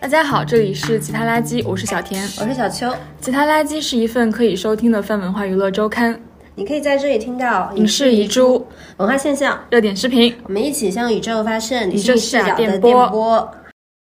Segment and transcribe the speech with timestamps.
[0.00, 2.92] 大家好，这里是吉他垃圾，我是小田，我是小邱。
[3.20, 6.20] 吉他垃圾是一份可以收听的泛文化娱乐周刊，
[6.56, 8.66] 你可以在这里听到影视遗珠、
[8.96, 13.52] 文化现象、热点视频，我们一起向宇宙发射宇宙视角的电波。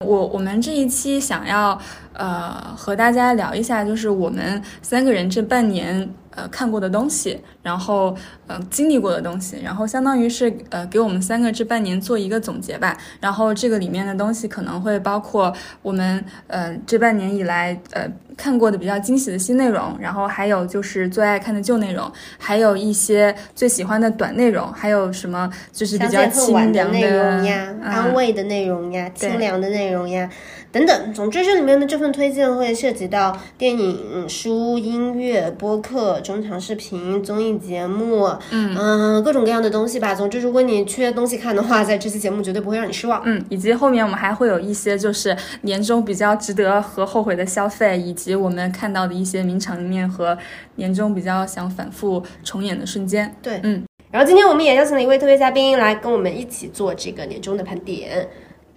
[0.06, 1.80] 我我们这一期想要
[2.14, 6.08] 呃和大家聊一下，就是我们三个人这半年。
[6.36, 8.16] 呃，看过的东西，然后
[8.48, 12.98] 呃，经历过的东西，然后相当于是呃，给我们三个这半年做一个总结吧。
[13.20, 30.30] 然后这个里面的东西可能会包括我们呃这半年以来呃看过的比较惊喜的新内容，然后还有就是最爱看的旧内容，还有一些最喜欢的短内容，还有什么就是比较清凉的内容呀，安慰的内容呀，清凉的内容呀。
[30.76, 40.14] 等等，总之这里面的这份推荐会涉及到电影、书、音乐、播客、中长视频、综艺节目，嗯各种各样的东西吧。
[40.14, 43.22] 总之，如果你缺东西看的话，在这期节目绝对不会让你失望。
[43.24, 50.38] 嗯，以及后面我们还会有一些就是年终比较值得和后悔的消费，以及我们看到的一些名场面和
[50.76, 53.34] 年终比较想反复重演的瞬间。
[53.42, 53.82] 对，嗯。
[54.12, 58.28] 然后今天我们也邀请了一位特别嘉宾来跟我们一起做这个年终的盘点。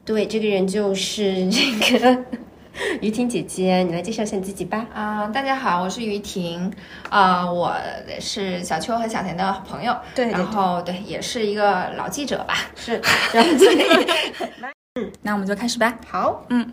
[0.09, 2.25] 对，这个人就是这个
[3.03, 4.87] 于婷姐姐，你来介绍一下你自己吧。
[4.95, 6.73] 啊，大家好，我是于婷，
[7.11, 7.77] 啊，我
[8.19, 12.99] 是小秋和小田的朋友，对，然后对，也是一个老记者吧，是，
[13.35, 13.51] 然后
[14.99, 15.95] 嗯，那我们就开始吧。
[16.07, 16.73] 好，嗯，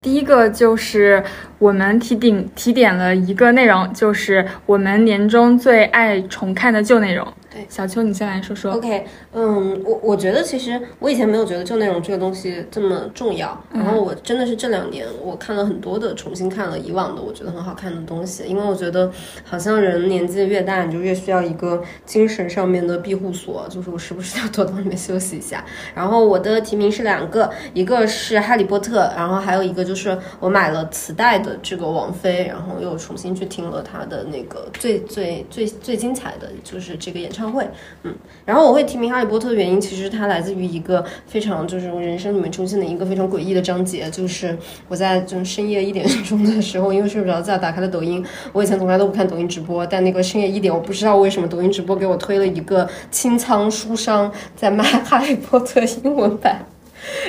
[0.00, 1.22] 第一个就是
[1.60, 7.32] 我们提点提点了一个内容，就是我们年终最爱重看的旧内容。
[7.52, 8.74] 对，小邱，你先来说说。
[8.74, 19.10] OK，嗯，我我觉得其实我以前没有觉得旧内容这个东西这么重要，然后我真的是这两年我看了很多的，重新看了以往的我觉得很好看的东西，因为我觉得
[19.44, 25.64] 好像人年纪越大，你就越需要一个精神上面的庇护所，就是我时不时要躲到里面休息一下。
[25.92, 37.40] 然后我的提名是两个，一个是哈利波特，然后还有一个就是我买了磁带的这个王菲，然后又重新去听了她的那个最最最最精彩的就是这个演唱。
[37.50, 37.68] 唱会，
[38.04, 44.56] 嗯，然后我会提名《哈利波特》的原因，其实它来自于一个非常就是我人生里面出现的一个非常诡异的章节，就是
[44.88, 48.24] 我在就是深夜一点钟的时候，因为睡不着觉，打开了抖音。
[48.52, 56.60] 我以前从来都不看抖音直播，但那个深夜一点，我不知道为什么抖音直播给我推了一个清仓书商在卖《哈利波特》英文版，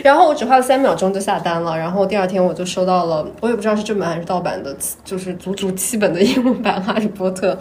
[0.03, 7.53] 然后我只花了三秒钟就下单了，然后第二天我就收到了，我也不知道是正版还是盗版的，就是足足七本的英文版《哈利波特》。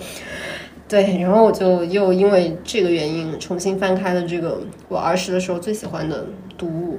[0.91, 6.27] 对，然后我就又因为这个原因重新翻开了这个我儿时的时候最喜欢的
[6.59, 6.99] 读物，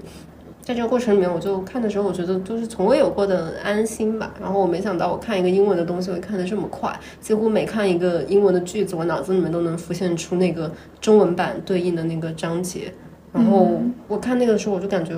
[0.62, 4.34] 在这个过程里面，我就看的时候，我觉得就是从未有过的安心吧。
[4.40, 10.72] 然后我没想到，我看一个英文的东西会看得这么快，几乎每看一个英文的句子，我脑子里面都能浮现出那个
[11.02, 12.94] 中文版对应的那个章节。
[13.34, 15.14] 然后我看那个的时候，我就感觉，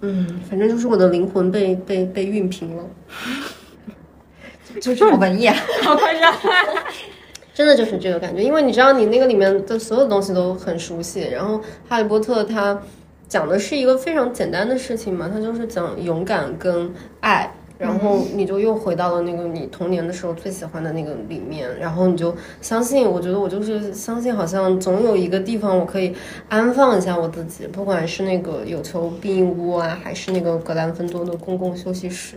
[0.00, 2.84] 嗯，反正就是我的灵魂被被被熨平了，
[4.82, 6.34] 就这么文艺啊， 好夸张。
[7.54, 11.20] 真的就是这个感觉，因为你知道，你那个里面的所有东西都很熟悉。
[11.20, 11.54] 然后
[11.88, 12.78] 《哈利波特》它
[13.28, 17.50] 讲的是一个非常简单的事情嘛，它就是讲勇敢跟爱。
[17.76, 26.14] 然后你就又回到了那个你童年的时候最喜欢的那个里面，然后你就相信，我觉得我就是相信，好像总有一个地方我可以
[26.48, 32.36] 安放一下我自己，不管是那个有求必应屋啊，还是那个格兰芬多的公共休息室，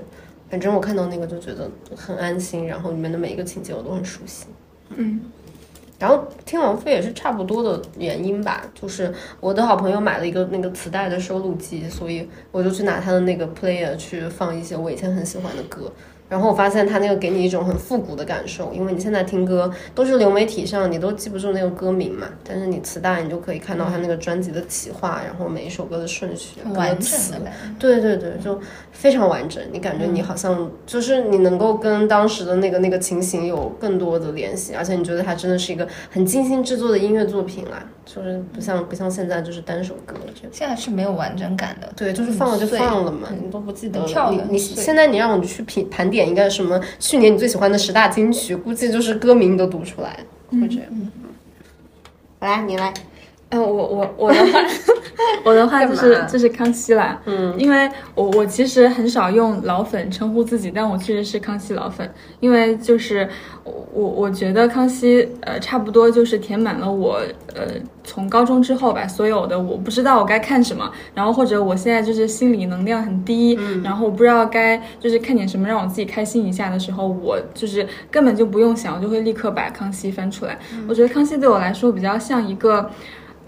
[0.50, 4.48] 反正我看到那个就觉得很安心，然后里面的每一个情节我都很熟悉。
[4.96, 5.22] 嗯，
[6.00, 15.92] 然后听王菲也是差不多的原因吧，就是我的好朋友买了一个那个磁带的收录机，所以我就去拿他的那个 player 去放一些我以前很喜欢的歌。
[16.30, 22.28] 然后我发现他那个给你一种很复古的感受，因为你现在听歌都是流媒体上，你都记不住那个歌名嘛。
[22.44, 27.36] 但是你磁带，你就可以看到他那个专辑的企划，然后每一首歌的顺序、歌词，
[27.80, 28.60] 对对对，就
[28.92, 29.64] 非常完整。
[29.72, 40.16] 你感觉你好像就是你能够跟当时的那个那个情形有更多的联系，而且你觉得它真的是一个很精心制作的音乐作品啦，就是不像不像现在就是单首歌，
[40.52, 41.90] 现在是没有完整感的。
[41.96, 44.32] 对，就是放了就放了嘛，你都不记得了。
[44.32, 46.17] 你你现在你让我去品盘点。
[46.18, 46.82] 点一个什么？
[47.00, 50.20] 去年你最喜欢的十大金曲，估计就是歌名你都读出来，
[50.50, 50.86] 会这样。
[52.40, 52.92] 来，你来。
[53.50, 54.60] 呃，我我我的话，
[55.46, 62.10] 我的话 就是就是康熙啦，嗯，因为我我其实很少用老粉称呼自己，但我确实是康熙老粉，
[62.42, 63.28] 因为就是
[63.64, 67.22] 我我我觉得康熙呃差不多就是填满了我
[67.56, 67.64] 呃
[68.04, 80.60] 从高中之后吧所有的我不知道我该看什么，然后或者我现在就是心理能量很低，然后我不知道该就是看点什么让我自己开心一下的时候，我就是根本就不用想，我就会立刻把康熙翻出来。
[80.90, 82.92] 我觉得康熙对我来说比较像一个。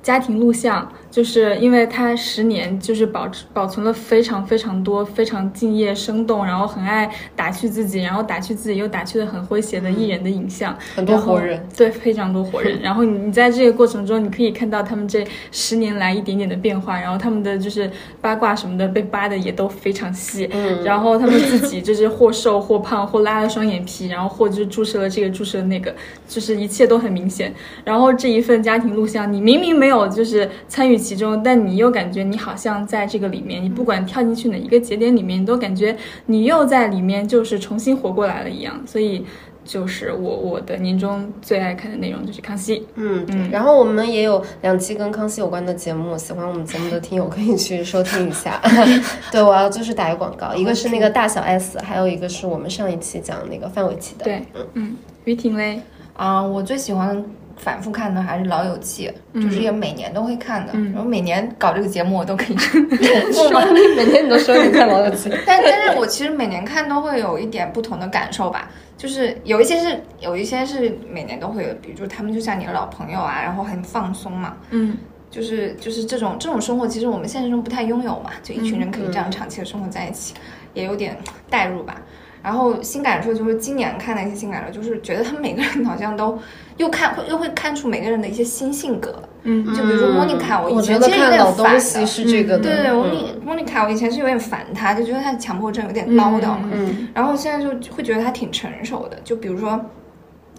[0.02, 12.80] 家庭录像，就是因为他十年就是保持保存了非常非常多非常敬业生动，然后很爱打趣自己，然后打趣自己又打趣的很诙谐的艺人的影像，很多活人，对，非常多活人。
[12.82, 17.90] 然后你你在这个过程中，你可以看到他们这十年来一点点的变化，然后他们的就是
[18.22, 25.94] 八卦什么的被扒的也都非常细，嗯，然后他们自己就是或瘦或胖，或拉了双眼皮，然后或就是注射了这个注射那个，
[26.28, 27.52] 就是一切都很明显。
[27.84, 38.80] 然后这一份家庭录像，你明明没有就是参与其中，但你又感觉你好像在这个里面，你不管跳进去哪一个节点里面，你都感觉你又在里面，就是重新活过来了一样。
[38.86, 39.26] 所以。
[39.66, 43.52] 就是我我的年终最爱看的内容就是康熙，嗯，嗯。
[43.52, 48.60] 然后我们也有两期跟康熙有关的节目，喜欢我们节目的听友可以去收听一下。
[49.32, 54.24] 对，我要就是打一个广告，一个是那个大小 S，还有一个是我们上一期讲那个范玮琪的。
[54.24, 54.44] 对，
[54.74, 55.82] 嗯，于婷嘞，
[56.16, 57.24] 啊、我最喜欢
[57.60, 59.12] 反复看的还是《老友记》，
[59.44, 60.74] 就是也每年都会看的。
[60.74, 62.82] 然后每年搞这个节目，我都可以说
[63.96, 74.98] 每天你都说你看老友记， 但但是我其实每年看都会有一点不同的感受吧，就是有一些是有一些是每年都会有，比如他们就像你的老朋友啊，然后很放松嘛，嗯。
[75.32, 80.34] 就是就是这种这种生活，其实我们现实中不太拥有嘛，就一群人可以这样长期的生活在一起，
[80.74, 81.16] 也有点
[81.52, 82.02] 代入吧。
[82.42, 86.38] 然后新感受就是今年看的一些新感受，就是觉得他们每个人好像都
[86.78, 89.22] 又看会又会看出每个人的一些新性格。
[89.44, 92.06] 嗯就比如说莫妮卡，我以前其实有得看老点烦的。
[92.06, 92.64] 是这个的。
[92.64, 96.70] 对对，莫嗯妮莫妮卡，我以前是有点烦她，就觉得她强迫症有点唠叨嘛。
[96.74, 99.80] 嗯然后现在就会觉得她挺成熟的，就比如说，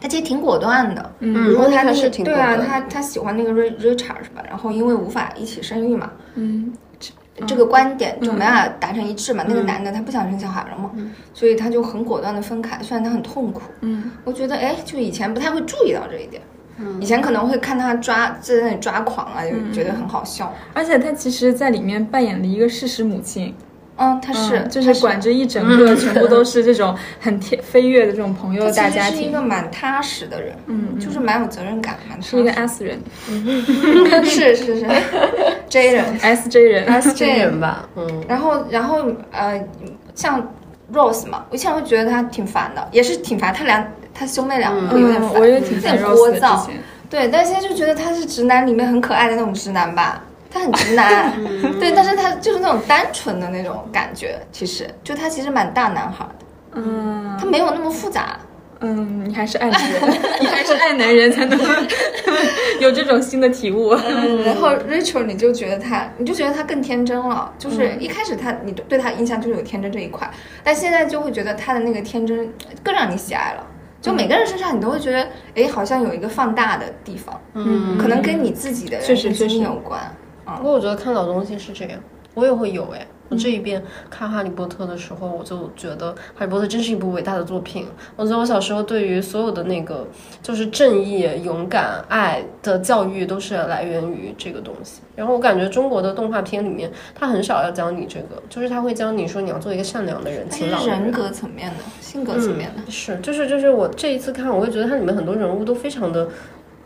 [0.00, 1.12] 她其实挺果断的。
[1.20, 4.42] 嗯比如说她那莫妮卡是个对啊，她她喜欢那个 Ri- Richard 是吧？
[4.48, 6.72] 然后因为无法一起生育嘛，嗯
[7.46, 9.44] 这个观点就没办法达成一致嘛。
[9.46, 10.90] 那个男的他不想生小孩了嘛，
[11.34, 13.62] 所以他就很果断的分开，虽然他很痛苦。
[13.80, 16.42] 嗯我觉得哎，就以前不太会注意到这一点。
[16.98, 20.50] 以前可能会看他抓在那里抓狂啊，就觉得很好笑。
[20.72, 23.54] 而且他其实在里面扮演了一个事实母亲，
[24.00, 32.98] 嗯，他是嗯就是管着一整个全部都是这种很天飞跃的这种朋友大家庭是一，个蛮踏实的人，嗯就是蛮有责任感，蛮踏实是一个 S 人
[34.24, 34.86] 是是是
[35.68, 37.60] J 人，SJ 人，，S J 人。
[37.60, 39.62] 吧，嗯，然后然后呃，
[40.14, 40.40] 像
[40.92, 46.66] Rose 嘛，我以前会觉得他挺烦的，也是挺烦，他俩他兄妹俩会有点嗯，烦，我也挺烦有点 Rose 的聒噪
[47.10, 51.32] 对，但现在就觉得他是直男里面很可爱的那种直男吧，他很直男，
[51.78, 57.36] 对，但是他就是那种单纯的那种感觉，其实就他其实蛮大男孩的，嗯。
[57.38, 58.38] 他没有那么复杂。
[58.82, 60.02] 嗯，你还是爱男人，
[60.40, 61.58] 你还是爱男人才能
[62.80, 63.90] 有这种新的体悟。
[63.90, 70.30] 嗯，然后 Rachel 你就觉得他，你就觉得他更天真了，就是一开始他你对他印象就是有天真这一块，
[70.64, 72.50] 但现在就会觉得他的那个天真
[72.82, 73.66] 更让你喜爱了。
[74.00, 77.98] 就每个人身上你都会觉得，哎，好像有一个放大的地方，嗯。
[77.98, 79.78] 可能跟你自己的确实人生经历确实有
[80.50, 80.58] 关。
[80.58, 82.00] 不过我觉得看老东西是这样，
[82.34, 83.06] 我也会有哎。
[83.28, 83.80] 我这一遍
[84.10, 87.86] 看《哈利波特》的时候，我就觉得《哈利波特》真是一部伟大的作品。
[88.16, 90.04] 我觉得我小时候对于所有的那个
[90.42, 95.00] 就是正义、勇敢、爱的教育，都是来源于这个东西。
[95.14, 102.82] 然后我感觉中国的动画片里面，他很少要教你这个，就是他会教你说你要做一个善良的人、它勤劳人格层面的、性格层面的。
[102.84, 106.26] 嗯、是，就是就是我这一次看，我会觉得它里面很多人物都非常的。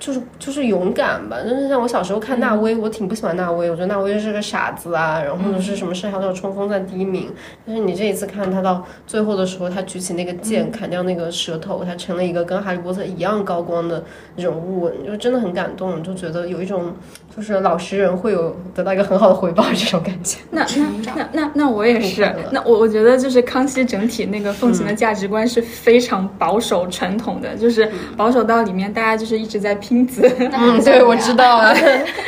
[0.05, 7.31] 就是就是勇敢吧，真是像我小时候看纳威，我挺不喜欢纳威，我觉得纳威是个傻子啊，然后或者是什么事还要冲锋在第一名。
[7.67, 14.05] 但是你这一次看他到最后的时候，他举起那个剑砍掉那个舌头，他成了一个跟哈利波特一样高光的
[14.37, 16.93] 人物，就真的很感动，就觉得有一种
[17.35, 20.39] 就是老实人会有得到一个很好的回报这种感觉。
[20.53, 20.67] 那。
[20.67, 30.29] 那那那那我也是那我我觉得就是康熙整体那个奉行的价值观是非常保守传统的，就是保守到里面大家就是一直在拼子。
[30.53, 31.75] 嗯， 对，我知道 了。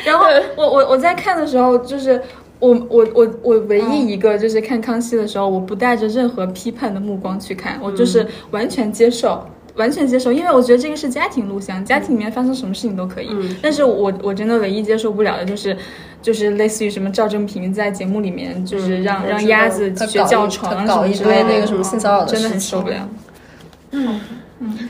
[0.05, 2.21] 然后我我我在看的时候，就是
[2.59, 9.45] 我我我我唯一一个就是看康熙的时候，我不带着任何批判的目光去看，我就是完全接受。
[9.77, 13.29] 完全接受，因为我觉得这个是家庭录像，家庭里面发生什么事情都可以。
[13.61, 15.77] 但是我我真的唯一接受不了的就是，
[16.23, 23.07] 就是类似于什么赵正平在节目里面就是让、让鸭子学叫床啊什么之类的，那个什么性骚扰的真的很受不了。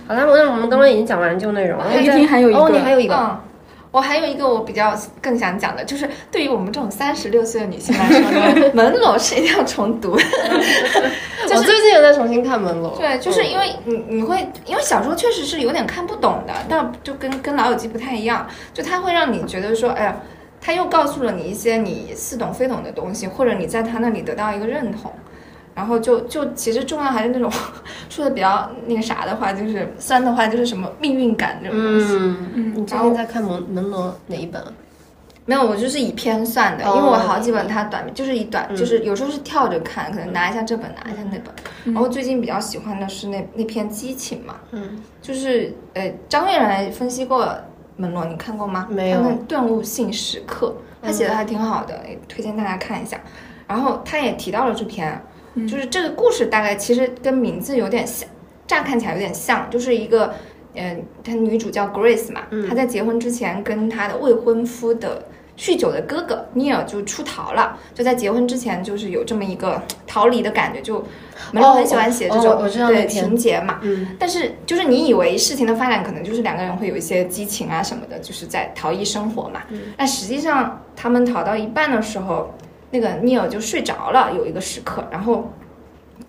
[0.07, 2.01] 好了，那我们刚刚已经讲完旧内容了。
[2.01, 3.37] 于婷还有一个哦，你还有一个，嗯，
[3.91, 10.13] 我还有一个我比较更想讲的，就是对于我们这种三十六岁的女性来说呢， 门罗是一定要重读。
[11.49, 12.97] 我最近也在重新看门罗。
[12.99, 20.17] 对，就是因为你你会，因为小时候确实是有点看不懂的，但就跟跟老友记不太一样，就它会让你觉得说，哎呀，
[20.61, 25.13] 他又告诉了你一些你似懂非懂的东西，或者你在他那里得到一个认同。
[25.77, 27.53] 然后就就其实重要还是那种
[28.09, 32.17] 说的比较那个啥的话，就是酸的话，就是什么命运感这种东西。
[32.19, 34.65] 嗯嗯，你最近在看门门罗哪一本？
[35.45, 41.95] 没有，我就是以篇算的，因为我好几本它短，就是以短，就是有时候是跳着看，可能拿一下这本，拿一下那本。
[41.95, 47.55] 然后最近比较喜欢的是那那篇激情嘛，嗯，就是呃张悦然分析过
[47.97, 48.89] 门罗，你看过吗？
[48.91, 49.23] 没有。
[49.23, 53.21] 他顿悟性时刻，他写的还挺好的，推荐大家看一下。
[53.69, 55.23] 然后他也提到了这篇。
[55.67, 58.29] 就是这个故事大概其实跟名字有点像，
[58.67, 60.35] 乍看起来有点像，就是一个，
[60.75, 65.25] 嗯，她女主叫 Grace 嘛，她在结婚之前跟她的未婚夫的
[65.57, 71.03] 酗酒的哥哥 Neil 就出逃了，就在结婚之前就是有这么一个逃离的感觉，就
[71.53, 79.63] 门罗很喜欢写这种对情节嘛，嗯，但是就是你以为事情的发展可能就是两个人会有一些激情啊什么的，就是在逃逸生活嘛，
[79.97, 82.53] 但实际上他们逃到一半的时候。
[82.91, 85.53] 那个 Neil 就睡着了，有一个时刻，然后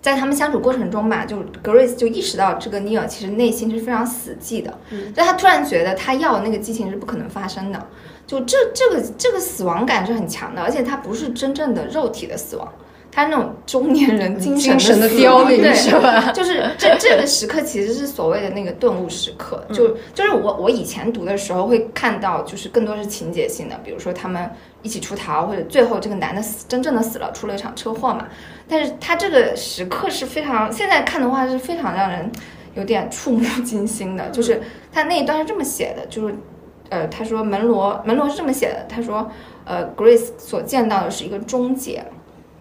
[0.00, 7.86] 在他们相处过程中吧，就 Grace 就意识到这个 Neil 其实内心是非常死寂的，所以他突然觉得他要的那个激情是不可能发生的，
[8.26, 12.72] 就这这个这个死亡感是很强的，而且他不是真正的肉体的死亡。
[13.10, 16.30] 他那种中年人精神的凋零，是吧？
[16.32, 24.48] 就是这这个时刻其实是所谓的那个顿悟时刻，就就是我我以前读的时候会看到，就是更多是情节性的，比如说他们
[24.82, 28.28] 一起出逃，或者最后这个男的死真正的死了，出了一场车祸嘛。
[28.68, 32.30] 但是他这个时刻是非常现在看的话是非常让人
[32.74, 34.60] 有点触目惊心的， 就是
[34.92, 36.34] 他那一段是这么写的，就是
[36.90, 39.28] 呃他说门罗门罗是这么写的，他说
[39.64, 42.04] 呃 Grace 所见到的是一个终结。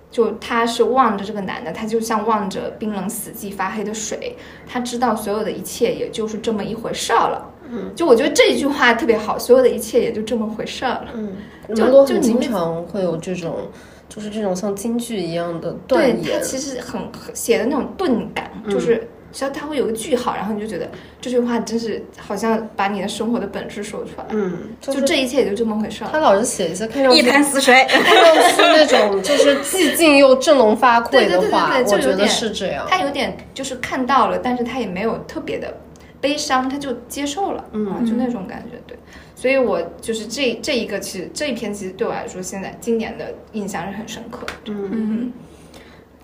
[0.09, 4.35] 就他是望着这个男的，他就像望着冰冷死寂发黑的水，
[4.65, 7.53] 他知道所有的一切也就是这么一回事儿了。
[7.69, 11.07] 嗯，就我觉得这一句话特别好，所有的一切也就这么回事儿了。
[11.13, 11.35] 嗯，
[11.75, 13.67] 就就经常会有这种，
[14.07, 16.21] 就是这种像京剧一样的断言。
[16.23, 17.01] 对他其实很
[17.33, 19.07] 写的那种钝感，就是。
[19.31, 20.89] 只要他会有个句号，然后你就觉得
[21.21, 24.25] 这句话真是好像把你的生活的本质说出来。
[24.29, 26.09] 嗯，就这一切也就这么回事儿。
[26.11, 32.85] 他老是写一些看上去一潭死水，看上去那种 就是寂静又振聋发聩的话，我觉得是这样。
[32.89, 35.75] 他有点就是看到了，但是他也没有特别的
[36.19, 38.77] 悲伤，他就接受了，嗯，就那种感觉。
[38.87, 38.97] 对，
[39.35, 44.53] 所以我就是这这一个，其实这一篇其实对我来说，现在今年的印象是很深刻的。
[44.67, 45.31] 嗯。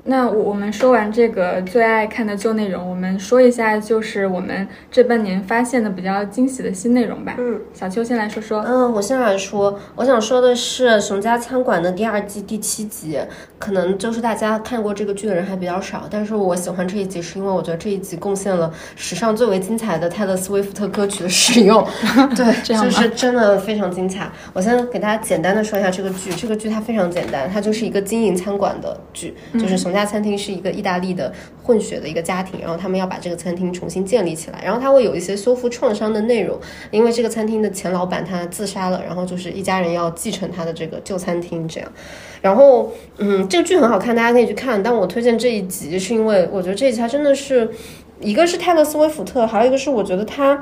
[0.05, 7.35] 那我我们说完这个最爱看的旧内容，我们说一下就是我们这半年发现的比较惊喜的新内容吧。
[7.37, 8.61] 嗯，小邱先来说说。
[8.67, 13.17] 嗯，我先来说，我想说的是《熊家餐馆》的第二季第七集，
[13.57, 21.81] 可能就是大家看过这个剧的人还比较少，但是我喜欢这一集是因为我觉得这一集贡献了史上最为精彩的泰勒·斯威夫特歌曲的使用。
[22.35, 24.29] 对，就是真的非常精彩。
[24.51, 29.92] 我先给大家简单的说一下这个剧，这个剧它非常简单，它就是一个经营餐馆的剧，就是熊。
[29.93, 31.31] 家餐厅是一个意大利的
[31.63, 36.59] 混血的一个家庭，然后他们要把这个餐厅重新建立起来，然后他会有一些修复创伤的内容，
[36.91, 41.91] 因为这个餐厅的前老板他自杀了，然后就是一家人要继承他的这个旧餐厅这样，
[42.41, 44.81] 然后嗯，这个剧很好看，大家可以去看。
[44.81, 47.69] 但我推荐这一集是因为我觉得这一集它真的是
[48.19, 50.61] 一个是泰勒·斯威夫特，还有一个是我觉得他。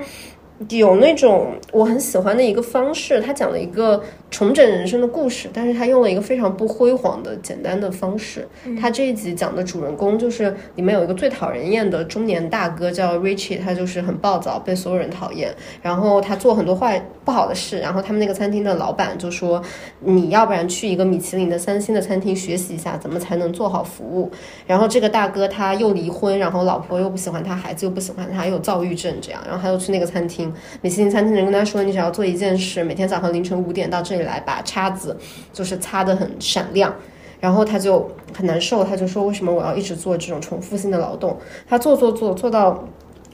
[0.70, 8.48] 有那种我很喜欢的一个方式，他讲了一个重整人生的故事，但是他用了一个非常不辉煌的简单的方式。
[8.80, 15.53] 他这一集讲的主人公就是里面有一个最讨人厌的中年大哥叫 Richie，他就是很暴躁，被所有人讨厌。
[15.82, 19.62] 然后他做很多坏不好的事，然后他们那个餐厅的老板就说
[20.01, 24.32] ：“你要不然去一个米其林的三星的餐厅学习一下，怎么才能做好服务。”
[24.68, 30.50] 然后这个大哥他又离婚，然后老婆又不喜欢他，孩子又不喜欢他，又有躁郁症这样，然后他又去那个餐厅。
[30.81, 35.17] 米其林餐厅的人跟他说：“你只要做一件事，每天早上凌晨五点到这里来，把叉子
[35.51, 36.93] 就是擦得很闪亮。”
[37.39, 42.88] 然后他就很难受，他就说：“为什么我要一直做这种重复性的劳动？”他做做做做到。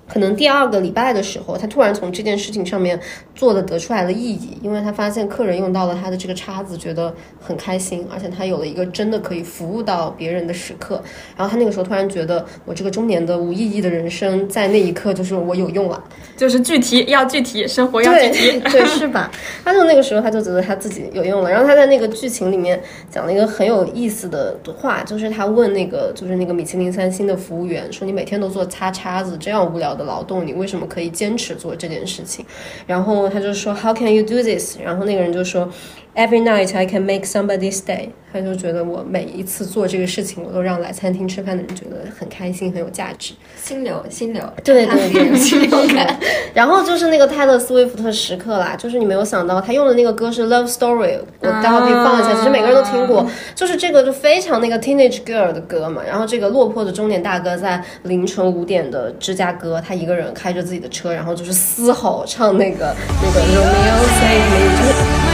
[0.07, 2.99] 可能第二个礼拜的时候，他突然从这件事情上面
[3.35, 11.03] 做的得出来了意义，因为他发现客人用到了他的这个叉子，觉得很开心，而且他有了一个真的可以服务到别人的时刻。
[11.35, 16.01] 然后他那个时候突然觉得，我这个中年的无意义的人生，在那一刻就是我有用了，
[16.37, 19.29] 就是具体要具体，生活要具体，对，是吧？
[19.65, 21.51] 他就那个时候他就觉得他自己有用了。
[21.51, 32.45] 然后他在那个剧情里面讲了一个很有意思的话，就是他问那个就是那个米其林三星的服务员说：“你每天都做擦叉子，这样无聊。”的劳动，你为什么可以坚持做这件事情？
[32.85, 34.77] 然后他就说 How can you do this？
[34.79, 35.67] 然后那个人就说
[36.17, 38.09] Every night I can make somebody's day。
[38.33, 43.33] 他就觉得我每一次做这个事情，我都让来餐厅吃饭的人觉得很开心，很有价值。
[43.55, 46.19] 心流，心流，对对对，心流感。
[46.53, 56.01] 然后就是那个泰勒·斯威夫特时刻啦，就是你没有想到他用的那个歌是《Love Story》，我待会儿可以放一下，其实每个人都听过，就是这个就非常那个 Teenage Girl 的歌嘛。
[56.05, 65.26] 然后这个落魄的中年大哥在凌晨五点的芝加哥，他一个人开着自己的车，然后就是嘶吼唱那个那个 Romeo Save Me，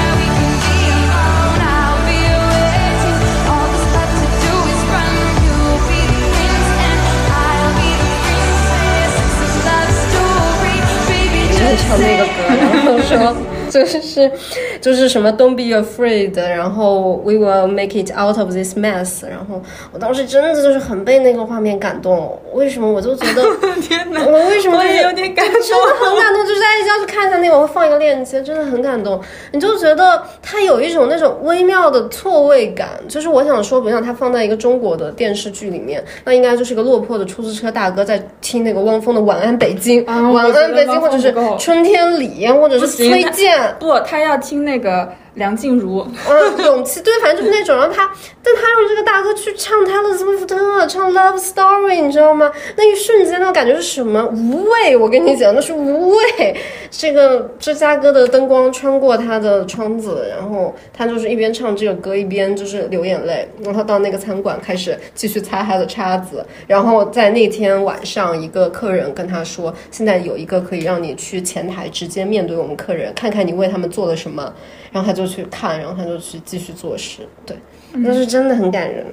[11.75, 13.35] 唱那个歌，然后说
[13.73, 14.31] 就是是
[14.79, 19.25] 就是什么 Don't be afraid，然后 We will make it out of this mess。
[19.27, 19.59] 然后
[19.91, 22.39] 我当时真的就是很被那个画面感动。
[22.53, 22.91] 为什么？
[22.91, 23.41] 我就觉得
[23.81, 24.23] 天哪！
[24.25, 26.45] 我为什么我也有点感动，真的很感动。
[26.45, 29.19] 就是大家要去看一下那个，我会放一个链接，真的很感动。
[29.51, 32.89] 你就觉得它有一种那种微妙的错位感。
[33.07, 43.62] 就是我想说，比如像它放在一个中国的电视剧里面，那应该就是一个落魄的出租车大哥在听那个汪峰的《晚安北京》，晚安北京，或者是春天里，或者是崔健。
[43.79, 47.75] 不，他要听那个梁静茹，嗯，勇气，对，反正就是那种。
[47.77, 48.11] 然后他，
[48.43, 52.51] 但他让这个大哥去唱泰勒·斯威夫特，唱《Love Story》，你知道吗？
[52.75, 54.23] 那一瞬间，那感觉是什么？
[54.27, 54.95] 无畏！
[54.95, 56.55] 我跟你讲，那是无畏。
[56.91, 63.47] 这个芝加哥的灯光穿过他的窗子，然后他就是一边唱这个歌，一边就是流眼泪。
[63.63, 66.45] 然后到那个餐馆开始继续擦他的叉子。
[66.67, 74.53] 然后在那天晚上，一个客人跟他说：“现在有一个可以让你去前台直接面对我们客人，看看你为他们做了什么。”
[74.93, 77.27] 然后他就去看，然后他就去继续做事。
[77.45, 77.57] 对，
[77.91, 79.05] 那是真的很感人，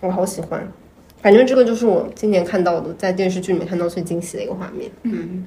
[0.00, 0.66] 我好喜欢。
[1.20, 4.90] 反正这个就是我今年看到的，在电视剧里面看到最惊喜的一个画面。
[5.02, 5.46] 嗯，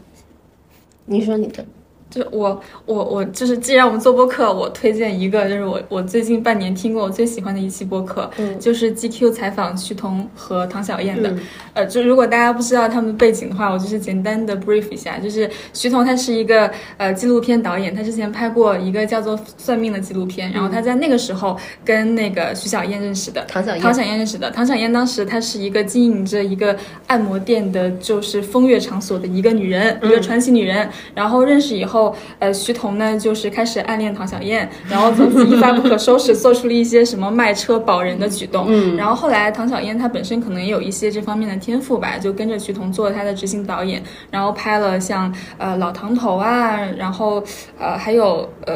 [1.05, 1.65] 你说你的。
[2.13, 11.33] 就我我我就是，既然我们做播客，我推荐一个，就是我我最近半年听过我最喜欢的一期播客，嗯，就是 GQ 采访徐彤和唐小燕的。
[11.73, 24.51] 呃，就如果大家不知道他们背景的话，我就是简单的 brief 一下，就是徐彤他是一个呃纪录片导演，他之前拍过一个叫做《算命》的纪录片，然后他在那个时候跟那个徐小燕认识的，唐小燕，唐小燕认识的。
[24.51, 26.77] 唐小燕当时她是一个经营着一个
[27.07, 30.87] 按摩店的，就是风月场所的一个女人，一个传奇女人。
[31.15, 32.02] 然后认识以后。
[32.39, 38.65] 呃，徐彤呢，就是开始暗恋唐小燕，然后从此一发不可收拾，做出了一些什么卖车保人的举动。
[38.67, 47.43] 嗯，然后后来唐小燕她本身可能也有一些这方面的天赋吧，就跟着徐彤做了他的执行导演，然后拍了像呃老唐头啊，然后
[47.77, 48.75] 呃还有呃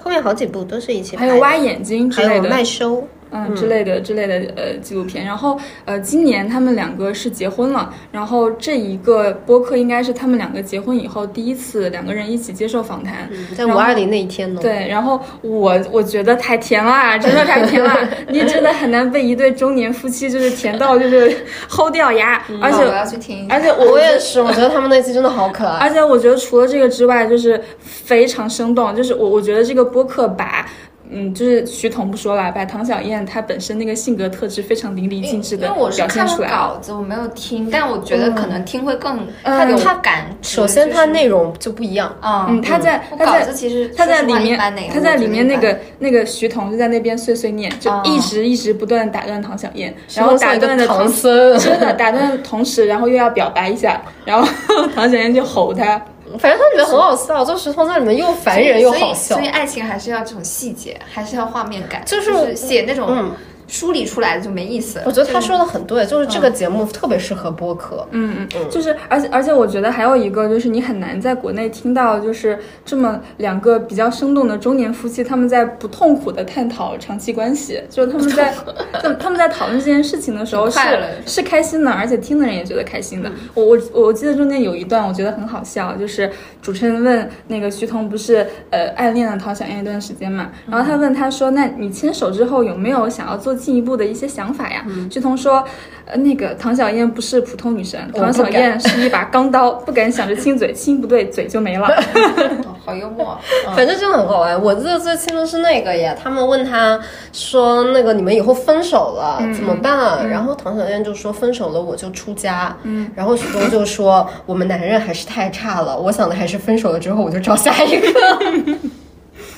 [0.00, 3.06] 后面好几部都是一起拍，还有挖眼睛之类的，麦收。
[3.36, 14.60] 嗯，之类的之类的呃纪录片，然后呃今年他们两个是结婚了，然后这一个播客应该是他们两个结婚以后第一次两个人一起接受访谈，在五二零那一天呢。
[14.62, 17.92] 对，然后我我觉得太甜了，真的太甜了，
[18.30, 30.64] 你真的很难被一对中年夫妻就是甜到就是 齁掉牙，而且我要去听，而且我也是，我觉得他们那期真的好可爱，而且我觉得除了这个之外，就是非常生动，就是我我觉得这个播客把。
[31.10, 36.48] 嗯，就是徐彤不说了，把唐小燕她本身那个性格特质非常淋漓尽致的表现出来。
[36.48, 40.26] 稿子我没有听，但我觉得可能听会更，他他感。
[40.42, 42.14] 首先，它内容就不一样。
[42.22, 44.58] 嗯，他在他在其实他在里面
[44.92, 54.48] 他在里面那个那个徐彤就在那边碎碎念，就一直一直不断打断唐小燕，然后打断的同时，真的打断的同时，然后又要表白一下，然后
[54.96, 56.00] 唐小燕就吼他。
[56.38, 59.36] 反正他里面很好笑，就石头在里面又烦人又好笑。
[59.36, 63.32] 所以爱情还是要这种细节，还是要画面感，就是写那种。
[63.66, 65.00] 梳理出来的就没意思。
[65.04, 68.06] 我觉得他说的很对，就是这个节目特别适合播客。
[68.10, 78.54] 嗯嗯嗯，就是而且而且我觉得还有一个就是你很难在国内听到就是这么两个比较生动的中年夫妻，他们在不痛苦的探讨长期关系，就是他们在
[79.02, 80.78] 他他们在讨论这件事情的时候是
[81.26, 83.32] 是开心的，而且听的人也觉得开心的。
[83.54, 93.54] 我我我记得中间有一段我觉得很好笑，就是主持人问那个徐彤不是呃暗恋了陶小燕一段时间嘛，然后他问他说，那你牵手之后有没有想要做？
[93.64, 95.64] 进一步的一些想法呀，徐彤说，
[96.04, 101.88] 呃，那个唐小燕不是普通女神，唐小燕是一把钢刀，不敢想着亲嘴，亲不对嘴就没了。
[102.84, 103.38] 好幽默，
[103.74, 104.62] 反正真的很好玩。
[104.62, 107.00] 我记得最清的是那个呀，他们问他
[107.32, 110.28] 说，那个你们以后分手了怎么办？
[110.28, 112.76] 然后唐小燕就说，分手了我就出家。
[112.82, 118.06] 嗯，然后许东就说，我们男人还是太差了，我想的还是分手了之后我就找下一个。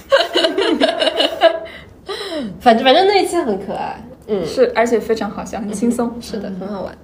[2.61, 6.97] 反正反正那一期很可爱，嗯，是，而且非常好笑，很轻松，是的，很好玩。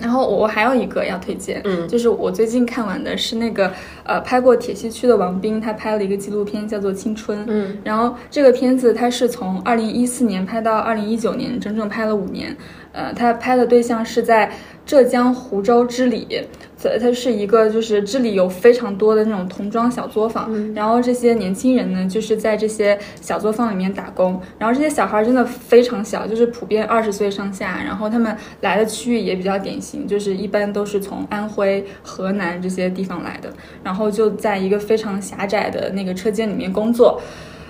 [0.00, 1.88] 然后我还有一个要推荐，嗯。
[1.88, 3.72] 就是我最近看完的是那个
[4.04, 12.56] 呃拍过铁西区的王斌，他拍了一个纪录片叫做《青春》，嗯，然后这个片子他是从二零一四年拍到二零一九年，整整拍了五年，
[12.92, 14.52] 呃，他拍的对象是在
[14.86, 16.46] 浙江湖州织里，
[16.80, 37.20] 它它是一个就是这里有非常多的那种童装小作坊，然后这些年轻人呢就是在这些小作坊里面打工，然后这些小孩真的非常小，就是普遍二十岁上下，然后他们来的区域也比较典型，就是一般都是从安徽、河南这些地方来的，然后就在一个非常狭窄的那个车间里面工作。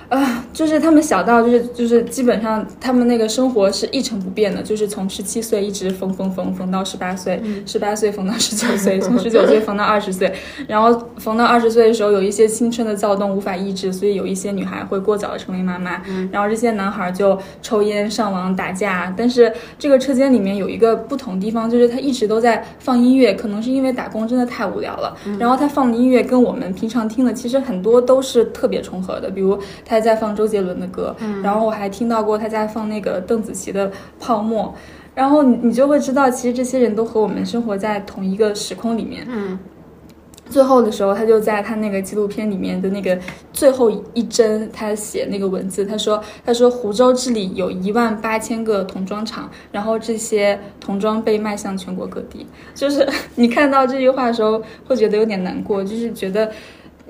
[0.08, 10.32] 啊，就是他们小到就是就是基本上他们那个生活是一成不变的，就是从十七岁一直缝缝缝缝到十八岁，十八岁缝到十九岁， 从十九岁缝到二十岁，
[10.66, 19.12] 然后缝到二十岁的时候有一些青春的躁动无法抑制，所以有一些女孩会过早的成为妈妈，然后这些男孩就抽烟、上网、打架。
[19.14, 34.74] 但是这个车间里面有一个不同地方，就是他一直都在放音乐，可能是因为打工真的太无聊了，然后他放的音乐跟我们平常听的其实很多都是特别重合的，比如他在放周杰伦的歌，然后我还听到过他在放那个邓紫棋的《泡沫》。
[35.14, 39.26] 然后你你就会知道，其实这些人都和我们生活在同一个时空里面。
[39.28, 39.58] 嗯，
[40.48, 43.18] 最后的时候，他就在他那个纪录片里面的那个
[43.52, 56.48] 最后一帧，他写那个文字，他说：“他说湖州这里有一万八千个童装厂，然后这些童装被卖向全国各地。”就是 你看到这句话的时候，会觉得有点难过，就是觉得。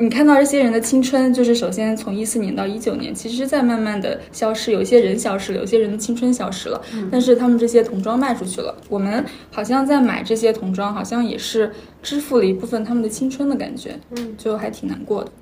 [0.00, 6.80] 你看到这些人的青春，就是首先从一四年到一九年，其实在慢慢的消失，有一些人消失了，有些人的青春消失了，
[7.10, 15.32] 但是他们这些童装卖出去了，我们好像在买这些童装，好像也是支付了一部分他们的青春的感觉，嗯，就还挺难过的。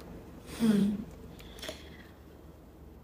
[0.63, 0.97] 嗯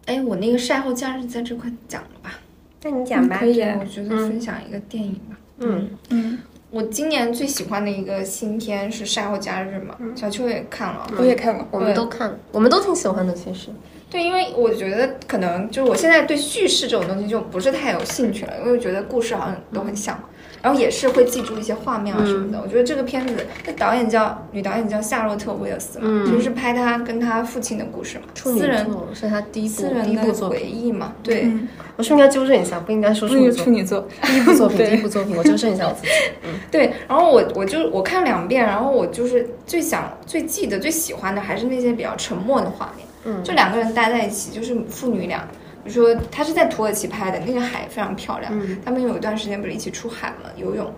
[0.07, 2.41] 哎，我那个晒后假日在这块讲了吧？
[2.83, 3.47] 那你讲吧可。
[3.47, 5.39] 以我觉得分享一个电影吧。
[5.59, 6.39] 嗯嗯，
[6.73, 11.07] 我今年最喜欢的一个新片是《晒后假日》嘛，小秋也看了。
[11.19, 13.69] 我也看了，我们都看了，我们都挺喜欢的，其实。
[14.09, 20.19] 对，因为我觉得可能就是我现在对叙事这种东西就不是太有兴趣了，因为我觉得故事好像都很像，
[20.63, 22.61] 然后也是会记住一些画面啊什么的。
[22.63, 23.35] 我觉得这个片子，
[23.67, 30.63] 那导演叫女导演叫夏洛特·威尔斯嘛，嗯就是拍她跟她父亲的故事嘛，处女私人座是她第一部第一部的回。
[30.63, 31.43] 忆嘛，对。
[31.43, 32.81] 嗯，我是不是应该纠正一下？
[32.81, 33.71] 不应该说是处。
[33.71, 36.09] 女座， 第一部作品，第一部作品，我纠正一下我自己。
[36.45, 45.47] 嗯 对，然后我我就我看两遍，然后我就是最想最记得最喜欢的还是那些比较沉默的画面，嗯就两个人待在一起，就是父女俩。
[45.85, 48.53] 比如说，他是在土耳其拍的，那个海非常漂亮。
[48.55, 48.79] 嗯。
[48.85, 50.93] 他们有一段时间不是一起出海嘛，游泳，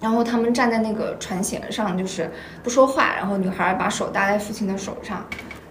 [0.00, 2.30] 然后他们站在那个船舷上，就是
[2.62, 5.24] 不说话，然后女孩把手搭在父亲的手上，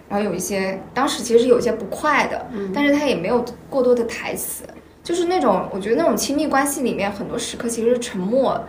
[0.08, 4.64] 然后有一些当时其实有些不快的，但是他也没有过多的台词，
[5.02, 8.62] 就是那种我觉得那种亲密关系里面很多时刻其实是沉默，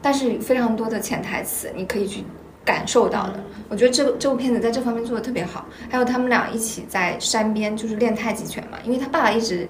[0.00, 2.24] 但是非常多的潜台词你可以去
[2.66, 3.42] 感受到的。
[3.68, 9.66] 我觉得这个这部片子在这方面做的特别好，还有他们俩一起在山边就是练太极拳嘛，因为他爸爸一直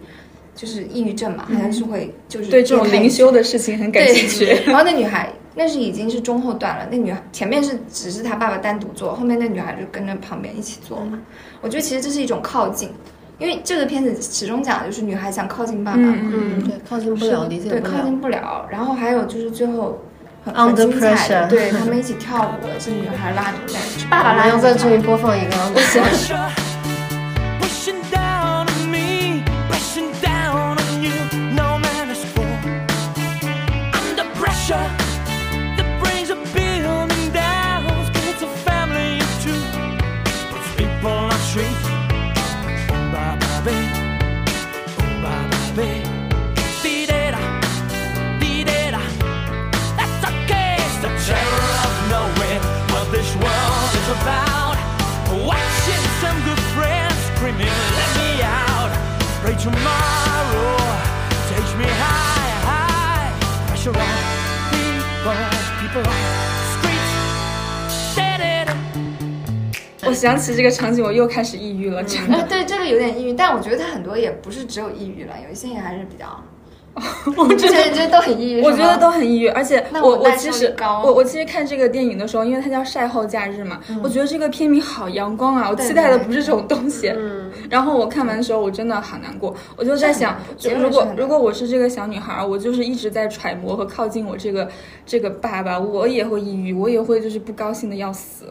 [0.55, 4.47] 就是抑郁症嘛，好像是会就是对这种灵修的事情很感兴趣。
[4.67, 11.19] 然后那女孩那是已经是中后段了，那女孩前面是只是他爸爸单独做，后面那女孩就跟着旁边一起做嘛。
[11.63, 12.91] 我觉得其实这是一种靠近，
[13.39, 17.93] 因为这个片子始终讲的就是女孩想靠近爸爸嘛，嗯嗯，对，靠近不了，理解对，不了。
[17.95, 18.67] 靠近不了。
[18.71, 20.06] 然后还有就是最后很
[20.55, 26.07] Under 很精彩的，pressure 对他们一起跳舞，这女孩拉着，是爸爸我拉着女孩们要在这里播放一个，我喜欢。
[54.27, 54.77] About.
[55.47, 58.91] Watching some good friends screaming, let me out.
[59.43, 60.77] Pray tomorrow,
[61.51, 63.31] takes me high, high.
[63.69, 64.17] Pressure on
[64.73, 65.37] people,
[65.81, 66.21] people on
[66.75, 67.15] streets.
[68.17, 68.75] Da-da-da.
[70.09, 72.49] 我想起这个场景，我又开始抑郁了，真哎，的。
[72.49, 76.43] 对，这个有点抑郁，但我觉得他很多也不是只有抑郁了，有一些也还是比较，
[77.37, 87.09] 我觉得这些都很抑郁，我觉得都很抑郁，而且我我其实我我其实看这个电影的时候，因为它叫晒后假日嘛，我觉得这个片名好阳光啊，我期待的不是这种东西。
[87.09, 90.37] 嗯，然后我看完的时候，我真的好难过，我就在想，
[90.81, 94.67] 如果如果我是这个小女孩儿，我就是一直在揣摩和靠近我这个
[95.05, 98.47] 这个爸爸，我也会抑郁，我也会就是不高兴的要死。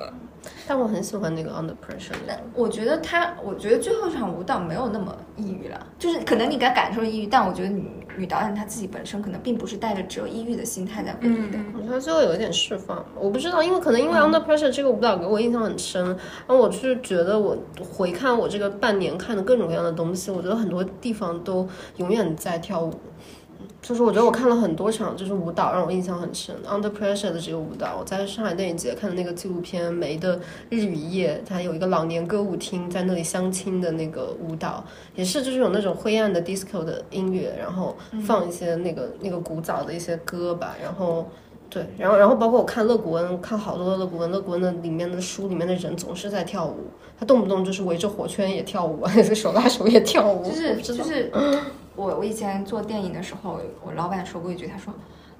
[0.67, 2.41] 但我很喜欢那个 Under Pressure 但。
[2.53, 11.59] 我觉得他，我觉得最后一场舞蹈没有那么抑郁了，就是可能你该感受抑郁，但我觉得女女导演她自己本身可能并不是带着只有抑郁的心态在回忆的。
[11.75, 17.57] 我觉得最后有一点释放，我不知道，因为可能因为 Under Pressure 这个舞蹈给我印象很深，然后我是觉得我
[17.91, 22.93] 回看我这个半年看的各种各样的东西，我觉得很多地方都永远在跳舞。
[23.87, 26.55] 就是我觉得我看了很多场，就是舞蹈让我印象很深。
[26.67, 30.39] Under Pressure 的这个舞蹈，我在上海电影节看的那个纪录片《梅的
[30.71, 37.95] 日与夜》，它有一个老年歌舞厅在那里相亲的那个舞蹈，也是就是有那种灰暗的 disco 的音乐，然后
[38.25, 41.27] 放一些那个那个古早的一些歌吧，然后。
[41.67, 46.77] 对，然后然后包括我看乐谷恩，看好多的勒古恩，勒古恩的里面的书里面的人总是在跳舞，
[47.19, 51.29] 他动不动就是围着火圈也跳舞， 手拉手也跳舞，就是就是
[51.95, 54.93] 我我以前做电影的时候，我老板说过一句，他说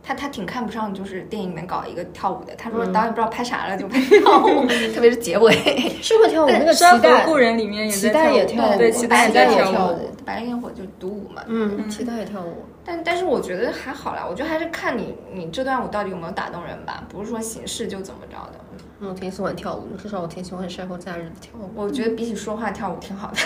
[0.03, 5.51] 他他挺看不上就是电影里面搞一个跳舞的，他说导演不知道拍啥了就拍跳舞， 特别是结尾。
[6.01, 9.97] 是会跳舞，那个山河脐带故人里面也跳舞也跳舞，对，脐带也在跳舞。
[10.23, 12.65] 白莲火就独舞嘛，嗯，脐带也跳舞。
[12.83, 18.59] 但但是我觉得还好啦，我觉得还是看你你这段舞到底有没有打动人吧，不是说形式就怎么着的。
[18.99, 21.69] 嗯我挺喜欢跳舞的，至少我挺喜欢晒后假日的跳舞。
[21.75, 23.37] 我觉得比起说话跳舞挺好的。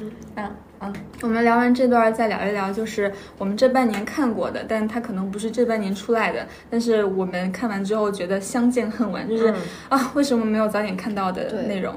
[0.36, 9.54] 嗯嗯，我们聊完这段，再聊一聊，就是我们这半年看过的，但它可能不是这半年出来的，但是我们看完之后觉得相见恨晚，就是、
[9.88, 11.94] 啊，为什么没有早点看到的内容？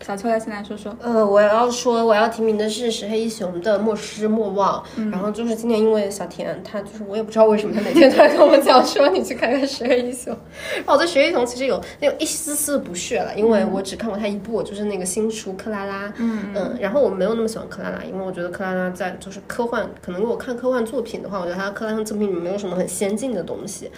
[0.00, 0.94] 小秋来先来说说。
[1.00, 10.36] 呃，我要说我要提名的是石黑一雄的《莫失莫忘》，然后就是今年因为小田他就是我也不知道为什么他每天都在跟我讲说你去看看石黑一雄，
[10.76, 23.90] 然后我对石黑一雄其实有那种一丝丝的不屑了，因为我只看过他一部，就是那个新书《克拉拉》，嗯嗯，然后我没有那么喜欢克拉拉，因为我觉得克拉拉在就是科幻，可能如果看科幻作品的话，我觉得他克拉拉作品里面没有什么很先进的东西，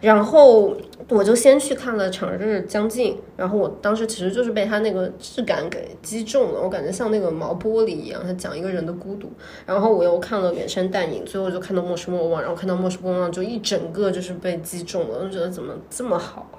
[0.00, 0.76] 然后
[1.08, 9.30] 我就先去看了《长日将近》，然后我当时其实就是被他那个质感给击中了，我感觉像那个毛玻璃一样，他讲一个人的孤独。
[9.66, 16.50] 然后我又看了《远山淡影》，最后就看到《莫失莫忘》，然后看到《莫失莫忘》就一整个就是被击中了，就觉得怎么这么好！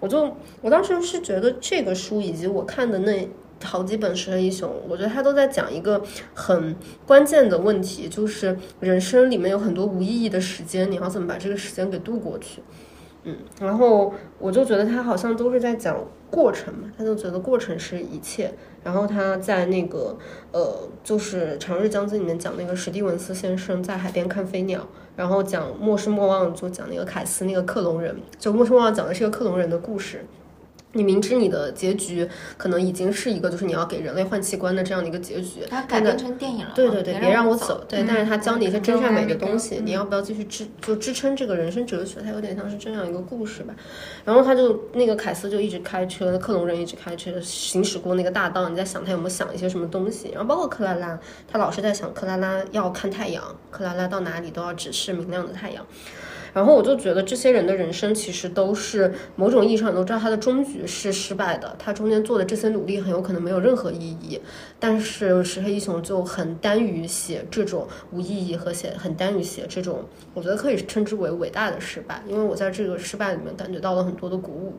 [0.00, 3.28] 我就我当时是觉得这个书以及我看的那。
[3.62, 6.02] 好几本石黑一雄，我觉得他都在讲一个
[6.34, 12.60] 很关键的问题，就是人生里面有很多无意义的时间，你要怎么把这个时间给度过去？
[13.24, 15.96] 嗯，然后我就觉得他好像都是在讲
[16.30, 18.52] 过程嘛，他就觉得过程是一切。
[18.82, 20.14] 然后他在那个
[20.52, 30.26] 呃，就是《长日将近》里面讲那个史蒂文斯先生在海边看飞鸟，然后讲《莫失莫忘》就讲那个凯斯那个克隆人，就《莫失莫忘》讲的是一个克隆人的故事。
[30.94, 36.72] 你明知你的结局可能已经是一个，就是你要给人类换器官的这样的一个结局，它改编成电影了。
[36.74, 37.84] 对对对，别让我走。
[37.88, 42.20] 对，嗯但是他教你一些真善美的东西，嗯你要不要继续支就支撑这个人生哲学？
[42.22, 43.74] 它有点像是这样一个故事吧。
[44.24, 50.30] 然后他就那个凯斯就一直开车，克隆人一直开车行驶过那个大道，你在想他有没有想一些什么东西？
[50.32, 51.18] 然后包括克拉拉，
[51.50, 55.84] 他老是在想克拉拉要看太阳，克拉拉到哪里都要直视明亮的太阳。
[56.54, 64.40] 然后我就觉得这些人的人生其实都是某种意义上你都知道他的终局是失败的，他中间做的这些努力很有可能没有任何意义。
[64.78, 74.74] 但是石黑一雄就很耽于写这种无意义和写很耽于写这种，我觉得可以称之为伟大的失败，因为我在这个失败里面感觉到了很多的鼓舞。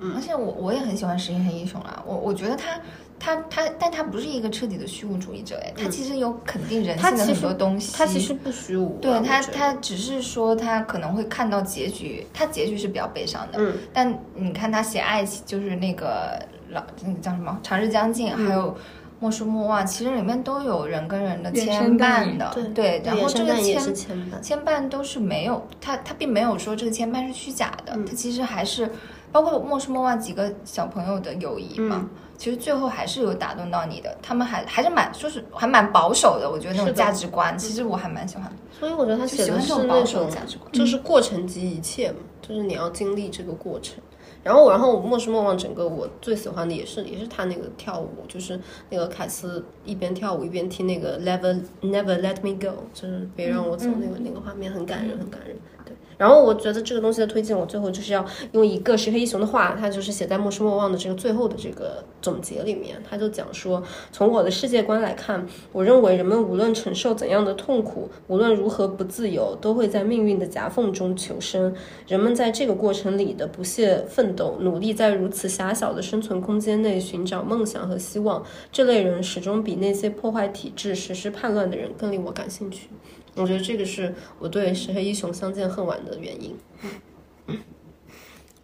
[0.00, 2.80] 嗯而且我我也很喜欢石黑一雄啊，我我觉得他
[3.18, 7.96] 他他，但他不是一个彻底的虚无主义者哎，他其实有肯定人性的很多东西。
[7.96, 13.58] 他其实不虚无啊，对他他只是说他可能会看到结局，他结局是比较悲伤的。
[13.58, 16.38] 嗯，但你看他写爱情，就是那个
[16.70, 18.70] 老那个叫什么《长日将近》，嗯还有
[19.20, 22.50] 《莫失莫忘》，其实里面都有人跟人的牵绊的。
[22.52, 24.40] 对对，然后这个牵牵绊。
[24.42, 28.90] 牵绊都是没有，他他并没有说这个牵绊是虚假的，嗯他其实还是
[29.32, 38.56] 包括莫失莫忘几个小朋友的友谊嘛，嗯其实最后还是有打动到你的，他们还还是蛮说是还蛮保守的，我觉得那种价值观，其实我还蛮喜欢的。
[38.78, 44.02] 所以我觉得他写的是那这种保守的价值观就是过程及一切嘛，就是你要经历这个过程。
[44.42, 55.56] 然后，然后《莫失莫忘》整个我最喜欢的也是也是他那个跳舞，就是那个凯斯一边跳舞一边听那个 Never Never Let Me Go，就是别让我走那个、那个画面很感人，很感人。
[55.56, 55.73] 对，
[56.16, 71.74] 然后我觉得这个东西的推荐，我最后就是要用一个石黑一雄的话，他就是写在《莫失莫忘》的这个最后的这个总结里面，他就讲说，从我的世界观来看，我认为人们无论承受怎样的痛苦，无论如何不自由，都会在命运的夹缝中求生。
[72.06, 82.88] 人们在这个过程里的不懈奋斗，努力在如此狭小的生存空间内寻找梦想和希望，这类人始终比那些破坏体制、实施叛乱的人更令我感兴趣。
[83.36, 86.56] 我觉得这个是我对石黑一雄相见恨晚的原因。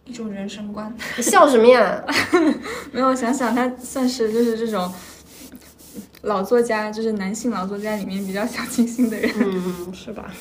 [0.05, 0.93] 一种人生观。
[1.17, 2.03] 你 笑什么呀？
[2.91, 4.91] 没有想想他算是就是这种
[6.23, 9.31] 老作家，就是男性老作家里面比较小清新的人。
[9.37, 10.33] 嗯，是吧？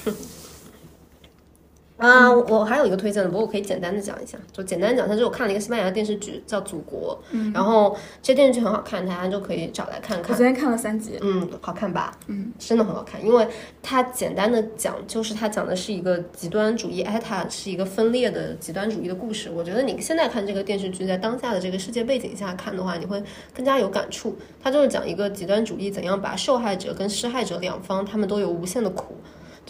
[2.00, 7.22] 啊，我还有一个推荐的，不过我可以简单的讲一下，就简单讲一下，就是我看了一个西班牙的电视剧叫《祖国》，
[7.54, 10.32] 然后这电视剧很好看，大家就可以找来看看。
[10.32, 12.16] 我昨天看了三集，嗯，好看吧？
[12.28, 13.46] 嗯，真的很好看，因为
[13.82, 19.50] 它简单的讲，就是它讲的是一个极端主义，ETA 是一个分裂的极端主义的故事。
[19.54, 23.22] 我觉得你现在看这个电视剧，在当下的这个世界背景下看的话，你会
[23.54, 24.34] 更加有感触。
[24.62, 29.16] 它就是讲一个极端主义怎样把受害者跟施害者两方，他们都有无限的苦。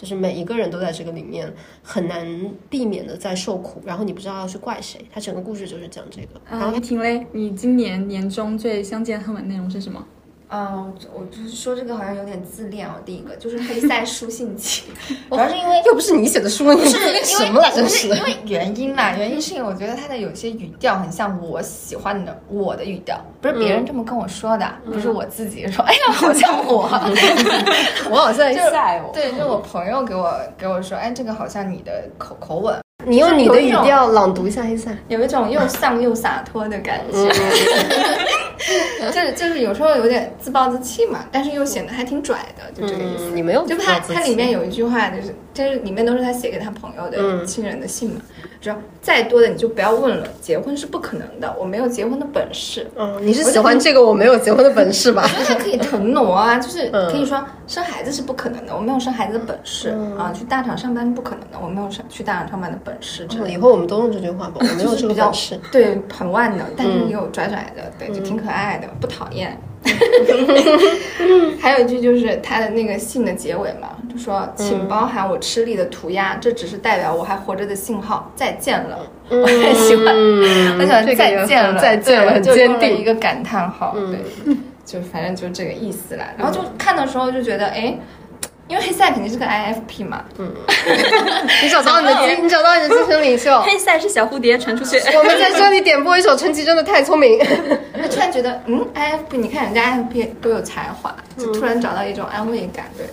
[0.01, 2.27] 就是每一个人都在这个里面很难
[2.71, 4.99] 避免的在受苦，然后你不知道要去怪谁。
[5.13, 6.41] 他整个故事就是讲这个。
[6.49, 10.03] 然后啊，婷嘞，你今年年终最相见恨晚内容是什么？
[10.53, 12.91] 嗯，我就是说这个好像有点自恋哦。
[13.05, 14.83] 第一个就是黑塞书信集，
[15.29, 26.81] 主要是因为 又不是你写的书，你不是什么来着是是因为原因啦，原因是因为我觉得他的有些语调很像我喜欢的我的语调，不是别人这么跟我说的，不是我自己说，哎呀，好像我，
[28.11, 29.13] 我好像在就晒我。
[29.13, 34.95] 对，就我朋友给我给我说，哎，这个好像你的口口吻，你用你的语调朗读一下黑塞。
[35.07, 37.17] 有一种又丧又洒脱的感觉，
[39.11, 43.25] 就是就是有时候有点自暴自弃嘛，但是又显得还挺拽的，就这个意思。
[43.25, 47.45] 嗯，你没有就他他里面有一句话，就是就是里面都是他写给他朋友的、嗯。
[47.45, 48.21] 亲人的信嘛，
[48.61, 52.89] 说再多的你就不要问了，结婚是不可能的，我没有结婚的本事。
[52.95, 55.27] 嗯，你是喜欢这个我没有结婚的本事吧？
[55.47, 63.49] 他可以腾挪啊，就是嗯可以说生孩子是不可能的，我没有生孩子的本事、啊，去大厂上班不可能的，我没有上去大厂上班的本事之类的。
[63.51, 65.59] 以后我们都用这句话吧，我 没有这个比较本事。
[65.71, 69.57] 对，很万能，但是嗯也有拽拽的，对，就挺可爱的，不讨厌。
[71.59, 78.31] 还有一句就是他的那个信的结尾嘛，就说嗯请包含我吃力的涂鸦，这只是代表我还活着的信号。
[78.35, 83.03] 再见了， 我很喜欢，嗯我喜欢再见了，再见了，很坚就用一。
[83.03, 86.25] 个感叹号，对，就反正就这个意思啦。
[86.37, 87.97] 然后就看的时候就觉得，哎。
[88.67, 90.23] 因为黑塞肯定是个 IFP 嘛，
[91.61, 93.61] 你找到你的精，你找到你的精神领袖。
[93.63, 94.97] 黑塞是小蝴蝶传出去。
[95.17, 97.37] 我们在这里点播一首《陈绮贞的太聪明》。
[98.01, 103.05] 就突然觉得，嗯，IFP，你看人家 IFP 多有才华，就突然找到一种安慰感，对。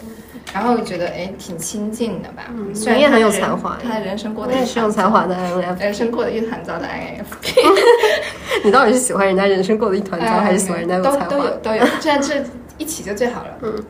[0.52, 2.52] 然后觉得哎，挺亲近的吧。
[2.74, 5.78] 虽然你也很有才华他的人生过得也是有才华的 INF。
[5.80, 11.56] 人生过得一团糟的 INFP，你到底是喜欢人家人生过得一团糟，还是喜欢人家有才华都都有？
[11.58, 12.42] 都有，这样这
[12.78, 13.50] 一起就最好了。
[13.62, 13.84] 嗯。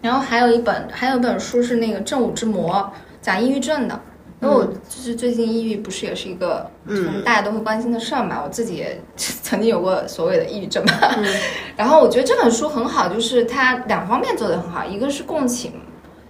[0.00, 2.74] 然后还有一本，还有一本书是那个《正午之魔》，
[3.20, 4.00] 讲抑郁症的。
[4.42, 8.42] 因为我就是最近抑郁，不是也是一个嗯大家都会关心的事儿嘛。
[8.44, 10.92] 我自己也曾经有过所谓的抑郁症嘛。
[11.74, 15.72] 然后我觉得这本书很好，就是它两方面做得很好，一个是共情，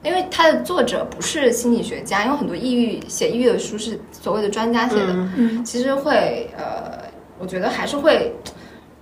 [0.06, 8.32] 因为它的作者不是心理学家，因为很多抑郁写抑郁的书是所谓的专家写的，嗯其实会呃，我觉得还是会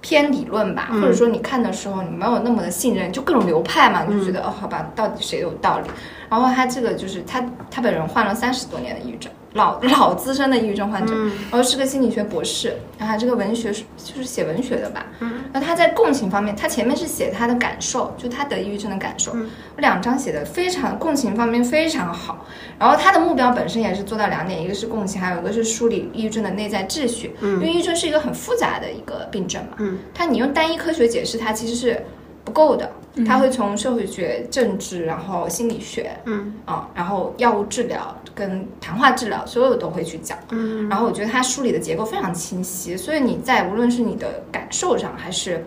[0.01, 5.89] 偏理论吧，或者说你看的时候你没有那么的信任，就各种流派嘛，你就觉得、哦，好吧，到底谁有道理？
[6.31, 11.15] 然后他这个就是他他本人患了三十多年的抑郁症，老老 资深的抑郁症患者，
[11.51, 15.07] 然后是个心理学博士，然后他这个文学是就是写文学的吧，
[15.53, 19.35] 那他在共情方面，他前面是写他的感受，就他得抑郁症的感受，
[19.79, 22.47] 两章写的非常共情方面非常好，
[22.79, 27.55] 然后他的目标本身也是做到两点，一个是共情，还有一个是梳理抑郁症的内在秩序，嗯。
[27.55, 32.05] 因为抑郁症是一个很复杂的一个病症嘛，嗯，它你用单一科学解释它其实是
[32.45, 32.91] 不够的，
[33.27, 36.55] 他会从社会学、政治，然后心理学，嗯。
[36.65, 45.65] 啊，然后药物治疗跟谈话治疗，所有都会去讲，嗯，然后我觉得他梳理的结构非常清晰，所以你在无论是你的感受上还是。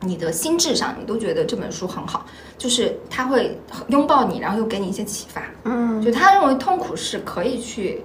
[0.00, 2.26] 你的心智上，你都觉得这本书很好，
[2.58, 5.42] 就是他会拥抱你，然后又给你一些启发。
[5.64, 8.04] 嗯，就他认为痛苦是可以去，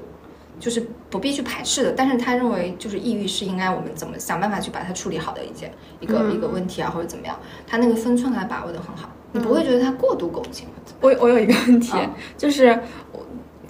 [0.62, 10.68] 就是不必去排斥的，但是他认为就是抑郁是应该我们怎么想办法去把它处理好的一件一个、一个问题啊，或者怎么样，他那个分寸还把握的很好，你不会觉得他过度共情。
[11.02, 12.80] 我我有一个问题，啊就是
[13.12, 13.21] 我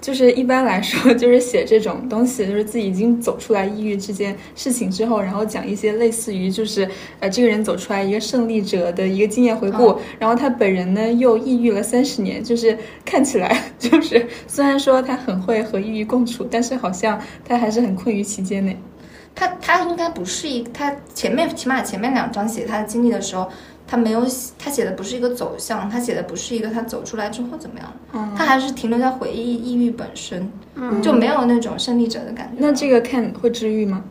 [0.02, 6.86] 就是一般来说， 就是写这种东西，就是自己已经走出来抑郁这件事情之后，然后讲一些类似于就是
[7.20, 18.76] 呃这个人走出来一个胜利者的一个经验回顾，然后他本人呢又抑郁了三十年，就是看起来 就是虽然说他很会和抑郁共处，但是好像他还是很困于其间内。
[19.34, 23.48] 他他应该不是一，他前面起码前面两章写他的经历的时候，
[23.86, 30.50] 他没有写他写的不是一个走向，他写的不是一个他走出来之后怎么样，他还是停留在回忆抑郁本身，
[31.02, 32.56] 就没有那种胜利者的感觉。
[32.58, 34.02] 那这个看会治愈吗？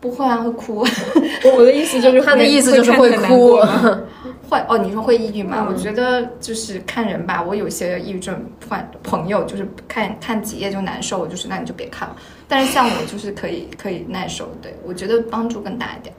[0.00, 0.76] 不会啊，会哭，
[1.44, 3.58] 我我的意思就是 他的意思就是会哭
[4.48, 5.58] 会哦，你说会抑郁吗？
[5.60, 7.42] 嗯我觉得就是看人吧。
[7.42, 8.34] 我有些抑郁症
[8.66, 12.16] 患朋友，就是看看几页就难受，我就是那你就别看了。
[12.48, 16.14] 但是像我就是可以可以耐受，对我觉得帮助更大一点。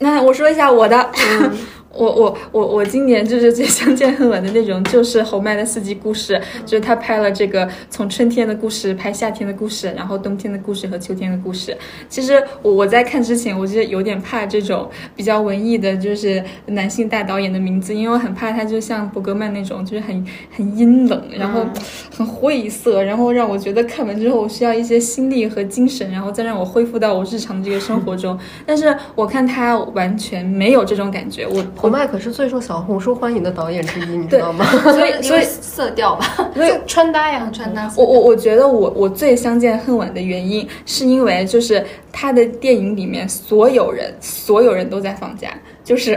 [0.00, 1.10] 那我说一下我的，
[1.92, 11.76] 我我我我今年就是最相见恨晚的那种，就是侯麦的四季故事，就是他拍了这个从春天的故事拍夏天的故事，然后冬天的故事和秋天的故事。
[12.08, 20.24] 其实我我在看之前，我就有点怕这种比较文艺的，就是男性大导演的名字，因为我很怕他就像伯格曼那种，就是很
[20.56, 21.66] 很阴冷，然后
[22.16, 28.38] 很晦涩，然后让我觉得看完之后我需要一些心力和精神，然后再让我恢复到我日常的这个生活中。
[28.64, 34.66] 但是我看他完全没有这种感觉，我侯麦可是最受小红书欢迎的导演之一，你知道吗？
[34.92, 37.90] 所以 所以色调吧，所以 穿搭呀，穿搭。
[37.96, 45.48] 我我我觉得我我最相见恨晚的原因，是因为就是他的电影里面所有人所有人都在放假，
[45.90, 46.14] 就是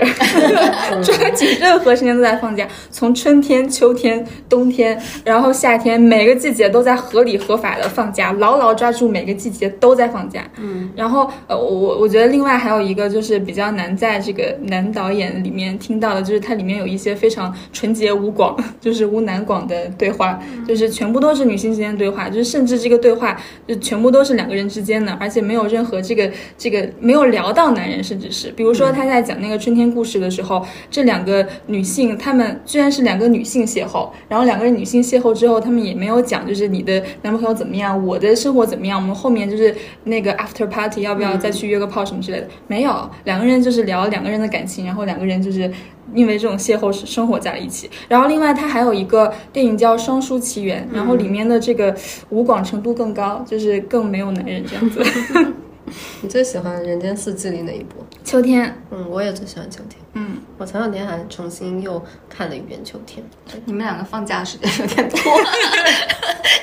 [1.02, 10.48] 抓紧任何时间都在放假，从春天、秋天、冬天，然后夏天，每个季节都在合理合法的放假，牢牢抓住每个季节都在放假。
[10.62, 23.36] 嗯，然后呃，我我我觉得另外还有一个就是比较难在这个男导演里面听到的，就是它里面有一些非常纯洁无广，就是无男广的对话，就是全部都是女性之间的对话，就是甚至这个对话
[23.68, 28.52] 就全部都是两个人之间的，而且没有任何这个这个没有聊到男人，甚至是。
[28.52, 45.72] 比如说他在讲那个春天故事的时候，这两个女性她们居然是两个女性邂逅，然后两个人女性邂逅之后，她们也没有讲就是你的男朋友怎么样，我的生活怎么样，我们后面就是那个 after party 要不要再去约个炮什么之类的，没有，两个人就是聊两个人的感情，然后两个人就是。
[46.14, 51.96] 因为这种邂逅是生活在了一起，然后另外它还有一个电影叫《双姝奇缘》，然后里面的这个
[52.30, 55.02] 吴广程度更高，就是更没有男人这样子。
[56.22, 58.04] 你最喜欢《人间四季》里哪一部？
[58.24, 60.03] 秋天，嗯，我也最喜欢秋天。
[60.14, 63.24] 嗯，我前两天还重新又看了一遍秋天。
[63.66, 65.18] 你们两个放假时间有点多。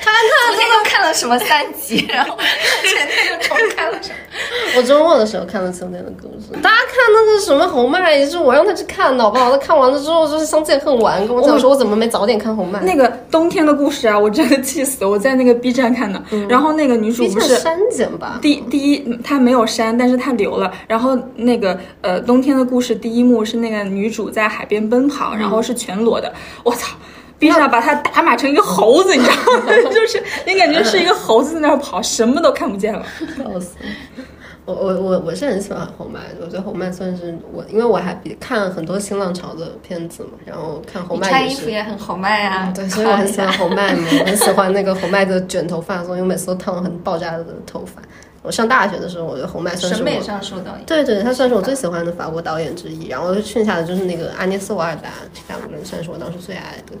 [0.03, 0.11] 他
[0.47, 4.15] 昨天又看了什么三集，然后前天又重看了什么？
[4.77, 6.51] 我周末的时候看了秋天的故事。
[6.61, 9.49] 大家看那个什么红麦，也是我让他去看的，好不好？
[9.51, 12.79] 他看完了之后就是相见恨晚，跟我讲说我怎么没早点看红麦。
[12.81, 15.05] 那个冬天的故事啊，我真的气死！
[15.05, 18.39] 我在那个 B 站看的，然后那个女主不是删减吧？
[18.41, 20.71] 第第一，她没有删，但是她留了。
[20.87, 26.31] 然后那个呃，冬天的故事第一幕是那个女主在海边奔跑，然后是全裸的。
[26.63, 26.95] 我操
[27.39, 29.35] ！B 站把她打码成一个猴子，你知道
[29.65, 29.73] 吗？
[29.91, 33.03] 就是你感觉是一个猴子在那儿跑，什么都看不见了。
[33.37, 33.75] 笑死！
[34.63, 41.55] 我我我我是很喜欢红麦的，我觉得红麦算是我，因为我还比看很多新浪潮的片子嘛，然后看红你穿麦也是。
[41.55, 47.99] 衣服也很红麦啊，对，所以我很喜欢红麦嘛，我很喜欢那个红麦的卷头发，所以我每次都烫很爆炸的头发。
[48.43, 50.85] 我上大学的时候，我觉得红麦算是我审美上受到影响。
[50.85, 56.93] 对对，他算是我最喜欢的法国导演之一，然后剩下的就是那个阿涅斯·瓦尔达，这两个人算是我当时最爱的，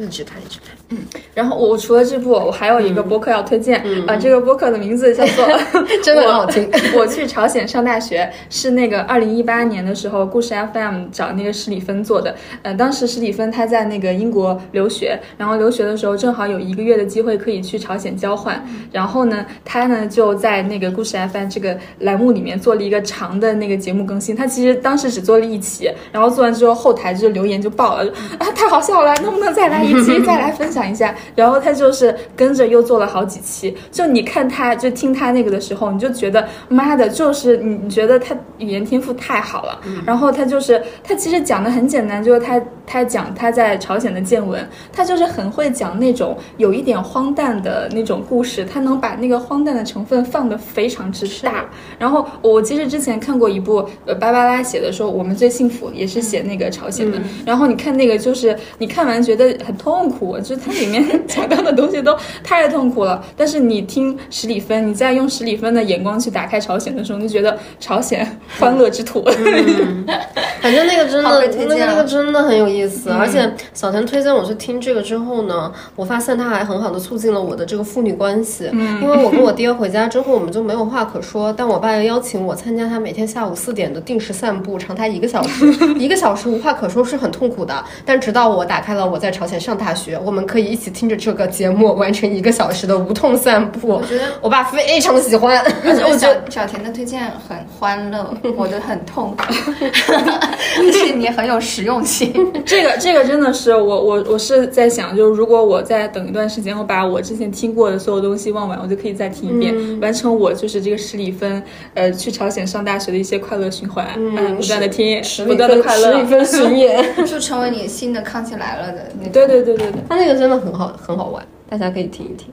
[0.00, 0.76] 一直看一直看。
[0.90, 0.98] 嗯
[1.32, 5.46] 然后我除了这部，我还有一个播客要推荐，啊、这个播客的名字叫做
[6.02, 7.00] 真的很好听我。
[7.00, 12.34] 我去朝鲜上大学是那个二零一八年的时候，故事 FM 找那个史里芬做的。
[12.62, 24.34] 呃，当时史里芬他在那个英国留学，然后留学的时候正好有一个月的机会可以去朝鲜交换，然后呢，他呢就在那个故事 FM 这个栏目里面做了一个长的那个节目更新。
[24.34, 31.14] 他其实当时只做了一期，然后做完之后后台就留言就爆了，啊太好笑了，能不能再来一期， 再来分享一下？
[31.34, 39.80] 然后他就是跟着又做了好几期，就你看他就听他那个的时候，你就觉得妈的，就是你你觉得他语言天赋太好了。
[40.06, 51.64] 然后他就是他其实讲的很简单，就是他他讲他在朝鲜的见闻，他就是很会讲那种有一点荒诞的那种故事，他能把那个荒诞的成分放得非常之大。
[51.98, 57.18] 然后我其实之前看过一部呃芭芭拉写的说我们最幸福，也是写那个朝鲜的。
[57.44, 63.24] 然后你看那个就是你看完觉得很痛苦，就是它里面 讲到的东西都太痛苦了。
[63.36, 69.24] 但是你听十里芬，你再用十里芬的眼光去打开朝鲜的时候，你就觉得朝鲜欢乐之土。
[70.60, 78.68] 反正那个真好的，那个那个真的很有意思，而且小田推荐我去听这个之后呢，我发现他还很好的促进了我的这个父女关系。
[79.00, 85.66] 因为我跟我爹回家之后，我们就没有话可说，但我爸又邀请我参加他每天下午四点的定时散步，长达一个小时，
[85.96, 87.84] 一个小时无话可说是很痛苦的。
[88.04, 93.88] 但直到我打开了我在朝鲜上大学，我们可以一起听着这个节目完成一个小时的无痛散步。
[93.88, 99.44] 我觉得我爸非常喜欢，而且我觉得 小田的推荐很欢乐， 我的很痛苦，
[100.12, 102.32] 而且你很有实用性。
[102.64, 111.62] 这个这个真的是我我我是在想，就是如果我再等一段时间，我把我之前听过的所有东西忘完，我就可以再听一遍，嗯完成我就是这个十里芬
[111.94, 116.24] 呃去朝鲜上大学的一些快乐循环，嗯，不断的听，不断的快乐十里。
[116.30, 119.32] 芬巡演，就成为你新的康熙来了的那种。
[119.32, 120.00] 对对对对对。
[120.08, 122.52] 他那个真的很好，很好玩，大家可以听一听。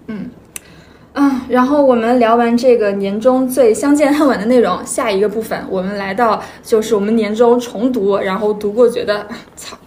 [1.14, 9.78] 嗯，然后我们聊完这个年终最相见恨晚的内容，下一个部分我们来到就是我们年终重读，然后读过觉得操。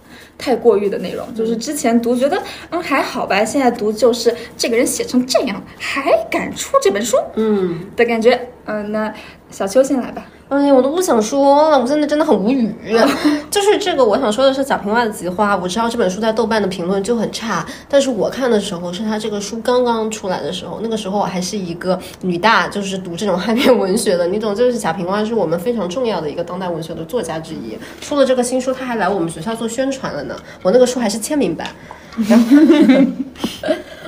[0.43, 2.35] 太过誉的内容，就是之前读觉得
[2.71, 8.47] 嗯还好吧，现在读就是这个人写成这样还敢出这本书嗯，的感觉。
[8.65, 9.13] 嗯、那
[9.51, 10.25] 小秋先来吧。
[10.49, 12.73] 哎呀，我都不想说了，我现在真的很无语。
[13.49, 27.77] 就是这个，我想说的是《贾平凹的菊花》，我知道这本书在豆瓣的评论就很差，但是我看的时候是他这个书刚刚出来的时候，那个时候我还是一个女大，就是读这种汉篇文学的，你懂，就是贾平凹是我们非常重要的一个当代文学的作家之一。
[28.01, 30.35] 出了这个新书，他还来我们学校做宣传了呢。
[30.63, 31.69] 我那个书还是签名版。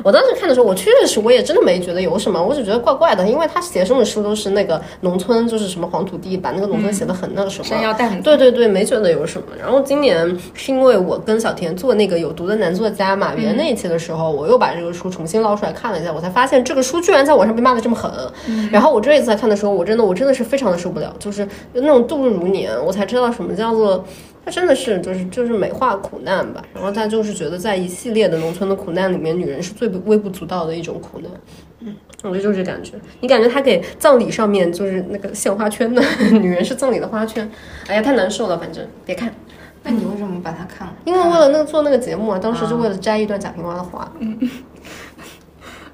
[0.04, 7.64] 我当时看的时候，我确实我也真的没觉得有什么，我只觉得怪怪的，因为他写什么书都是那个农村，就是什么黄土地，把那个农村写的很那个什么。
[7.64, 9.48] 山药蛋对对对，没觉得有什么。
[9.58, 18.12] 然后今年是因为我跟小田做那个有毒的男作家马原那一期的时候，我又把这个书重新捞出来看了一下，我才发现这个书居然在网上被骂的这么狠。
[18.70, 24.04] 然后我这一次在看的时候，我真的我真的是非常的受不了，就是那种度日如年，我才知道什么叫做。
[24.46, 31.32] 他真的是就是就是美化苦难吧，然后他就是觉得在一系列的农村的苦难里面，女人是最不微不足道的一种苦难。
[31.80, 32.94] 嗯，我觉得就是这感觉。
[33.22, 37.50] 你感觉他给葬礼上面就是那个献花圈的 女人是葬礼的花圈，
[37.88, 39.34] 哎呀，太难受了，反正别看。
[39.84, 40.94] 那你为什么把它看了？
[41.04, 44.12] 因为为了那个做那个节目啊，当时就为了摘一段贾平凹的话。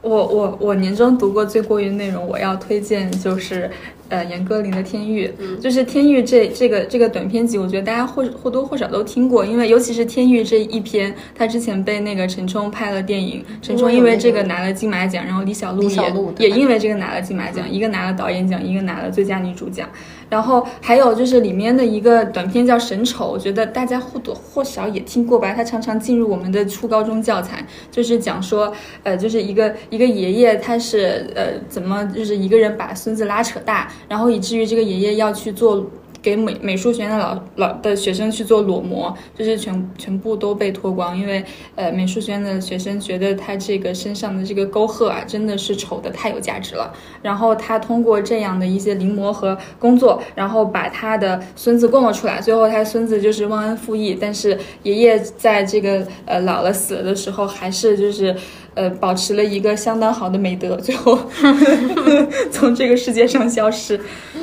[0.02, 3.70] 我我我年终读过最过瘾内容，我要推荐就是
[4.10, 5.32] 呃严歌苓的《天域》，
[5.62, 19.88] 就是《天域这》这个这个短篇集，我觉得大家或或多或少都听过，因为尤其是《天域》这一篇，他之前被那个陈冲拍了电影，陈冲因为这个拿了金马奖，然后李小璐也璐也因为这个拿了金马奖，一个拿了导演奖，一个拿了最佳女主奖。
[20.30, 25.54] 然后还有就是里面的一个短片叫《神丑》，我觉得大家或多或少也听过吧。
[25.54, 28.72] 它常常进入我们的初高中教材，就是讲说，
[29.04, 35.86] 呃，就是一个一个爷爷他是呃怎么就是一个人把孙子拉扯大，然后以至于这个爷爷要去做。
[36.22, 41.43] 给美美术学院的老老的学生去做裸模，就是全全部都被脱光，因为
[41.76, 46.93] 呃美术学院的学生觉得他这个身上的这个沟壑啊，真的是丑的太有价值了。
[47.22, 52.41] 然后他通过这样的一些临摹和工作，然后把他的孙子供了出来。
[52.41, 58.36] 最后他孙子就是忘恩负义，但是爷爷在这个呃老了死了的时候，还是就是
[58.80, 61.20] 呃保持了一个相当好的美德，最后
[62.50, 64.00] 从这个世界上消失。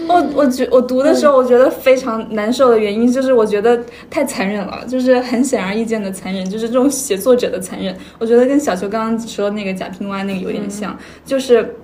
[0.07, 7.97] 我我觉我读的时候，我觉得非常难受的原因就是我觉得太残忍了，就是很显而易见的残忍，就是这种写作者的残忍。
[8.19, 11.75] 我觉得跟小球刚刚说那个贾平凹那个有点像，就是。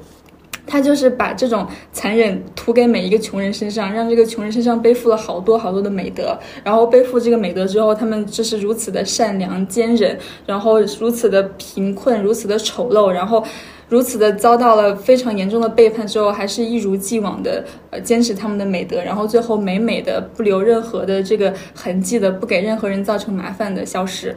[0.66, 13.44] 他就是把这种残忍涂给每一个穷人身上，让这个穷人身上背负了好多好多的美德，然后背负这个美德之后，他们就是如此的善良坚忍，然后如此的贫困，如此的丑陋，然后
[13.88, 24.36] 如此的遭到了非常严重的背叛之后，还是一如既往的呃坚持他们的美德，然后最后美美的不留任何的这个痕迹的，不给任何人造成麻烦的消失。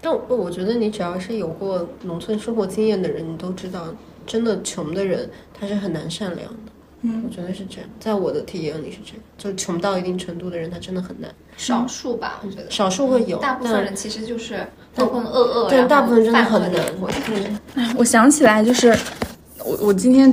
[0.00, 3.86] 但我我觉得你只要是有过农村生活经验的人，你都知道，
[4.26, 5.28] 真的穷的人
[5.58, 6.58] 他是很难善良的。
[7.02, 11.30] 嗯，我觉得是这样，在我的体验里是这样，就穷到一定程度的人，他真的很难。
[11.56, 17.60] 少数吧，我觉得少数会有，大部分人其实就是浑浑噩噩，但然后大部分真的很犯难浑浑
[17.96, 18.88] 我想起来，就是
[19.64, 20.32] 我我今天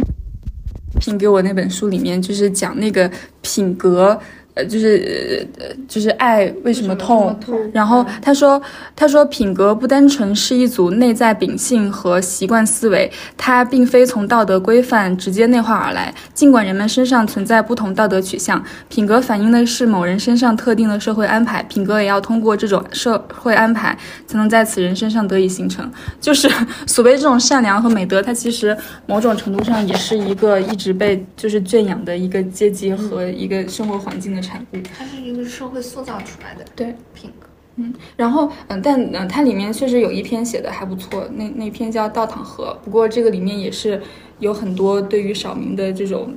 [0.99, 3.09] 品给我那本书里面，就是讲那个
[3.41, 4.19] 品格。
[4.53, 7.37] 呃，就是呃，就是爱为什么痛？
[7.73, 8.61] 然后他说，
[8.95, 16.13] 他说品格不单纯是一组内在秉性和习惯思维，它并非从道德规范直接内化而来。
[16.33, 23.97] 尽管人们身上存在不同道德取向，品格反映的是某人身上特定的社会安排，品格也要通过这种社会安排
[24.27, 25.89] 才能在此人身上得以形成。
[26.19, 26.49] 就是
[26.85, 28.75] 所谓这种善良和美德，它其实
[29.05, 34.77] 某种程度上也是一个一直被就是圈养的一个阶级和一个生活环境的产物。
[34.97, 37.47] 它是一个社会塑造出来的对品格。
[37.77, 44.01] 嗯然后，嗯，但嗯，它里面确实有一篇写的还不错，那那篇叫《倒淌河》，不过这个里面也是
[44.39, 46.35] 有很多对于少明的这种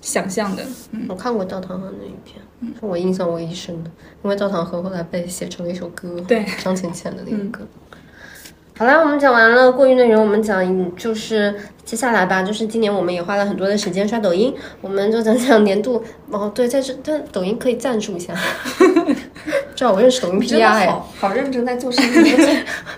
[0.00, 0.64] 想象的。
[0.90, 3.90] 嗯，我看过倒淌河那一篇，是我印象唯一深的，
[4.24, 7.66] 因为倒淌河后来被写成了一首歌，对张浅浅的那个歌。
[8.78, 18.34] 好啦，我们讲完了过于内容，我们讲就是接下来吧，就是今年我们也花了很多的时间刷抖音，我们就讲讲年度哦，对，在这但抖音可以赞助一下，
[19.74, 22.34] 至少我认识抖音真 PR 的哎，好好认真在做生意。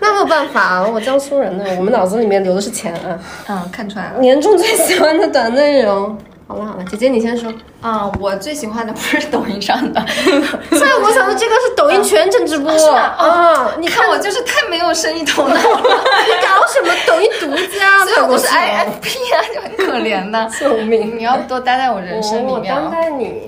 [0.01, 3.17] 那没有办法啊，我江苏人呢，我们脑子里面留的是钱啊。
[3.47, 4.19] 嗯，看出来了。
[4.19, 6.17] 年终最喜欢的短内容，
[6.49, 7.53] 好了好了，姐姐你先说。
[7.79, 10.03] 啊、我最喜欢的不是抖音上的，
[10.71, 18.03] 虽然我想的这个是抖音全程直播是吗啊，你你看我就是太没有生意头脑了，你 搞什么抖音独家？
[18.03, 20.49] 所以我是 IFP 啊，就很可怜的。
[20.49, 21.17] 分了救命！
[21.19, 23.03] 你要多待在我人生里面啊担！
[23.03, 23.43] 待你。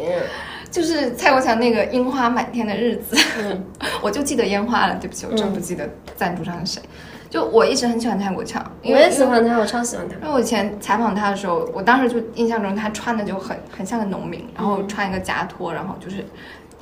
[0.69, 3.61] 就是蔡国强那个樱花满天的日子，嗯
[3.99, 4.95] 我就记得烟花了。
[5.01, 6.81] 对不起，我真不记得赞助商是谁。
[7.31, 10.15] 就我一直很喜欢蔡国强，我也喜欢他，我超喜欢他。
[10.17, 16.25] 因为我以前采访他的时候，我当时就印象中他穿的就很很像个农民，然后穿一个夹拖，然后就是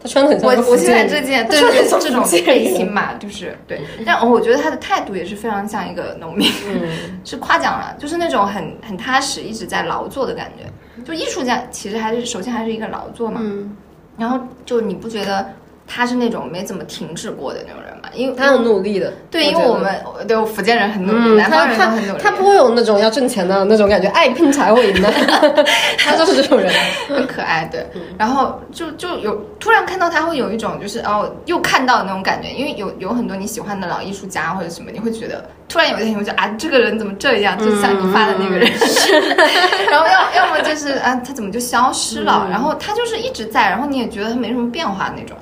[0.02, 6.90] 他穿的很像我我现在这件他对对这种背心嘛，就是对，但我觉得他的态度也是非常像一个农民，嗯，
[7.24, 10.66] 是夸奖了，就是那种很很踏实，一直在劳作的感觉。
[11.04, 13.78] 就艺术家其实还是首先还是一个劳作嘛，嗯，
[14.18, 15.54] 然后就你不觉得
[15.92, 18.10] 他是那种没怎么停止过的那种人嘛？
[18.14, 19.12] 因为他很努力的。
[19.32, 19.92] 对，因为我们
[20.28, 25.12] 对我福建人很努力，嗯，南方人都很努力，他不会有那种要挣钱的那种感觉，爱拼才会赢的。
[25.98, 26.72] 他就是这种人。
[27.08, 27.86] 很可爱，对。
[27.96, 39.18] 嗯然后就就有突然看到他会有一种就是哦，又看到那种感觉，因为有有很多你喜欢的老艺术家或者什么，你会觉得突然有一天你会觉得啊，这个人怎么这样，就像你发的那个人是，
[39.90, 45.38] 然后要 要么就是啊，他怎么就消失了，然后他就是一直在，然后你也觉得他没什么变化那种，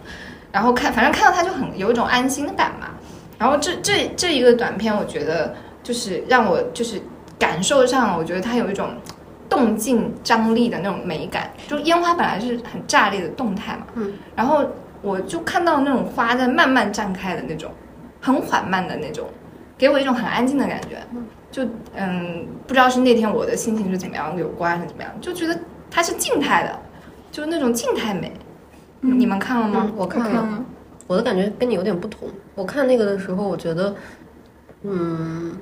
[0.58, 2.88] 然后看反正看到他就很有一种安心感嘛。
[3.38, 5.54] 然后这这这一个短片，我觉得
[5.84, 7.00] 就是让我就是
[7.38, 8.90] 感受上，我觉得它有一种
[9.48, 11.52] 动静张力的那种美感。
[11.68, 14.66] 就烟花本来是很炸裂的动态嘛，嗯，然后
[15.04, 17.70] 我就看到那种花在慢慢绽开的那种，
[18.20, 19.28] 很缓慢的那种，
[19.78, 20.98] 给我一种很安静的感觉。
[21.52, 25.56] 就嗯，不知道是那天我的心情是怎么样有关还是怎么样，就觉得
[25.92, 26.80] 它是静态的，
[27.32, 28.32] 就是那种静态美。
[29.02, 29.86] 你们看了吗？
[29.88, 30.66] 嗯，我看看了，了
[31.08, 32.30] 我的感觉跟你有点不同。
[32.56, 33.96] 我看那个的时候，我觉得，
[34.84, 35.56] 嗯，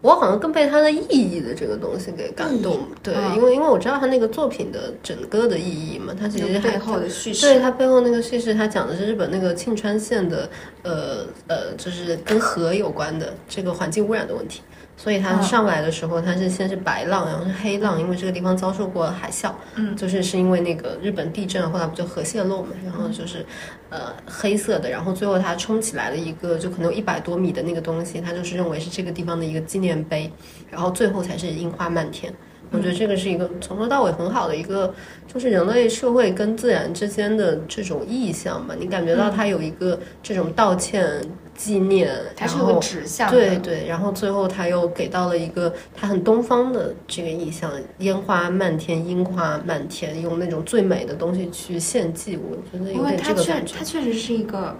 [0.00, 2.80] 我好像更被它的意义的这个东西给感动。
[3.02, 7.46] 对，嗯因为因为我知道他那个作品的整个的意义嘛，它其实背后的叙事。
[7.46, 10.50] 对它背后那个叙事，它讲的是日本那个庆川县的，
[10.82, 14.62] 呃呃，就是跟河有关的这个环境污染的问题。
[15.02, 23.46] 所以它嗯上来的时候，它是先是白浪，然后是黑浪，因为这个地方遭受过海啸，嗯就是是因为那个日本地震，后来不就核泄漏嘛，然后就是
[23.88, 30.30] 呃黑色的，然后最后它冲起来了一个就可能有一百多米的那个东西，它就是认为是这个地方的一个纪念碑，
[30.70, 32.30] 然后最后才是樱花漫天。
[32.72, 34.94] 我觉得这个是一个从头到尾很好的一个，
[35.26, 38.76] 就是人类社会跟自然之间的这种意象吧。
[38.78, 41.20] 你感觉到它有一个这种道歉、
[41.62, 43.36] 纪念，然它是有个后指向的。
[43.36, 53.84] 对对，然后最后他又给到了一个他很东方的这个意象，烟花漫天，樱花漫天，用那种最美的东西去献祭，我觉得因有点为他确这个感觉他。
[53.84, 54.74] 确实是一个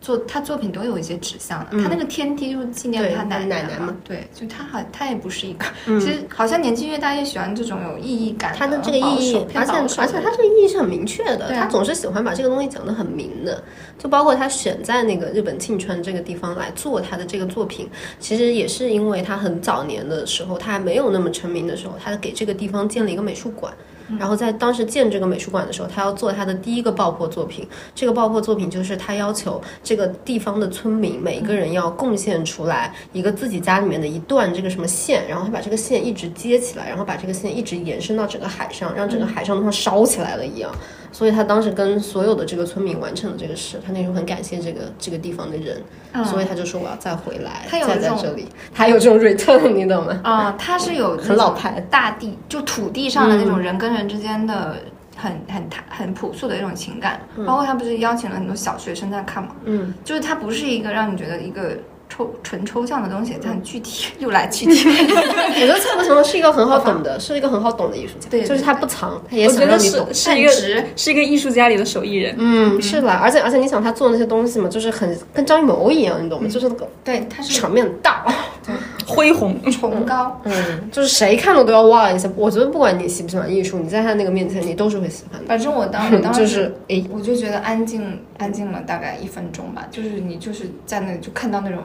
[0.00, 6.00] 作他作品都有一些指向的，嗯他那个天梯就是纪念他奶奶奶嘛嘛，对，就他好他也不是一个，嗯。
[6.00, 13.62] 其实好像年纪越大越喜欢这种有意义感他的这个意义而且而且他这个意义是很明确的，啊他总是喜欢把这个东西讲得很明的，
[13.98, 17.88] 就包括他选在那个日本庆川这个地方来做他的这个作品，
[18.20, 23.72] 其实也是因为他很早年的时候，他还没有那么成名的时候，他给这个地方建了一个美术馆。
[24.18, 27.66] 然后在当时建这个美术馆的时候，他要做他的第一个爆破作品。
[27.94, 40.70] 这个爆破作品就是他要求这个地方的村民每一个人要贡献出来一个自己家里面的一段这个什么线，然后他把这个线一直接起来，然后把这个线一直延伸到整个海上，让整个海上都像烧起来了一样。
[41.10, 45.82] 所以他当时跟所有的这个村民完成了这个事，他那时候很感谢这个这个地方的人，
[46.24, 50.20] 所以他就说我要再回来，再他有一种在这里，他有这种 return，你懂吗？
[50.22, 54.76] 啊、他是有很老牌大地就土地上的那种人跟人之间的
[55.16, 61.76] 很很很朴素的一种情感，包括他不是邀请了很多小学生在看嘛，嗯，就是他不是一个让你觉得一个
[62.08, 64.88] 抽纯抽象的东西，它很具体， 又来具体。
[64.88, 70.14] 我觉得蔡国强是一个很好懂的，是一个很好懂的艺术家，对对就是他不藏，他也我觉得是想让你懂。
[70.14, 70.50] 是一个
[70.96, 72.34] 是一个艺术家里的手艺人。
[72.38, 76.48] 嗯，是啦，而且而且你想他做那些东西嘛，就是很跟张艺谋一样，你懂吗？
[76.48, 78.24] 就是那个对，他是场面很大，
[79.08, 80.38] 恢宏，崇高。
[80.44, 80.52] 嗯，
[80.92, 82.28] 就是谁看了都要哇一下。
[82.36, 85.46] 我觉得不管你喜不喜欢艺术，你在他那个面前，你都是会喜欢的。
[85.48, 91.82] 反正我当 我当时就是诶，我就觉得安静安静了大概一分钟吧，就是你就是在那里就看到那种，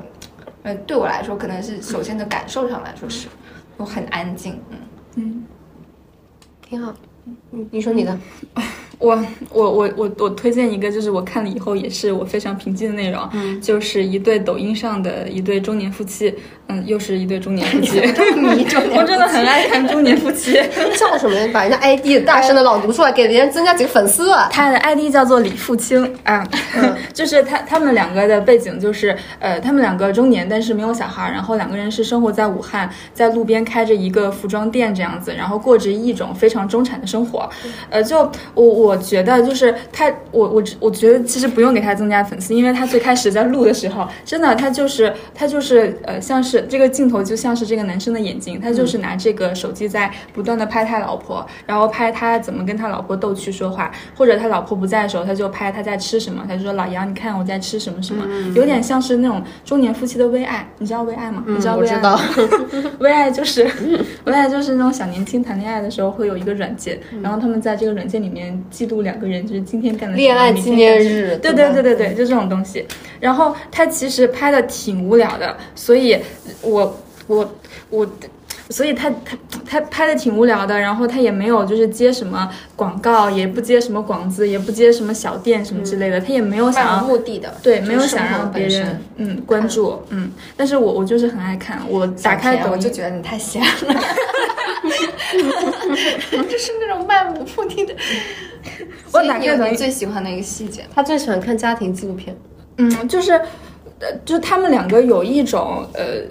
[0.63, 3.28] 呃，对我来说可能是首先的感受上来说是，
[3.78, 4.78] 我很安静，嗯
[5.15, 5.43] 嗯。
[6.67, 6.93] 挺好。
[7.51, 8.17] 你，你说你的，
[8.99, 9.17] 我
[9.51, 16.33] 我我我我推荐一个，就是我看了以后也是我非常平静的内容，就是一对抖音上的一对中年夫妻，
[16.67, 17.99] 嗯，又是一对中年夫妻，
[18.95, 20.53] 我真的很爱看中年夫妻。
[20.97, 21.35] 叫什么？
[21.51, 24.31] 把人家 ID 大声的朗读出来，给别人增加几个粉丝。
[24.51, 26.47] 他的 ID 叫做李富清啊，
[27.13, 37.49] 就是他他们两个的背景就是呃，他们两个中年，但是没有小孩，然后两个人是生活在武汉，在路边开着一个服装店这样子，然后过着一种非常中产的生活。
[37.89, 38.19] 呃，就
[38.53, 58.25] 我我觉得就是他，我我我觉得其实不用给他增加粉丝，因为他最开始在录的时候，真的他就是他就是呃，像是这个镜头就像是这个男生的眼睛，他就是拿这个手机在不断的拍他老婆，然后拍他怎么跟他老婆逗趣说话，或者他老婆不在的时候，他就拍他在吃什么，他就说老杨，你看我在吃什么什么，
[58.55, 61.43] 有点像是那种中年夫妻的微爱，你知道微爱吗？
[61.47, 62.19] 你知道微爱吗？
[62.99, 63.69] 微爱就是
[64.25, 72.86] 微爱就是那种小年轻谈恋爱的时候会有一个软件，然后他们在这个软件里面记录两个人就是今天干的恋爱纪念日，对对对对对，就这种东西。
[73.19, 76.17] 然后他其实拍的挺无聊的，所以
[76.61, 77.53] 我我
[77.89, 78.09] 我。
[78.69, 79.38] 所以他他
[79.69, 93.67] 他拍的挺无聊的，然后他也没有就是接什么广告，也不接什么广子，也不接什么小店什么之类的，他也没有想要目的的，对，没有想让别人嗯关注嗯，但是我我就是很爱看，我打开抖音我就觉得你太闲了，
[96.49, 97.95] 就是那种漫无目的的。
[99.11, 102.36] 我所以你有你打开抖音最喜欢的一个细节，他最喜欢看家庭纪录片。
[102.77, 103.34] 嗯，就是，
[103.99, 106.23] 呃，就他们两个有一种呃，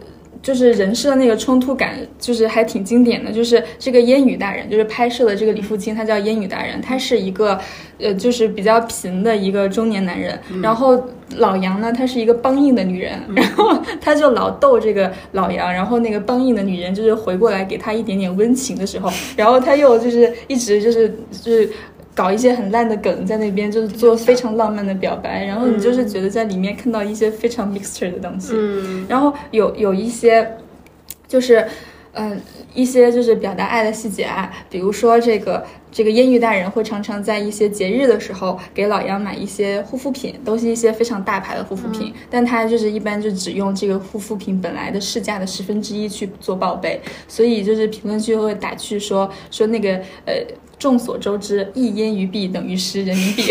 [0.42, 3.30] 就是人设那个冲突感，就是还挺经典的。
[3.30, 7.58] 就是这个烟雨大人，就是拍摄的这个李富清，他叫烟雨大人，他是一个
[7.98, 10.38] 呃，就是比较贫的一个中年男人。
[10.60, 11.00] 然后
[11.36, 21.70] 老杨呢，她是一个梆硬的女人，然后他就老逗这个老杨，然后那个梆硬的女人就是回过来给他一点点温情的时候，然后他又就是一直就是就是。
[22.14, 30.56] 搞一些很烂的梗在那边，就是做非常浪漫的表白，然后你就是觉得在里面看到一些非常 mixture 的东西，嗯，然后有有一些
[31.26, 31.66] 就是。
[32.14, 32.38] 嗯，
[32.74, 49.94] 一些就是表达爱的细节啊，比如说这个这个烟雨大人会常常在一些节日的时候给老杨买一些护肤品，都是一些非常大牌的护肤品，但他就是一般就只用这个护肤品本来的市价的十分之一去做报备，所以就是评论区会打趣说说那个
[50.26, 50.34] 呃。
[50.82, 53.44] 众所周知，一烟鱼币等于十人民币。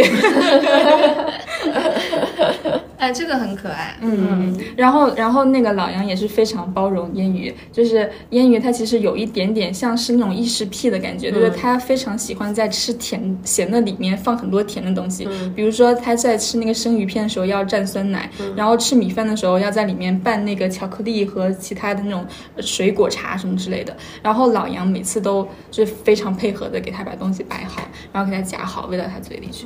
[3.02, 3.98] 哎，这个很可爱。
[4.00, 22.24] 嗯，然后然后那个老杨也是非常包容烟雨，就是烟雨他其实有一点点像是那种异食癖的感觉，就是他非常喜欢在吃甜咸的里面放很多甜的东西，比如说他在吃那个生鱼片的时候要蘸酸奶，然后吃米饭的时候要在里面拌那个巧克力和其他的那种
[22.60, 23.98] 水果茶什么之类的。
[24.22, 27.82] 然后老杨每次都就是非常配合的给他把东西摆好，
[28.14, 29.66] 然后给他夹好，喂到他嘴里去。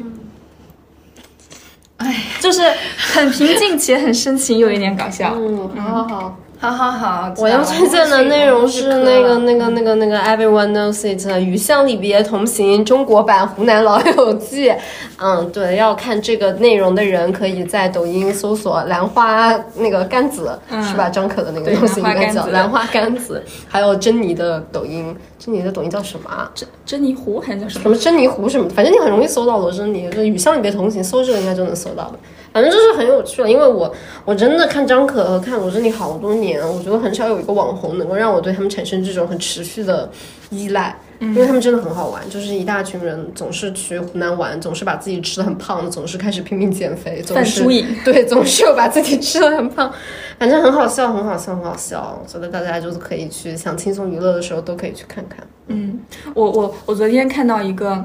[1.98, 2.62] 哎，就是
[2.98, 5.34] 很平静且很深情，又有一点搞笑。
[5.36, 6.38] 嗯，好好好。
[6.58, 14.70] 好好好，我要推荐的内容是那个、那个、那个、那个 Everyone Knows It《与向里别同行》中国版《湖南老友记》。
[15.18, 21.10] 嗯，对，要看这个内容的人可以在抖音搜索“兰花那个甘子”，是吧？
[21.10, 23.44] 张可的那个东西应该叫兰花甘子。
[23.68, 26.50] 还有珍妮的抖音，珍妮的抖音叫什么啊？
[26.56, 27.84] 珍珍妮湖还是叫什么？
[27.84, 32.20] 什么珍妮湖什么，反正你很容易搜到罗珍妮，就与向里别同行，搜这个应该就能搜到的。
[32.56, 33.94] 反正就是很有趣了，因为我
[34.24, 40.10] 我真的看张可和看罗珍妮好多年，我觉得很少有一个网红能够让我对他们产生这种很持续的
[40.52, 47.66] 依赖，因为他们真的很好玩，就是一大群人总是去湖南玩，总是把自己吃的很胖，总是开始拼命减肥，总是
[48.06, 49.92] 对，总是有把自己吃的很胖，
[50.40, 52.18] 反正很好笑，很好笑，很好笑。
[52.24, 55.46] 我觉得大家就是可以去想轻松娱乐的时候都可以去看看。
[55.68, 56.00] 嗯，
[56.34, 58.02] 我我我昨天看到一个。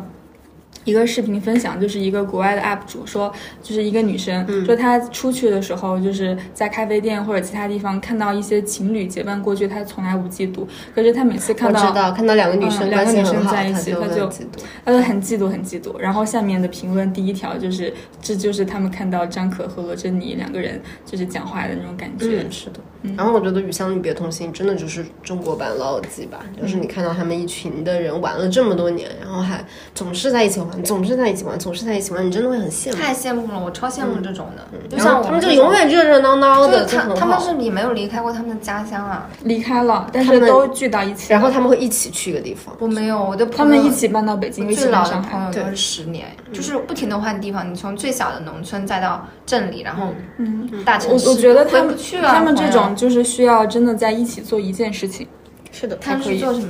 [0.84, 10.66] 一个视频分享，就是一个国外的 UP 主说，就是一个女生、嗯说她出去的时候，就是在咖啡店或者其他地方看到一些情侣结伴过去，她从来不嫉妒。
[10.94, 14.62] 可是她每次看到我知道，看到两个女生嗯两个女生在一起，她她就嫉妒。
[14.84, 15.98] 她就很嫉妒，很嫉妒。
[15.98, 22.26] 然后下面的评论第一条就是，这就是他们看到张可和罗珍妮两个人就是讲话的那种感觉。
[22.26, 22.80] 嗯，是的。
[23.16, 32.96] 然后我觉得《与乡里别同行》真的就是中国版《老友记》吧，就是你看到他们一群的人玩了这么多年，然后还总是在一起玩，总是在一起玩，总是在一起玩，你真的会很羡慕。
[32.96, 34.66] 太羡慕了，我超羡慕这种的。
[34.88, 39.28] 就像我他们就永远热热闹闹的，他他们是也没有离开过他们的家乡啊。
[39.44, 41.32] 离开了，但他们是都聚到一起。
[41.32, 42.74] 然后他们会一起去一个地方。
[42.78, 45.30] 我没有，我的朋友他们一起搬到北京，一起最老搬上海。
[45.30, 47.70] 的朋友都对是十年，就是不停的换地方。
[47.70, 52.34] 你从最小的农村再到镇里，然后嗯，大城市，我我觉得他们回不去啊。
[52.34, 55.26] 他们这朋就是需要真的在一起做一件事情。
[55.72, 56.66] 是的，他们可以是做什么？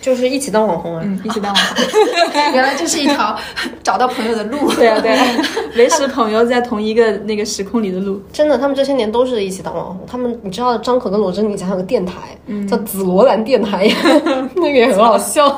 [0.00, 1.02] 就是一起当网红啊。
[1.04, 1.84] 嗯，一起当网红。
[2.52, 3.38] 原来这是一条
[3.82, 4.72] 找到朋友的路。
[4.72, 5.24] 对啊，对啊，
[5.76, 8.20] 维持朋友在同一个那个时空里的路。
[8.32, 10.04] 真的，他们这些年都是一起当网红。
[10.06, 12.36] 他们，你知道张可跟罗振宇家有个电台，
[12.68, 13.88] 叫紫罗兰电台，
[14.56, 15.54] 那个也很好笑。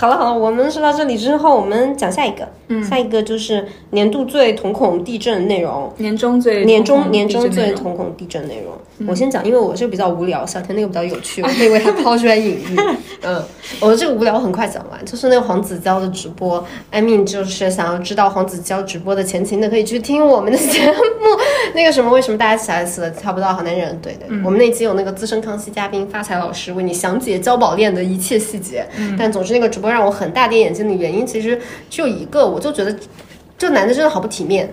[0.00, 2.48] 好了好了，我们说到这里之后，我们讲下一个。
[2.68, 5.92] 嗯，下一个就是年度最瞳孔地震内容。
[5.96, 8.72] 年终最年终年终最瞳孔地震内容，
[9.06, 12.76] 我先讲，因为我这个比较无聊，小田那个比较有趣，我可以为他抛砖引玉。
[13.22, 13.42] 嗯，
[13.80, 20.94] 我这个无聊我很快讲完，就是那个黄子佼的直播，艾米就是想要知道黄子佼直播的前情的，可以去听我们的节目。
[21.74, 23.96] 那个什么，为什么大家起来死了挑不到好男人？
[24.02, 28.86] 对对，我们那期有那个资深康熙嘉宾发财老师为你详解交宝链的一切细节。
[29.18, 32.94] 但总之那个直播让我很大跌眼镜的原因，其实只有一个，我就觉得。
[33.58, 34.72] 这男的真的好不体面，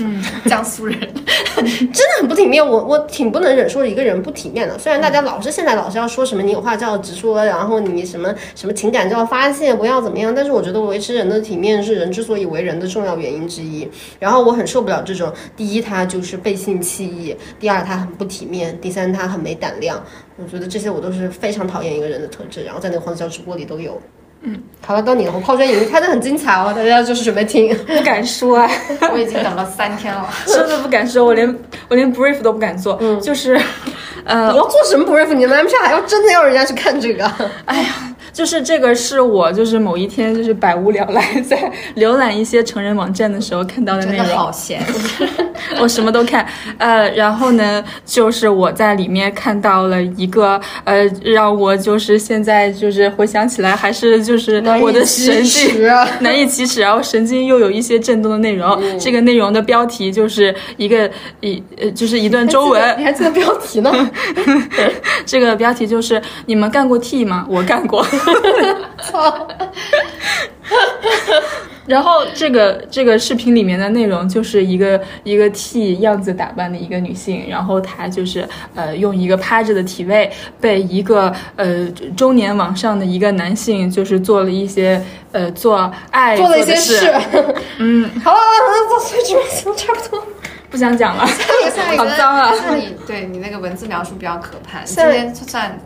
[0.00, 2.66] 嗯 江苏人，真的很不体面。
[2.66, 4.76] 我我挺不能忍受一个人不体面的。
[4.76, 13.88] 虽然大家老是现在老是要说什么你有话就要直说，然后你什么什么情感就要发泄，不要怎么样，但是我觉得维持人的体面是人之所以为人的重要原因之一。
[14.18, 20.02] 然后我很受不了这种，第一他就是背信弃义，第二他很不体面，第三他很没胆量。
[20.36, 24.02] 我觉得这些我都是非常讨厌一个人的特质，然后在那个黄子佼直播里都有。
[24.46, 27.74] 嗯，好了，到你了，我抛砖引玉，开的很精彩哦，大家就是准备听。
[27.86, 28.70] 不敢说啊，
[29.12, 30.28] 我已经等了三天了。
[30.46, 31.48] 真的不敢说，我连
[31.88, 33.58] 我连 brief 都不敢做，就是，
[34.24, 35.32] 呃你，要做什么 brief？
[35.32, 37.24] 你们 M 下还要真的要人家去看这个？
[37.64, 44.82] 哎呀，就是这个是我就是某一天就是百无聊赖在浏览一些成人网站的时候看到的内容真的好，闲，
[45.80, 46.44] 我什么都看，
[46.78, 56.04] 呃，然后呢，就是我在里面看到了一个呃，让我就是现在就是回想起来还是就是我的神经啊！
[56.20, 58.82] 难以启齿，然后神经又有一些震动的内容。
[58.98, 61.08] 这个内容的标题就是一个
[61.40, 62.82] 一呃，就是一段中文。
[62.98, 64.10] 你还记得标题呢？
[65.24, 67.46] 这个标题就是你们干过 T 吗？
[67.48, 68.04] 我干过。
[69.02, 69.48] 操！
[71.86, 84.98] 然后这个这个视频里面的内容就是一个一个 T 样子打扮的一个女性，然后她就是呃用一个趴着的体位被一个呃中年往上的一个男性就是做了一些
[85.32, 87.12] 呃做爱做了一些的事事。
[87.78, 89.46] 嗯，好了，那做所以这边
[89.76, 90.26] 差不多。
[90.70, 91.26] 不想讲了，
[91.70, 92.50] 下一好脏啊！
[92.66, 95.78] 那你对你那个文字描述比较可怕，今天算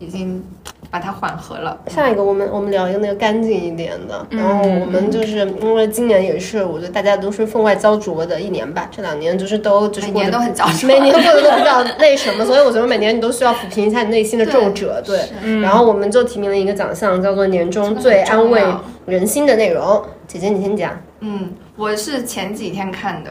[0.00, 0.42] 已经
[0.90, 1.78] 把它缓和了。
[1.86, 4.26] 下一个，我们我们聊一个那个干净一点的。
[4.30, 8.88] 然后我们就是因为今年也是，我觉得大家都是分外焦灼的一年吧。
[8.90, 15.00] 这两年就是都就是每年都很焦灼每年过得都比较那什么， 所以我觉得每年你都需要抚平一下你内心的皱褶。
[15.02, 15.20] 对，
[15.60, 18.64] 然后我们就提名了一个奖项，叫做年终最安慰
[19.04, 20.02] 人心的内容。
[20.26, 20.98] 姐姐，你先讲。
[21.20, 23.30] 嗯，我是前几天看的，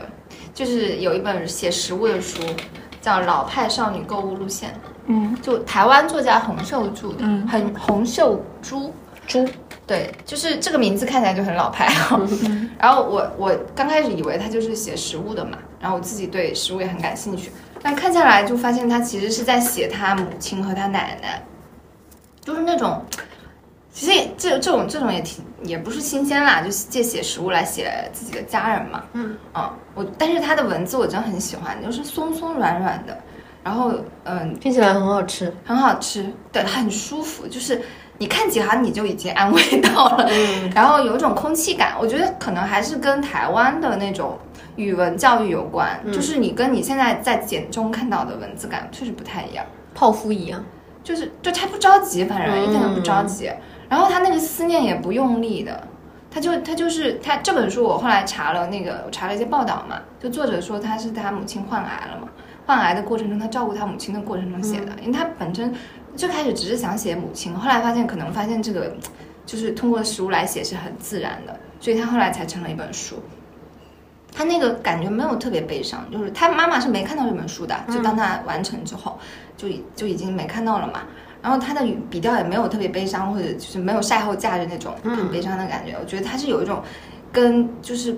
[0.54, 2.44] 就是有一本写食物的书，
[3.02, 4.70] 叫《老派少女购物路线》，
[5.10, 7.48] 嗯，就台湾作家洪秀柱的，嗯。
[7.48, 8.94] 很洪秀珠，
[9.28, 9.46] 珠，
[9.86, 12.20] 对，就是这个名字看起来就很老派哈。
[12.80, 17.52] 然后我我刚开始以为他就是写食物的嘛，然后我自己对食物也很感兴趣，
[17.82, 21.44] 但看下来就发现他其实是在写他母亲和他奶奶，
[22.40, 23.04] 就是那种，
[23.92, 29.04] 其实也这这种这种也挺也不是新鲜啦，就借写食物来写自己的家人嘛。
[29.14, 29.36] 嗯
[29.96, 33.18] 我但是他的文字我真的很喜欢，就是松松软软的，
[33.64, 33.94] 然后
[34.24, 35.54] 嗯听起来很好吃。
[35.66, 37.82] 很好吃，对，很舒服，就是
[38.18, 44.38] 你看几行你就已经安慰到了，嗯 然后有一种空气感，我觉得可能还是跟台湾的那种
[44.76, 50.64] 语文教育有关，就是你跟你现在在简中看到的文字感确实不太一样，泡芙一样。
[51.02, 53.50] 就是就他不着急，反正嗯一点都不着急，
[53.88, 55.88] 然后他那个思念也不用力的。
[56.30, 62.28] 他就他就是他这本书，我后来查了那个，我查了一些报道嘛，就作者说他是他母亲患癌了嘛，
[62.70, 65.74] 患癌的过程中，他照顾他母亲的过程中写的，因为他本身
[66.16, 68.96] 最开始只是想写母亲，后来发现可能发现这个
[69.44, 73.16] 就是通过食物来写是很自然的，所以他后来才成了一本书。
[74.32, 79.18] 他那个感觉没有特别悲伤，就是他妈妈是没看到这本书的，就当他完成之后，
[79.58, 81.02] 就已就已经没看到了嘛。
[81.42, 85.96] 然后他的语笔调也没有特别悲伤，或者就是没有晒后嫁的那种很悲伤的感觉。
[86.00, 86.84] 我觉得他是有一种
[87.32, 88.16] 跟就是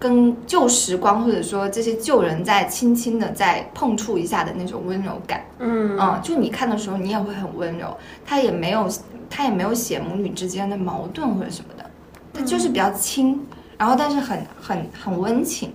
[0.00, 5.44] 跟旧时光或者说这些旧人在轻轻的在碰触一下的那种温柔感。
[5.58, 7.94] 嗯嗯，就你看的时候你也会很温柔。
[8.24, 8.88] 他也没有
[9.28, 11.84] 他也没有写母女之间的矛盾或者什么的，
[12.32, 13.46] 他就是比较轻，
[13.76, 15.72] 然后但是很很很温情。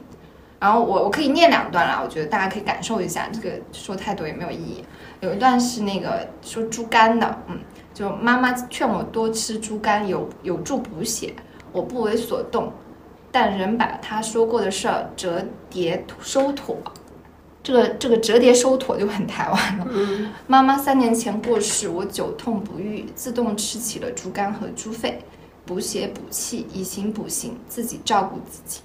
[0.60, 4.84] 然后我我可以念两段啦，我觉得大家可以感受一下，这个说太多也没有意义。
[5.20, 7.60] 有一段是那个说猪肝的，嗯，
[7.94, 11.36] 就妈妈劝我多吃猪肝，有有助补血，
[11.72, 12.72] 我不为所动，
[13.36, 16.78] 但仍把他说过的事儿折叠收妥。
[17.62, 19.86] 这个这个折叠收妥就很台湾了。
[20.48, 25.20] 妈妈三年前过世，我久痛不愈，自动吃起了猪肝和猪肺，
[25.66, 28.80] 补血补气，以形补形，自己照顾自己。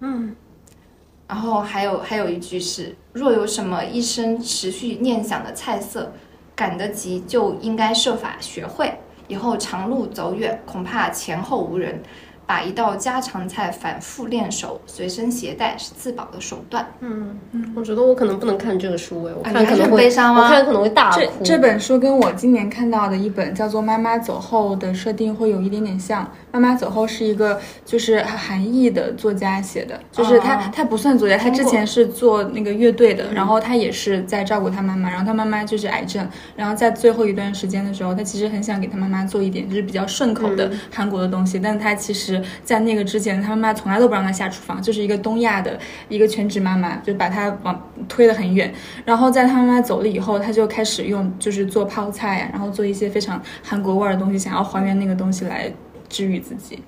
[0.00, 0.36] 嗯，
[1.26, 6.12] 然后还有还有一句是：若有什么一生持续念想的菜色，
[6.54, 8.92] 赶得及就应该设法学会，
[9.26, 12.02] 以后长路走远，恐怕前后无人。
[12.46, 16.86] 把一道家常菜反复练熟，随身携带是自保的手段。
[17.00, 21.44] 嗯嗯我觉得我可能不能看这个书哎，我看可能会悲伤吗我看可能会大这哭。
[21.44, 26.30] 这本书跟我今年看到的一本叫做《妈妈走后》的设定会有一点点像。
[26.52, 36.26] 妈妈走后是一个就是韩裔的作家写的，就是他、哦他不算作家，他之前是做那个乐队的，然后他也是在照顾他妈妈，然后他妈妈就是癌症，
[36.56, 45.78] 然后在最后一段时间的时候，他其实很想给他妈妈做一点就是比较顺口的韩国的东西，但他其实在那个之前，他妈妈从来都不让他下厨房，就是一个东亚的
[46.08, 48.72] 一个全职妈妈，就把他往推得很远。
[49.04, 55.72] 然后在他妈妈走了以后，他就开始用就是做泡菜呀、然后做一些非常韩国味的东西，想要还原那个东西来
[56.08, 56.82] 治愈自己。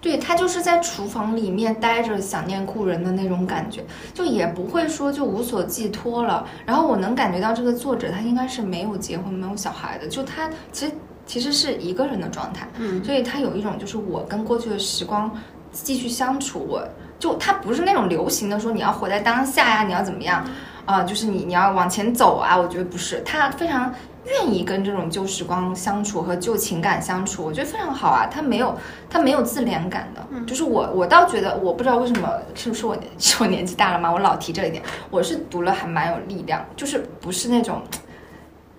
[0.00, 3.82] 对他就是在厨房里面待着，想念故人的那种感觉，
[4.14, 6.46] 就也不会说就无所寄托了。
[6.64, 10.92] 然后我能感觉到这个作者他应该是没有结婚、没有小孩的，就他其实
[11.28, 15.30] 其实是一个人的状态，嗯，所以他有一种就是我跟过去的时光
[15.70, 16.82] 继续相处，我
[17.20, 20.44] 就他不是那种流行的说你要活在当下呀，你要怎么样
[20.84, 23.94] 啊、就是你你要往前走啊，我觉得不是，他非常。
[24.24, 28.26] 愿意跟这种旧时光相处和旧情感相处，我觉得非常好啊。
[28.30, 28.76] 他没有，
[29.08, 34.12] 他没有自怜感的，就是我，我倒觉得，我不知道为什么，是不是我 是我年纪大了吗？
[34.12, 37.80] 我老提这一点，我是读了还蛮有力量，就是不是那种，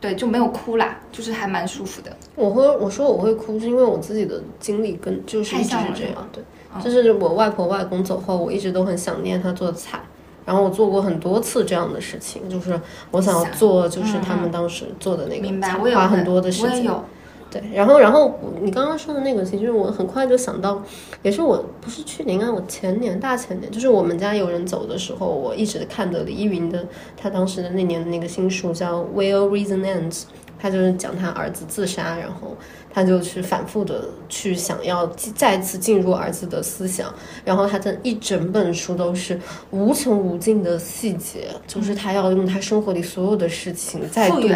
[0.02, 2.12] 对，就没有哭啦，就是还蛮舒服的。
[2.36, 6.44] 我会我说我会哭，是因为我自己的经历跟就是一直是是这样，对，
[6.84, 10.00] 就是我外婆外公走后，我一直都很想念他做的菜。
[10.46, 12.80] 然后我做过很多次这样的事情，就是
[13.12, 16.72] 我想要做，就是他们当时做的那个明白，我也会花很多的时间。
[16.72, 17.06] 我也有，
[17.52, 20.84] 对，然后然后你刚刚说的那个，其实我很快就想到，
[21.24, 26.86] 也是我不是去年，应该我前年大前年，就是我们家有人走的时候，我一直看的李依云的
[27.18, 30.22] 他当时的那年的那个新书叫《Where Reason Ends》，
[30.60, 32.56] 他就是讲他儿子自杀，然后
[33.00, 37.14] 他就去反复的去想要再次进入儿子的思想，
[37.46, 39.40] 然后他的一整本书都是
[39.72, 44.50] 无穷无尽的细节，就是他要用他生活里所有的事情再复度？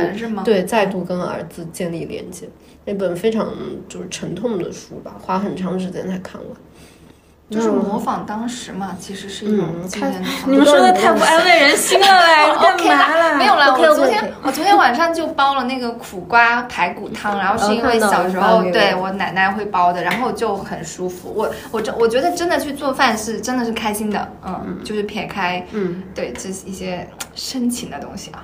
[0.43, 2.49] 对，再度跟儿子建立连接。
[2.83, 3.49] 那本非常
[3.87, 6.49] 就是沉痛的书吧，花很长时间才看完。
[7.53, 10.43] 就是模仿当时嘛，其实是一种嗯纪念的方式。
[10.51, 13.73] 你们说的太不安慰人心了嘞， 哦干 OK 嘛啦，没有啦。
[13.73, 21.31] 我昨天我昨天晚上就煲了那个苦瓜排骨汤，然后是因为小时候对我奶奶会煲的，然后就很舒服。
[21.35, 28.43] 我我真我觉得真的去做饭是真的是开心的，嗯，就是撇开嗯，对这一些深情的东西啊。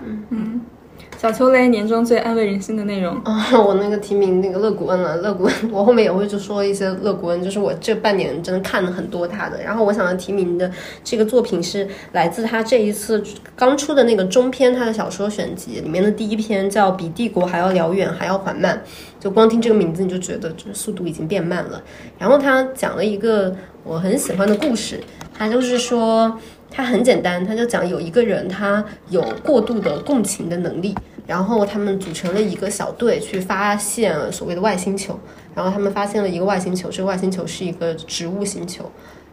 [1.17, 3.13] 小秋雷年中最安慰人心的内容。
[3.23, 9.61] 啊， 我那个提名那个勒古恩了，勒古恩，我后面也会就说一些勒古恩，就是我这半年真的看了很多他的。
[9.61, 10.71] 然后我想要提名的
[11.03, 13.21] 这个作品是来自他这一次
[13.55, 18.81] 刚出的那个中篇他的小说选集里面的第一篇，叫《比帝国还要辽远，还要缓慢》。
[19.21, 21.83] 就光听这个名字你就觉得这速度已经变慢了。
[22.17, 25.01] 然后他讲了一个我很喜欢的故事，
[25.37, 26.39] 他就是说。
[26.71, 30.95] 他很简单，他就讲有一个人，他有过度的共情的能力，
[31.25, 35.19] 然后他们组成了一个小队去发现所谓的外星球，
[35.55, 38.89] 然后他们发现了一个外星球，这个外星球是一个植物星球，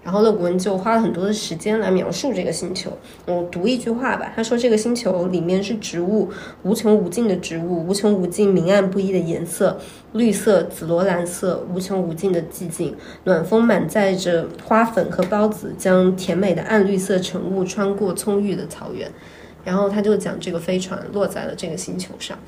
[0.07, 2.97] 然后勒古恩就花了很多的时间来描述这个星球。
[3.27, 6.31] 我读一句话吧，他说这个星球里面是植物，
[6.63, 9.81] 无穷无尽的植物，无穷无尽明暗不一的颜色，
[10.13, 12.95] 绿色、紫罗兰色，无穷无尽的寂静。
[13.25, 19.11] 暖风满载着花粉和孢子，将甜美的暗绿色晨雾穿过葱郁的草原。
[19.65, 22.39] 然后他就讲这个飞船落在了这个星球上，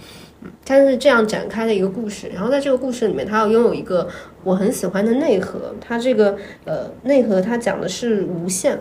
[0.65, 2.29] 它是这样展开的一个故事。
[2.35, 4.09] 然后在这个故事里面，它要拥有一个
[4.45, 5.75] 我很喜欢的内核。
[5.81, 8.81] 它这个呃内核，它讲的是无限。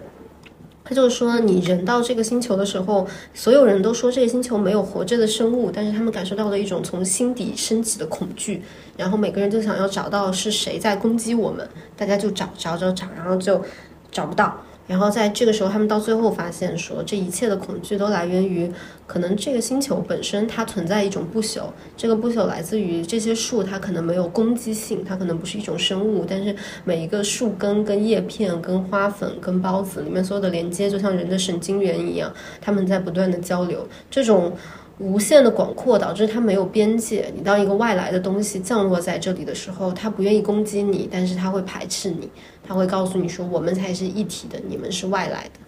[0.90, 8.62] 他就是说，你人到这个星球的时候，所有人都说这个星球没有活着的生物，但是他们感受到了一种从心底升起的恐惧，
[8.96, 13.62] 然后每个人就想要找到是谁在攻击我们，大家就找找找找，然后就
[14.10, 14.62] 找不到。
[14.88, 18.72] 然后在这个时候，他们到最后发现说，这一切的恐惧都来源于
[19.06, 21.64] 可能这个星球本身它存在一种不朽，
[21.98, 34.54] 这个不朽来自于这些树，它可能没有攻击性，它可能不是一种生物，但是每一个树根、跟叶片、跟花粉、跟孢子里面所有的连接，就像人的神经元一样，他们在不断的交流，这种。
[35.00, 37.32] 无限的广阔导致它没有边界。
[37.36, 42.30] 你当一个外来的东西降落在这里的时候，它不愿意攻击你，但是它会排斥你，
[42.64, 45.60] 它会告诉你说我们才是一体的，你们是外来的。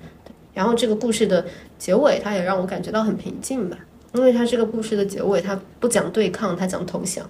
[0.53, 1.45] 然后这个故事的
[1.77, 3.77] 结尾，它也让我感觉到很平静吧，
[4.13, 7.29] 因为它这个故事的结尾，它不讲对抗，它讲投降，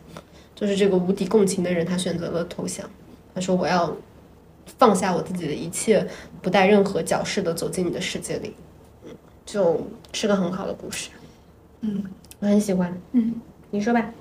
[0.56, 2.90] 就是这个无敌共情的人，他选择了投降，
[3.36, 3.96] 他说我要
[4.78, 6.08] 放下我自己的一切，
[6.42, 8.54] 不带任何矫饰的走进你的世界里，
[9.06, 9.12] 嗯，
[9.46, 11.10] 就是个很好的故事，
[11.82, 12.04] 嗯，
[12.40, 13.36] 我很喜欢，嗯，
[13.72, 14.12] 你说吧，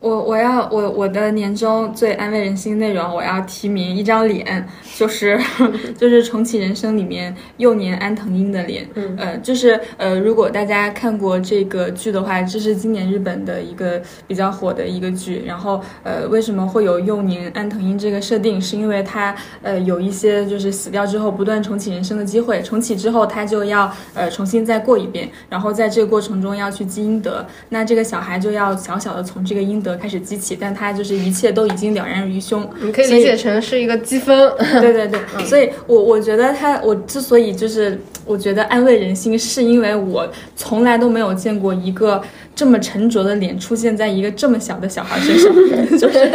[0.00, 4.68] 我我要我我的年终最安慰人心内容，我要提名一张脸，
[4.98, 5.40] 就是
[5.96, 15.42] 就是重启人生里面幼年安藤樱的脸，嗯呃，就是呃，如果大家看过这个剧的话，这是今年日本的一个比较火的一个剧。
[15.46, 18.60] 然后呃，为什么会有幼年安藤樱这个设定？
[18.60, 40.26] 是因为他呃有一些就是死掉之后不断重启人生的机会，重启之后他就要呃重新再过一遍，然后在这个过程中要去积阴德，那这个小孩就要小小的从这个阴德开始激起，但他就是一切都已经了然于胸，你可以理解成是一个积分， 对对对，所以我我觉得他，我之所以就是我觉得安慰人心，是因为我
[40.56, 42.22] 从来都没有见过一个
[42.54, 45.52] 这么沉着的脸出现在一个这么小的小孩身上，
[45.98, 46.30] 就是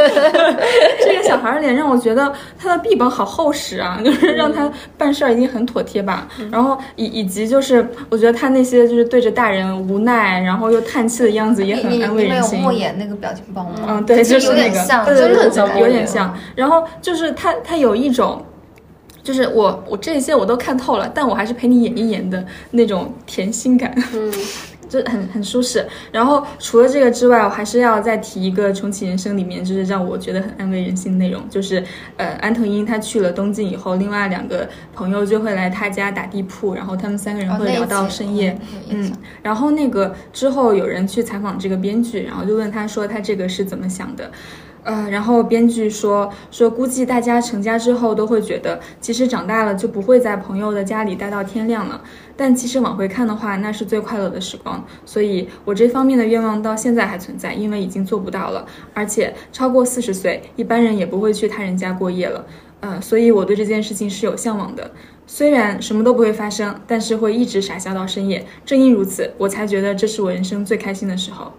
[1.03, 6.28] 这个小孩的脸让我觉得他的臂膀好厚实啊， 就是让他办事儿一定很妥帖吧。
[6.51, 12.59] 然后以以及就是我觉得他那些就是对着大人无奈，然后又叹气的样子也很安慰人心。
[12.59, 13.76] 莫言那个表情包吗？
[13.88, 16.38] 嗯，对，就是那个，对对对真的有点像。
[16.55, 18.43] 然后就是他，他有一种，
[19.24, 24.34] 就是我我这些我都看透了，但我还是陪你演一演的那种甜心感，嗯，
[24.89, 25.87] 就很很舒适。
[26.11, 31.81] 然后除了这个之外，我还是要再提一个重启人生里面就是让我觉得很安慰人心的内容，就是
[32.17, 38.57] 呃安藤樱他去了东京以后，另外两个朋友就会来他家打地铺，然后他们三个人会聊到深夜。
[38.89, 39.09] 嗯
[39.41, 44.29] 然后那个之后有人去采访这个编剧，然后就问他说他这个是怎么想的。
[44.89, 52.01] 呃，然后编剧说说，估计大家成家之后都会觉得，其实长大了就不会在朋友的家里待到天亮了。
[52.35, 54.83] 但其实往回看的话，那是最快乐的时光。
[55.05, 58.65] 所以我这方面的愿望到现在还存在，因为已经做不到了。
[58.95, 62.43] 而且超过四十岁，一般人也不会去他人家过夜了。
[62.79, 64.89] 呃，所以我对这件事情是有向往的。
[65.27, 68.43] 虽然什么都不会发生，但是会一直傻笑到深夜。
[68.65, 71.53] 正因如此，我才觉得这是我人生最开心的时候。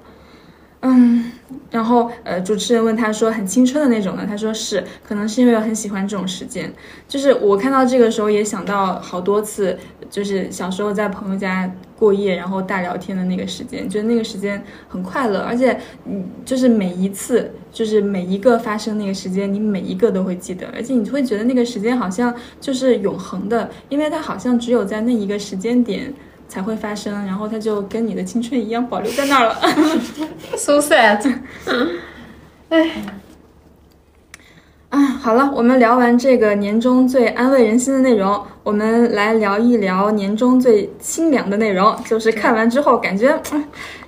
[0.83, 1.31] 嗯，
[1.71, 6.73] 然后呃，主持人问他说很青春的那种呢，他说是，可能是因为我很喜欢这种时间。
[7.07, 9.79] 就是我看到这个时候也想到好多次，
[10.09, 26.15] 就是小时候在朋友家过夜，然后大聊天的那个时间，觉得那个时间很快乐，而且嗯，就是每一次，就是每一个发生那个时间，你每一个都会记得，而且你会觉得那个时间好像就是永恒的，因为它好像只有在那一个时间点。
[26.51, 29.57] 才会发生，然后它就跟你的青春一样保留在那儿了。
[30.57, 31.23] so sad，
[34.91, 43.65] 啊，好了，我们聊完这个年终最安慰人心的内容，我们来聊一聊年终最清凉的内容，就是看完之后感觉、嗯、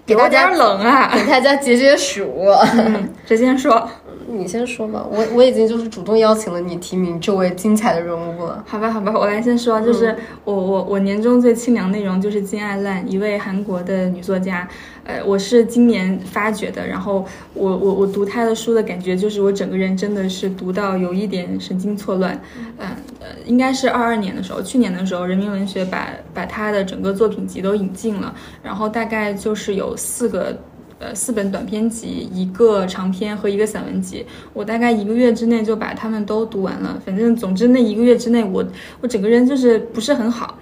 [0.07, 1.09] 有给大家点冷啊。
[1.14, 2.28] 给大家解解暑。
[2.76, 3.88] 嗯， 谁先说？
[4.35, 8.64] 你先说吧，我我已经就是主动邀请了你提名这位精彩的人物了。
[8.66, 14.66] 好吧，好吧，我来先说，就是我我我年终最清凉内容就是金爱烂，一位韩国的女作家，
[15.05, 22.41] 呃，我是今年发掘的，然后我我我读她的书的感觉就是我整个人真的是读到有一点神经错乱，
[22.78, 22.89] 嗯
[23.20, 30.57] 呃，应该是二二年的时候，去年的时候，人民文学把把她的整个作品集都引进了，然后大概就是有四个。
[31.03, 36.96] 呃，四本短篇集，一个长篇和一个散文集，我大概一个月之内就把它们都读完了。
[37.05, 38.64] 反正总之那一个月之内，我
[39.00, 40.57] 我整个人就是不是很好。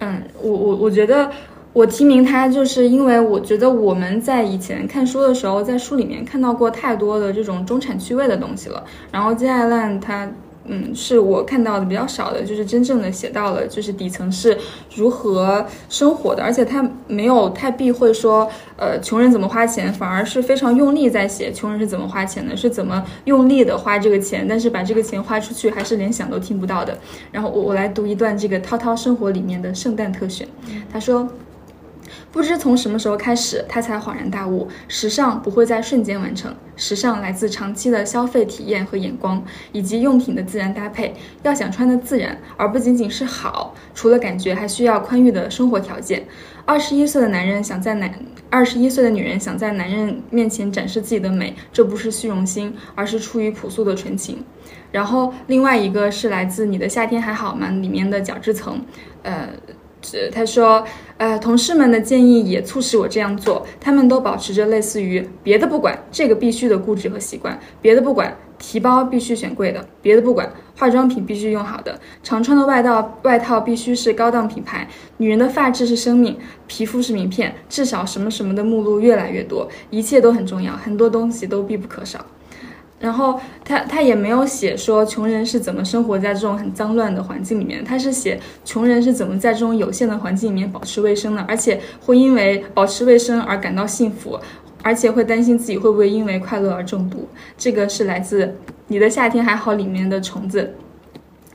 [0.00, 1.30] 嗯，我我我觉得
[1.72, 8.82] 我提名它，就是因为我觉得我们在以前看书的时候，在书里面看到过太多的这种中产趣味的东西了。
[9.12, 10.28] 然后金爱烂它。
[10.66, 14.56] 嗯，是我看到的比较少的，就是真正的写到了，就是底层是
[14.94, 26.96] 如何生活的，而且他没有太避讳说，呃，穷人怎么花钱，反而是非常用力在写穷人是怎么花钱的，是怎么用力的花这个钱，但是把这个钱花出去还是连想都听不到的。
[27.30, 30.48] 然后我我来读一段这个《涛涛生活》里面的圣诞特选，
[30.90, 31.28] 他说。
[32.32, 41.14] 不知从什么时候开始，他才恍然大悟：时尚不会在瞬间完成，时尚来自长期的消费体验和眼光，以及用品的自然搭配。
[41.42, 46.26] 要想穿的自然，而不仅仅是好，除了感觉，还需要宽裕的生活条件。
[46.66, 48.12] 二十一岁的男人想在男，
[48.50, 54.42] 二十一岁的女人想在男人面前展示自己的美，这不是虚荣心，而是出于朴素的纯情。
[54.90, 58.84] 然后另外一个是来自《你的夏天还好吗》里面的角质层，
[59.22, 59.50] 呃。
[60.12, 60.84] 呃他说，
[61.16, 63.66] 呃，同事们的建议也促使我这样做。
[63.80, 67.58] 他们都保持着类似于别的不管，这个必须的固执和习惯。
[67.80, 69.84] 别的不管，提包必须选贵的。
[70.02, 74.86] 别的不管，化妆品必须用好的，常穿的外套外套必须是高档品牌。
[75.16, 82.24] 女人的发质是生命，皮肤是名片，至少什么什么的目录越来越多，一切都很重要，很多东西都必不可少。
[83.04, 94.40] 然后他他也没有写说穷人是怎么生活在这种很脏乱的环境里面，他是写穷人是怎么在这种有限的环境里面保持卫生的，而且会因为保持卫生而感到幸福，
[94.82, 97.28] 而且会担心自己会不会因为快乐而中毒。
[97.58, 98.46] 这个是来自
[98.88, 100.74] 《你的夏天还好》里面的虫子。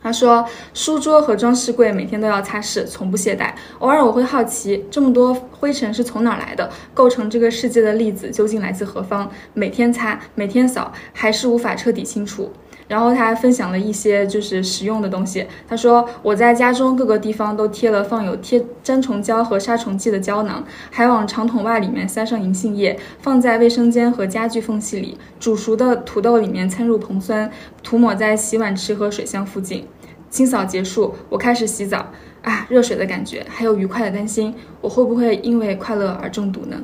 [0.02, 3.52] 他说，书桌和装饰柜每天都要擦拭，从不懈怠。
[3.80, 6.70] 偶尔我会好奇，这么多灰尘是从哪儿来的？
[6.94, 9.30] 构成这个世界的粒子究竟来自何方？
[9.54, 12.52] 每天擦，每天扫，还是无法彻底清除。
[12.90, 15.48] 然后他还分享了一些就是实用的东西。
[15.66, 20.61] 他说，我在家中各个地方都贴了放有贴粘虫胶和杀虫剂的胶囊，
[20.91, 25.18] 还往长筒袜里面塞上银杏叶，放在卫生间和家具缝隙里。
[25.40, 27.49] 煮熟的土豆里面掺入硼酸，
[27.82, 29.88] 涂抹在洗碗池和水箱附近。
[30.30, 32.11] 清扫结束，我开始洗澡。
[32.41, 36.78] 啊，热水的感觉，还有愉快的担心，我会不会因为快乐而中毒呢？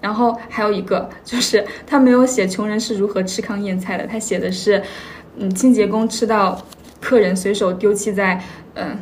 [0.00, 4.80] 然后还有一个就是他没有写穷人是如何吃糠咽菜的，他写的是，
[5.38, 6.60] 嗯，清洁工吃到
[7.00, 8.42] 客人随手丢弃在
[8.74, 8.96] 嗯、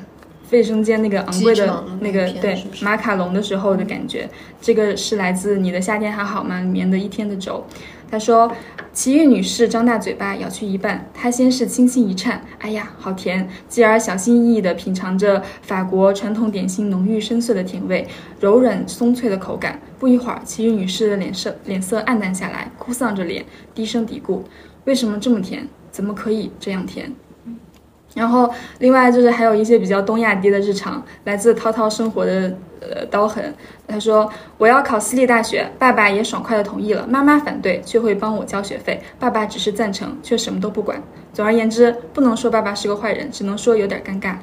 [0.51, 4.29] 卫生间那个昂贵的那个对马卡龙的时候的感觉。
[4.61, 7.65] 这个是来自《你的夏天还好吗》里面的一天的轴。
[8.09, 8.51] 他说，
[8.93, 18.07] 奇遇女士张大嘴巴咬去一半，她先是轻轻一颤，哎呀，好甜，继而小心翼翼地品尝着法国传统点心浓郁深邃的甜味，
[18.39, 19.81] 柔软松脆的口感。
[19.99, 23.45] 不一会儿，奇遇女士的脸色脸色暗淡下来，哭丧着脸，
[23.75, 24.43] 低声嘀咕
[24.87, 25.67] ：“为什么这么甜？
[25.97, 27.11] 怎么可以这样填？”
[28.15, 33.55] 然后，另外就是还有一些比较东亚爹的日常，来自涛涛生活的呃刀痕。
[33.89, 34.29] 他说
[34.59, 41.01] ：“我要考私立大学，爸爸也爽快的同意了，妈妈反对，却会帮我交学费，爸爸只是赞成，却什么都不管。
[41.33, 44.37] 总而言之，不能说爸爸是个坏人，只能说有点尴尬。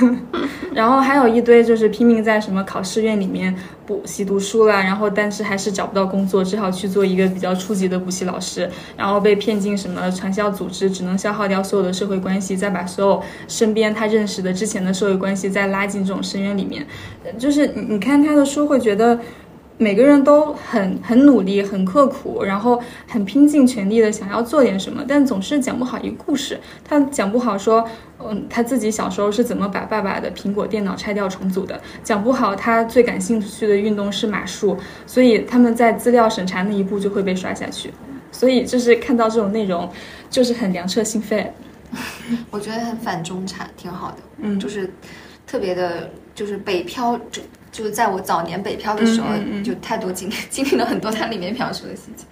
[0.72, 3.52] 然后还有一堆就是拼命在什么考试院里面
[3.84, 16.86] 补习读书了，然后但是还是找不到工作，只好去做一个比较初级的补习老师，然后被骗进什么传销组织，只能消耗掉所有的社会关系，再把所有身边他认识的之前的社会关系再拉进这种深渊里面。
[17.38, 19.18] 就是就是你你看他的书会觉得。
[19.80, 26.58] 每个人都很很努力、很刻苦，然后很拼尽全力的想要做点什么，但总是讲不好一个故事。
[26.82, 34.76] 他讲不好说，嗯，他自己小时候是怎么把爸爸的苹果电脑拆掉重组的，讲不好他最感兴趣的运动是马术，
[35.06, 37.92] 所以他们在资料审查那一步就会被刷下去。
[38.32, 39.88] 所以就是看到这种内容，
[40.28, 41.46] 就是很凉彻心扉。
[42.50, 44.16] 我觉得很反中产，挺好的。
[44.38, 44.90] 嗯就是
[45.46, 47.42] 特别的，就是北漂，就
[47.72, 52.24] 就是在我早年北漂的时候，嗯嗯嗯就太多经历 经历了很多它里面描述的细节。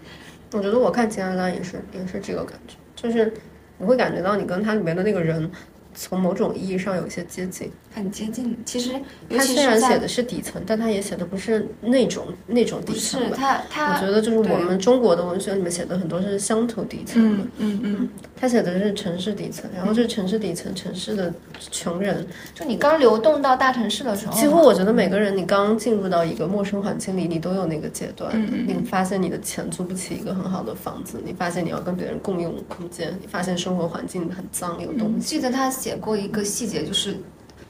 [0.52, 3.34] 我觉得我看金安拉也是也是这个感觉，就是
[3.78, 5.50] 你会感觉到你跟它里面的那个人，
[5.92, 7.72] 从某种意义上有一些接近。
[7.96, 8.56] 很接近。
[8.64, 8.92] 其实，
[9.28, 13.30] 尤他虽然写的是底层，但他也写的不是那种那种底层是。
[13.30, 18.08] 他他，我觉得就是我们中国的文学里面写的很多是乡土底层的，嗯嗯嗯，
[18.38, 21.32] 他写的是城市底层，然后是城市底层城市的
[21.70, 28.30] 穷人，就你刚流动到大城市的时候，几乎我觉得每个人你刚进入到一个陌生环境里，你都有那个阶段。
[28.34, 35.26] 嗯嗯你发现你的钱租不起一个很好的房子，你发现你要跟别人共用空间，你发现生活环境很脏，有东西。
[35.26, 37.16] 记得他写过一个细节，就是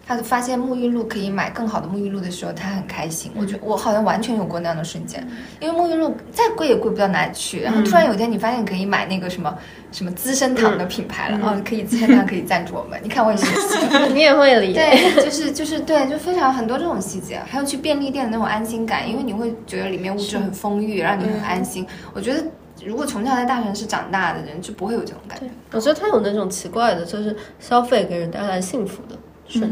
[0.06, 3.32] 他发现沐浴露可以买更好的沐浴露的时候，他很开心。
[3.34, 5.26] 我觉得我好像完全有过那样的瞬间，
[5.58, 7.60] 因为沐浴露再贵也贵不到哪里去。
[7.60, 9.52] 然后突然有一天，你发现你可以买那个什么
[9.90, 12.98] 什么资生堂的品牌了，哦，可以资生堂可以赞助我们。
[13.02, 14.12] 你看我也学习。
[14.14, 21.84] 你也会理对，就是就是对，就非常很多这种细节，还有去便利店的那种安心感，因为你会觉得里面物质很丰裕，让你很安心。
[22.14, 22.44] 我觉得
[22.84, 25.46] 如果从小在大城市长大的人，就不会有这种感觉。
[25.72, 29.16] 我觉得他有那种奇怪的，就是消费给人带来幸福的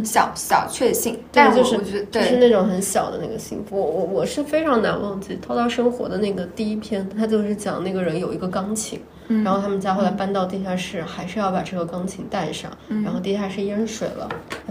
[0.04, 3.76] 小小确幸，但对，就是就是，那种很小的那个幸福。
[3.76, 14.28] 我我我是非常难忘记《涛涛生活》的那个第一篇，他就是讲那个人有一个钢琴，然后他们家后来搬到地下室，还是要把这个钢琴带上，然后地下室淹水了，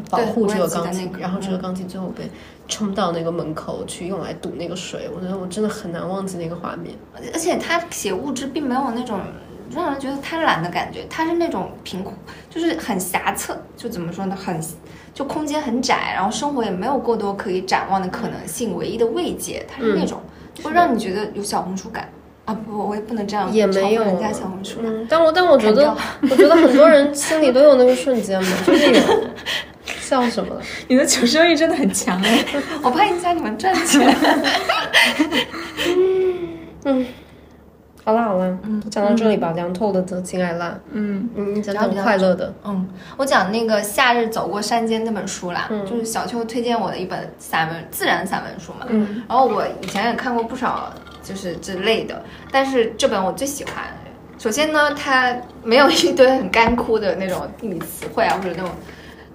[0.09, 2.29] 保护这个钢琴，然后这个钢琴最后被
[2.67, 5.09] 冲到那个门口去用来堵那个水。
[5.13, 6.95] 我觉得我真的很难忘记那个画面。
[7.33, 9.19] 而且他写物质并没有那种
[9.71, 12.13] 让人觉得贪婪的感觉，他是那种贫苦，
[12.49, 14.59] 就是很狭侧，就怎么说呢，很
[15.13, 20.21] 就空间很窄，然后生活也没有过多可以展望的可能性，唯一的慰藉，他是那种、
[20.63, 22.09] 会让你觉得有小红书感
[22.45, 22.53] 啊！
[22.53, 24.79] 不，我也不能这样也没有人家小红书。
[24.81, 29.01] 嗯，但我但我觉得，我觉得很多人 心里都有那个瞬间嘛，就是有
[29.85, 30.61] 笑什么了？
[30.89, 32.45] 你的求生欲真的很强哎。
[32.83, 34.15] 我怕影响你们赚钱。
[38.05, 42.85] 好啦好啦，嗯，讲到这里吧，凉透了的情爱辣，嗯，嗯，你讲讲快乐的，嗯，
[43.15, 48.85] 我讲那个《夏日走过山间》那本书啦，就是小秋推荐我的一本散文自然散文书嘛。
[48.89, 50.91] 嗯，然后我以前也看过不少，
[51.23, 52.21] 就是之类的，
[52.51, 53.75] 但是这本我最喜欢。
[54.37, 58.69] 首先呢，它没有一堆很干枯的那种地理词汇啊，或者那种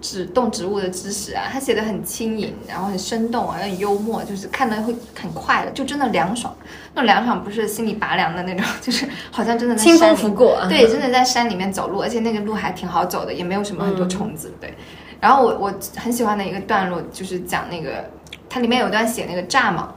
[0.00, 6.54] 植动植物的知识啊，他写的很轻盈，然后很生动啊，很幽默，就是看的会很快的，就真的凉爽。
[6.94, 14.52] 那种凉爽不是心里拔凉的那种， 就是好像真的在清风拂过啊，对，真的在山里面走路，而且那个路还挺好走的，也没有什么很多虫子。
[14.60, 14.72] 对，
[15.20, 18.04] 然后我我很喜欢的一个段落就是讲那个，
[18.48, 19.88] 它里面有段写那个蚱蜢，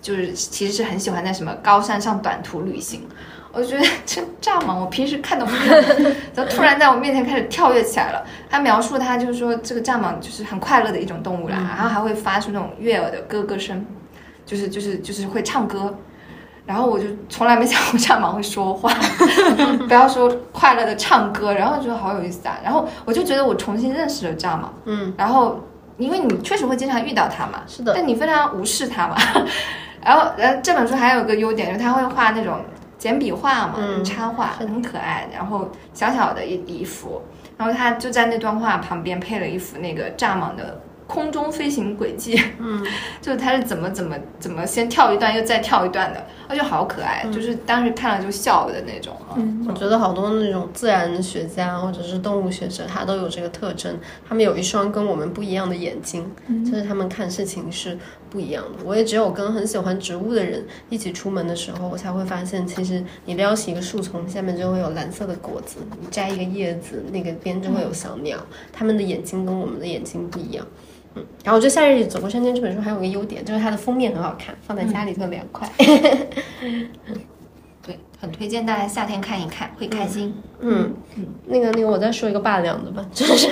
[0.00, 3.02] 就是其实是很喜欢在什么高山上短途旅行。
[3.52, 5.68] 我觉得这蚱蜢，我平时看都不看，
[6.34, 8.24] 然后突然在我面前开始跳跃起来了。
[8.48, 13.84] 他描述他就是说，这个蚱蜢就是很快乐的一种动物啦，然后还会发出那种悦耳的咯咯声，
[14.46, 15.94] 就是就是就是会唱歌。
[16.64, 18.88] 然后我就从来没想过蚱蜢会说话，
[19.88, 22.56] 不要说快乐的唱歌，然后觉得好有意思啊。
[22.62, 25.60] 然后我就觉得我重新认识了蚱蜢，嗯，然后
[25.98, 29.16] 因为你确实会经常遇到它嘛，是的但你非常无视它嘛。
[30.04, 32.58] 然后，呃，这本书还有个优点，就是它会画那种
[33.02, 35.28] 简笔画嘛，嗯插画，很可爱。
[35.32, 37.20] 然后小小的一一幅，
[37.58, 40.80] 然后他就在那段话旁边配了一幅那个蚱蜢的
[41.12, 42.82] 空中飞行轨迹，嗯，
[43.20, 49.36] 就是它是怎么怎么怎么先跳一段又再跳一段的，而且好可爱，就是当时看了就笑的那种啊。
[49.68, 53.94] 我觉得好多那种自然学家或者是动物学者，他都有这个特征，
[54.26, 56.30] 他们有一双跟我们不一样的眼睛，
[56.64, 57.98] 就是他们看事情是
[58.30, 58.82] 不一样的。
[58.82, 68.38] 我也只有跟很喜欢植物的人一起出门的时候，我才会发现，其实你撩起一个树丛，下面就会有蓝色的果子；你摘一个叶子，那个边就会有小鸟。
[68.72, 70.66] 他们的眼睛跟我们的眼睛不一样。
[71.14, 75.68] 嗯，然后我觉得《夏日走过山间》这本书还有个优点，就是它的封面很好看，放在家里特凉快。
[77.84, 80.32] 对，很推荐大家夏天看一看，会开心。
[80.60, 80.94] 嗯，
[81.46, 83.48] 那个那个，我再说一个霸凉的吧，就是，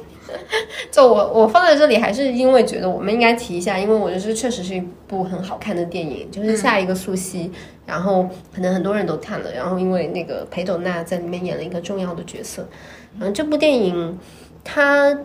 [0.90, 7.48] 就我我放在这里，还是因为觉得我们应该提一下，因为我觉得这确实是一部很好看的电影，就是下一个素汐，
[7.86, 12.68] 然后可能很多人都看了，然后因为那个裴斗娜在里面演了一个重要的角色，
[13.20, 14.18] 嗯，这部电影
[14.64, 15.16] 它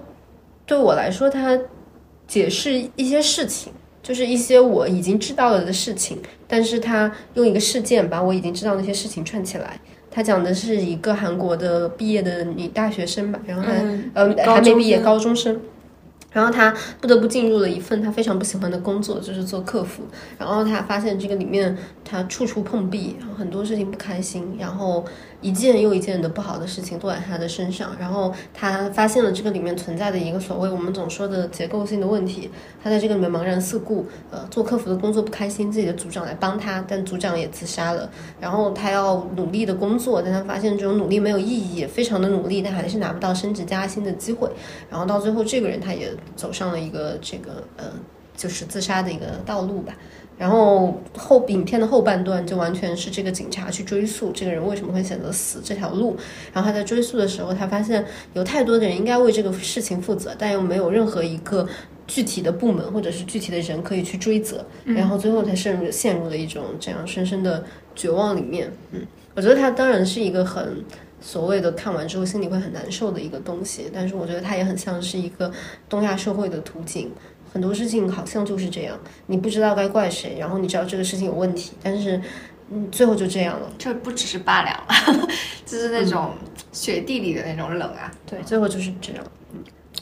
[0.69, 1.59] 对我来说，它
[2.27, 3.73] 解释一些事情。
[4.01, 6.17] 就是一些我已经知道了的事情，
[6.47, 9.79] 但是它用一个事件把我已经知道那些事情串起来。
[10.09, 15.59] 他讲的是一个韩国的毕业的女大学生吧，然后还、嗯呃还没毕业高中生，
[16.31, 20.03] 然后他不得不进入了一份他非常不喜欢的工作，就是做客服。
[20.39, 21.77] 然后他发现这个里面
[22.10, 25.06] 他处处碰壁，很多事情不开心，然后
[25.41, 27.95] 一件又一件的不好的事情落在他的身上。
[27.99, 32.49] 然后他发现了这个里面存在的一个所谓我们总说的结构性的问题。
[32.84, 38.10] 他在这个里面茫然四顾，呃，做客服的工作不开心，自己的组长来帮他，但组长也自杀了。
[38.41, 44.49] 然后他要努力的工作，但他发现这种努力没有意义，非常的努力，但还是拿不到升职加薪的机会。
[44.90, 47.86] 然后到最后，这个人他也走上了一个这个呃，
[48.36, 49.94] 就是自杀的一个道路吧。
[50.40, 56.16] 然后后影片的后半段就完全是这个警察去追溯这个人为什么会选择死这条路。
[56.53, 61.68] 然后他在追溯的时候，他发现有太多的人应该为这个事情负责，但又没有任何一个
[62.07, 64.66] 具体的部门或者是具体的人可以去追责。
[64.86, 67.64] 然后最后他陷入陷入了一种这样深深的
[67.94, 68.72] 绝望里面。
[68.91, 69.06] 嗯，
[69.36, 70.84] 我觉得他当然是一个很。
[71.22, 75.52] 所谓的看完之后心里会很难受的一个东西，但是我觉得它也很像是一个
[75.90, 77.11] 东亚社会的图景。
[77.51, 78.97] 很多事情好像就是这样，
[79.27, 82.21] 你不知道该怪谁，然后你知道这个事情有问题，但是
[82.71, 83.67] 嗯，最后就这样了。
[83.77, 85.27] 这不只是罢了了，
[85.65, 86.31] 就是那种
[86.71, 88.11] 雪地里的那种冷啊。
[88.26, 89.23] 对，最后就是这样。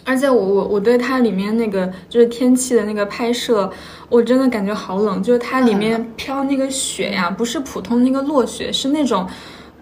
[0.03, 3.71] 而且我我我对它里面那个就是天气的那个拍摄，
[4.09, 9.27] 我真的感觉好冷，就是它里面飘那个雪呀，不是普通那个落雪，是那种。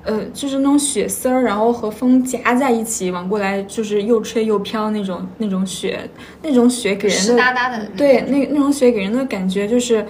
[0.05, 6.07] 呃，就是那种雪丝儿，然后和风夹在一起，往过来就是又吹又飘那种那种雪，
[6.43, 10.05] 那种雪给人湿哒哒的，对，那那种雪给人的感觉就是，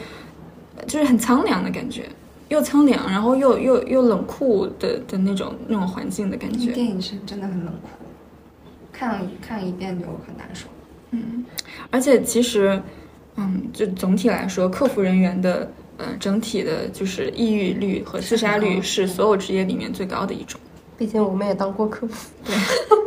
[0.86, 2.04] 就是很苍凉的感觉，
[2.50, 6.72] 又苍凉，然后又又又冷酷的的那种那种环境的感觉。
[6.74, 7.90] 电影是真的很冷酷，
[8.92, 10.68] 看了看一遍就很难受。
[11.12, 11.46] 嗯
[11.90, 12.82] 而且其实，
[13.38, 20.60] 嗯，就总体来说，客服人员的呃整体的就是抑郁率和自杀率是所有职业里面最高的一种。
[20.98, 22.56] 毕竟我们也当过客服，对，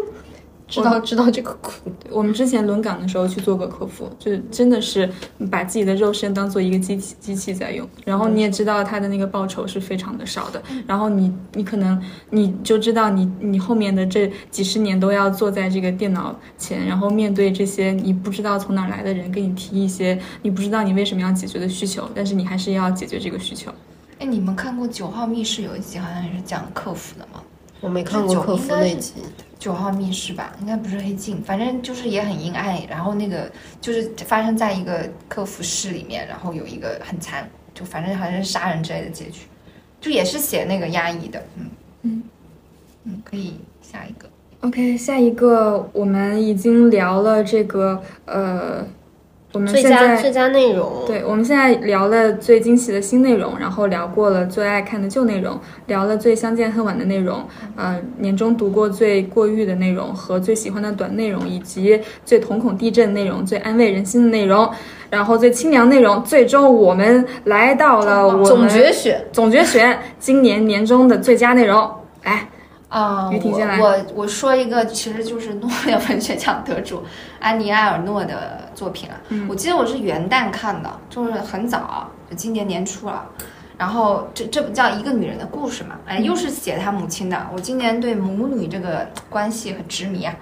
[0.69, 1.73] 知道知道这个苦。
[2.11, 5.09] 我们之前轮岗的时候去做过客服，就是真的是
[5.51, 12.01] 把自己的肉身当做一个机器机器在用，然后你也知道他的那个报酬是非常的少的，然后你你可能
[12.31, 23.73] 你就知道你你后面的这几十年都要坐在这个电脑前，然后面对这些你不知道从哪儿来的人给你提一些你不知道你为什么要解决的需求，但是你还是要解决这个需求。
[24.19, 27.41] 哎，你们看过《九号密室》有一集好像也是讲客服的吗？
[27.81, 29.15] 我没看过客服那集，
[29.59, 32.81] 九号密室吧，应该不是黑镜，反正就是也很阴暗。
[32.89, 33.51] 然后那个
[33.81, 39.43] 就是发生在一个客服室里面，然后有一个很惨，就反正好像是杀人之类的结局，
[40.01, 41.43] 就也是写那个压抑的。
[41.57, 41.71] 嗯
[42.03, 42.23] 嗯
[43.05, 44.29] 嗯，可以下一个。
[44.61, 48.85] OK，下一个我们已经聊了这个呃，
[49.53, 57.43] 我们最现在佳最佳内容，对，我们现在聊了最惊喜的新内容，然后聊过了最爱看的旧内容，聊了最相见恨晚的内容，
[57.75, 64.71] 呃，年终读过最过誉的内容和最喜欢的短内容，以及最瞳孔地震内容、最安慰人心的内容，
[65.09, 66.23] 然后最清凉内容。
[66.25, 71.91] 最终我们来到了我们总决选，总决选今年年终的最佳内容。
[72.25, 72.47] 来，
[72.89, 77.03] 啊、我我我说一个，其实就是诺贝尔文学奖得主
[77.39, 79.21] 安妮埃尔诺的作品啊。
[79.47, 83.27] 我记得我是元旦看的，就是很早，就今年年初了。
[83.77, 85.97] 然后这这不叫一个女人的故事嘛？
[86.07, 87.47] 哎，又是写她母亲的。
[87.53, 90.35] 我今年对母女这个关系很执迷啊。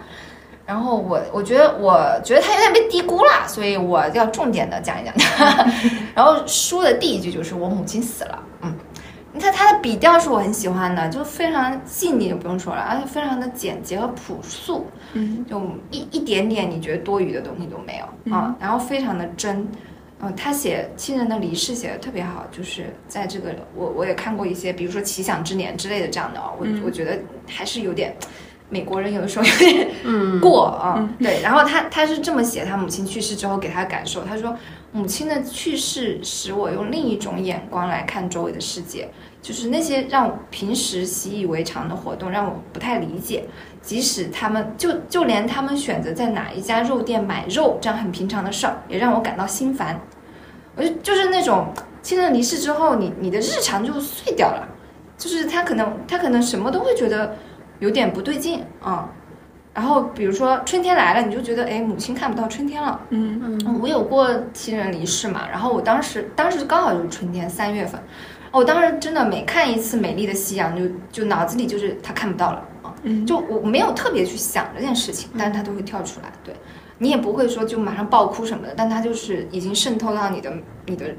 [0.65, 5.67] 然后我我觉得我觉得她有点被低估了，所以我要重点的讲一讲她。
[6.15, 8.56] 然后书的第一句就是我母亲死了，嗯。
[9.37, 15.61] 你看它的笔调是我很喜欢的，就非常细腻，就不用说了，而且非常的简洁和朴素，嗯，就
[15.91, 19.69] 一一点点你觉得多余的东西都没有啊，然后非常的真，
[20.21, 28.17] 嗯，他写亲人的离世写的特别好，就是在这个我我也看过一些，比如说《奇想之年》之类的这样的哦，我、我觉得还是有点。
[28.69, 34.57] 美国人有的时候有点嗯，过啊，对，然后他他是这么写他母亲去世之后给他的感受，他说
[34.97, 39.07] 母亲的去世使我用另一种眼光来看周围的世界，
[39.43, 43.45] 就是那些让我平时习以为常的活动让我不太理解，
[43.83, 50.01] 即使他们就就连他们选择在哪一家肉店买肉这样很平常的事儿，也让我感到心烦。
[50.75, 51.67] 我就就是那种
[52.01, 54.67] 亲人离世之后，你你的日常就碎掉了，
[55.19, 57.37] 就是他可能他可能什么都会觉得
[57.81, 59.11] 有点不对劲啊、
[59.77, 62.99] 然后比如说春天来了，你就觉得哎母亲看不到春天了。
[63.11, 63.39] 嗯。
[63.45, 68.01] 嗯，我有过亲人离世嘛，然后我当时当时刚好就是春天三月份，
[68.51, 72.59] 我当时真的每看一次美丽的夕阳，就就脑子里就是他看不到了。
[72.83, 73.27] 啊，嗯。
[73.27, 76.55] 就我没有特别去想这件事情，但是他都会跳出来，对。
[76.99, 80.51] 你也不会说就马上爆哭什么的，但它就是已经渗透到你的
[80.87, 81.15] 你的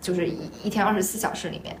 [0.00, 1.76] 就是一一天二十四小时里面。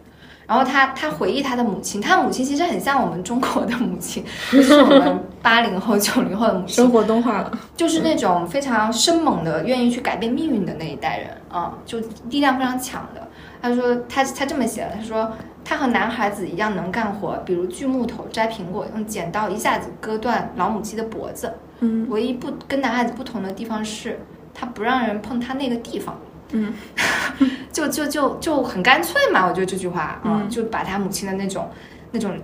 [0.48, 7.52] 然后他他回忆他的母亲，他母亲其实很像我们中国的母亲，就是我们 八零后九零后的母亲，生活动画了。
[7.76, 11.98] 就是那种非常生猛的、愿意去改变命运的那一代人啊，就
[12.30, 13.28] 力量非常强的。
[13.60, 15.30] 他说他他这么写的，他说
[15.62, 21.52] 他和男孩子一样能干活，比如锯木头、摘苹果，用剪刀一下子割断老母鸡的脖子。
[21.80, 24.18] 嗯唯一不跟男孩子不同的地方是，
[24.54, 26.18] 他不让人碰他那个地方。
[26.52, 26.72] 嗯，
[27.72, 30.48] 就就就就很干脆嘛，我觉得这句话啊、嗯。
[30.48, 31.68] 就把他母亲的那种
[32.12, 32.36] 那种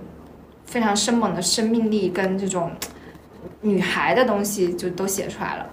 [0.65, 2.71] 非常生猛的生命力跟这种
[3.61, 5.65] 女孩的东西就都写出来了。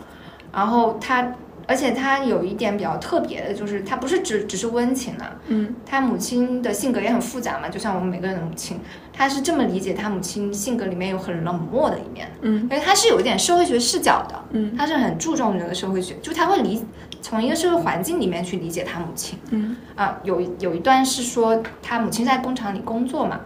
[0.52, 1.32] 然后他，
[1.66, 5.74] 而且他有一点比较特别的，就是他不是只只是温情啊，嗯。
[5.86, 8.78] 他母亲的性格也很复杂嘛，就像我们每个人的母亲，
[9.12, 12.62] 他是这么理解他母亲性格里面有很冷漠的一面，嗯。
[12.62, 14.74] 因为他是有一点社会学视角的，嗯。
[14.76, 16.84] 他是很注重这个社会学，就他会理
[17.22, 20.18] 从一个社会环境里面去理解他母亲嗯啊。
[20.24, 23.40] 有有一段是说他母亲在工厂里工作嘛，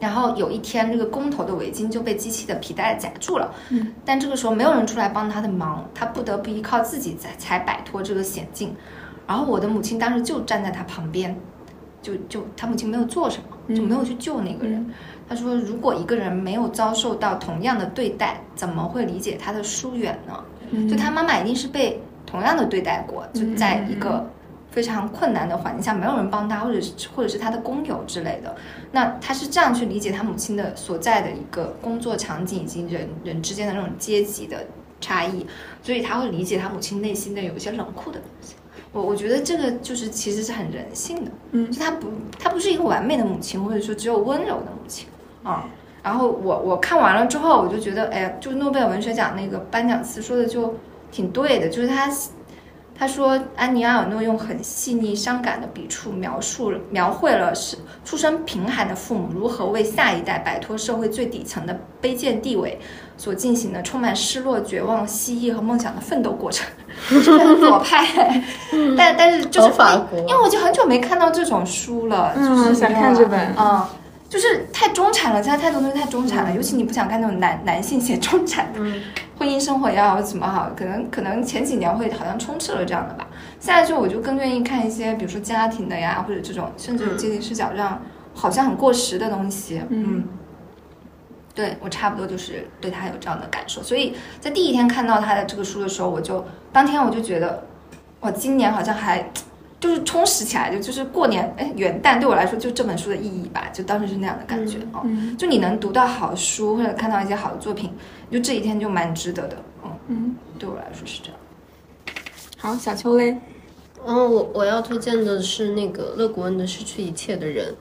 [0.00, 8.74] 然后有一天这个工头的围巾就被机器的皮带夹住了，嗯，但这个时候没有人出来帮他的忙，他不得不依靠自己才才摆脱这个险境。
[9.26, 11.36] 然后我的母亲当时就站在他旁边，
[12.02, 14.80] 就就他母亲没有做什么，就没有去救那个人。
[14.80, 14.94] 嗯
[15.26, 20.38] 他说：“如果一个人没有遭受到同样的对待，怎么会理解他的疏远呢？
[20.70, 21.98] 嗯就他妈妈一定是被
[22.34, 24.28] 同样的对待过，就在一个
[24.72, 28.52] 非常困难的环境下，没有人帮他，或者是或者是他的工友之类的。
[28.90, 34.66] 那他是这样去理解他母亲的所在的一个工作场景以及人人之间的那种阶级的
[35.00, 35.46] 差异，
[35.80, 38.56] 所以他会理解他母亲内心的有一些冷酷的东西。
[38.90, 45.06] 我我觉得这个就是其实是很人性的，嗯就她不她不是一个完美的母亲，或者说只有温柔的母亲
[45.44, 45.66] 啊。
[46.02, 50.74] 然后我我看完了之后，我就觉得，哎，就诺贝尔文学奖那个颁奖词说的就
[51.14, 52.10] 挺对的，就是他
[52.98, 62.80] 他说安妮埃尔诺用很细腻伤感的笔触描述了描绘了是出身贫寒的父母如何为下一代摆脱社会最底层的卑贱地位
[63.16, 66.66] 所进行的充满失落、绝望、希冀和梦想的奋斗过程，
[67.24, 68.04] 这个很左派，
[68.96, 73.88] 但但是就是好法国因为我就很久没看到这种书了，就是嗯想看这本啊、
[74.34, 79.00] 就是太中产了，现在太多东西太中产了，尤其你不想看那种男男性写中产的，嗯
[79.38, 83.28] 婚姻生活也好，怎么好，可能可能前几年会好像充斥了这样的吧。
[83.60, 88.02] 现在就我就更愿意看一些，比如说家庭的呀，或者这种甚至有阶级视角这样
[88.34, 89.80] 好像很过时的东西。
[89.88, 90.24] 嗯，
[91.54, 97.64] 对我差不多就是对他有这样的感受，所以在第一天看到他的这个书的时候，我就当天我就觉得，
[98.18, 99.30] 我，今年好像还。
[99.84, 105.04] 就是充实起来，就就是过年，哎，元旦对我来说就这本书的意义吧，就当时是那样的感觉哦。
[105.36, 107.92] 就你能读到好书或者看到一些好的作品，
[108.30, 109.56] 就这一天就蛮值得的。
[109.84, 111.36] 嗯嗯，对我来说是这样。
[112.56, 113.36] 好，小秋嘞，
[114.06, 117.74] 然后我我要推荐的是那个乐古恩的《失去一切的人》，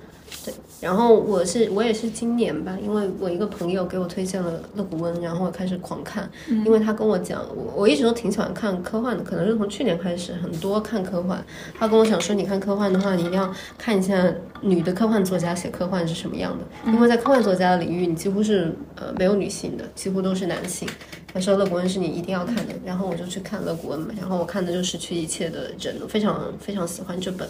[0.46, 0.54] 对，
[0.84, 11.42] 然后我是我也是今年吧，因为我一个朋友给我推荐了勒古恩，然后我开始狂看，因为他跟我讲，我我一直都挺喜欢看科幻的，可能是从去年开始很多看科幻，
[11.80, 14.30] 他跟我讲说，你看科幻的话，你一定要看一下
[14.60, 20.86] 女的科幻作家写科幻是什么样的，因为在科幻作家的领域，你几乎是呃没有女性的，几乎都是男性。
[21.34, 27.48] 他说勒古恩是你一定要看的，然后我就去看勒古恩嘛，然后我看的就《失去一切的人》，非常非常喜欢这本。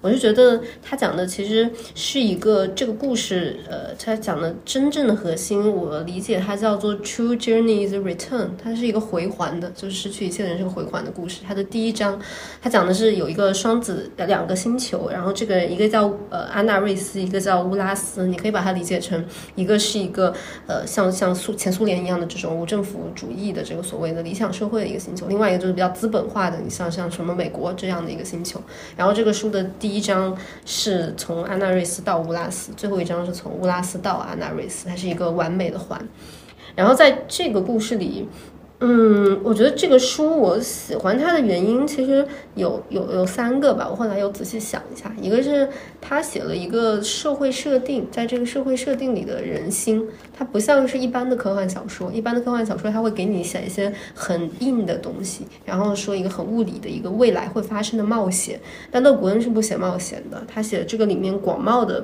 [0.00, 11.40] 我就觉得他讲的其实是一个这个故事，呃，他讲的真正的核心，我理解它叫做 True Journey's Return，它是一个回环的，就是失去一切的人是个回环的故事。
[11.46, 12.20] 它的第一章，
[12.60, 20.34] 它讲的是有一个双子两个星球，然后这个一个叫呃安娜瑞斯，一个叫乌拉斯，你可以把它理解成一个是一个
[20.66, 28.60] 呃像像苏前苏联一样的这种无政府主义的这个所谓的理想社会的一个星球，另外一个就是比较资本化的，你像像什么美国这样的一个星球。
[28.96, 30.36] 然后这个书的第一章
[30.66, 36.06] 是从安娜瑞斯到乌拉斯，最后一章是从乌拉斯到安娜瑞斯，它是一个完美的环。
[36.76, 38.28] 然后在这个故事里，
[38.82, 43.86] 嗯，我觉得这个书我喜欢它的原因其实有有有三个吧。
[43.90, 45.68] 我后来又仔细想一下，一个是
[46.00, 52.10] 他写了一个社会设定，在这个社会设定里的人心，它不像是一般的科幻小说。
[52.10, 58.58] 一般的科幻小说，它会给你写一些很硬的东西，然后说一个很物理的一个未来会发生的冒险。
[58.90, 62.02] 但勒古恩是不写冒险的，他写这个里面广袤的。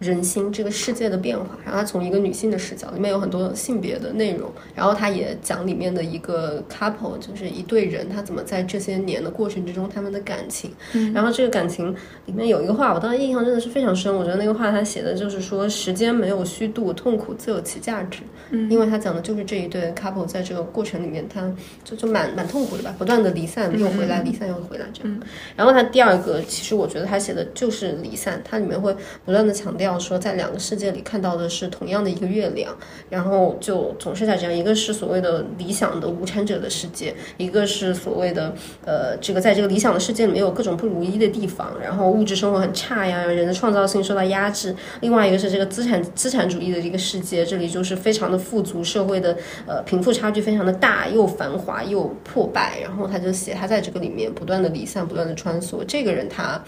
[0.00, 10.72] 人心这个世界的变化，然后他从一个女性的视角，里面有很多性别的内容，然后他也讲里面的一个 couple，就是一对人，他怎么在这些年的过程之中，他们的感情，
[11.12, 11.94] 然后这个感情
[12.24, 18.20] 里面有一个话，我当时印象真的是非常深，我觉得那个话他写的就是说，时间没有虚度，痛苦自有其价值，
[18.52, 21.52] 嗯，因为他讲的就是这一对 couple 在这个过程里面，他
[21.84, 25.20] 就就蛮蛮痛苦的吧，不断的离散又回来，离散又回来这样，
[25.54, 28.96] 然后他第二个，其实我觉得他写的就是离散，他里面会
[29.26, 29.89] 不断的强调。
[29.90, 32.74] 要说在两个世界里看到的是同样的一个月亮，
[33.08, 38.54] 然后就总是在这样，一个是所谓的理想的无产者的世界，一个是所谓的
[38.84, 44.74] 呃这个在这个理想的世界里面有各种不如意的地方，然后物质生活很差呀，人的创造性受到压制。
[45.00, 49.36] 另外一个是这个资产资产主义的一个世界，这里就是非常的富足，社会的
[49.66, 52.78] 呃贫富差距非常的大，又繁华又破败。
[52.80, 55.84] 然后他就写他在这个里面不断的离散，不断的穿梭。
[55.86, 56.62] 这个人他。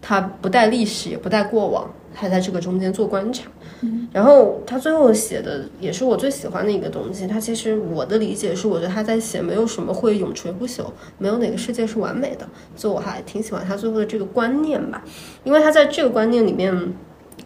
[0.00, 3.50] 他不带历史，也不带过往，他在这个中间做观察。
[4.12, 7.26] 然后他最后写的也是我最喜欢的一个东西。
[7.26, 10.86] 他其实我的理解是，我觉得他在写没有什么会永垂不朽，
[11.18, 12.48] 没有哪个世界是完美的。
[12.76, 15.02] 所以我还挺喜欢他最后的这个观念吧，
[15.44, 16.94] 因为他在这个观念里面。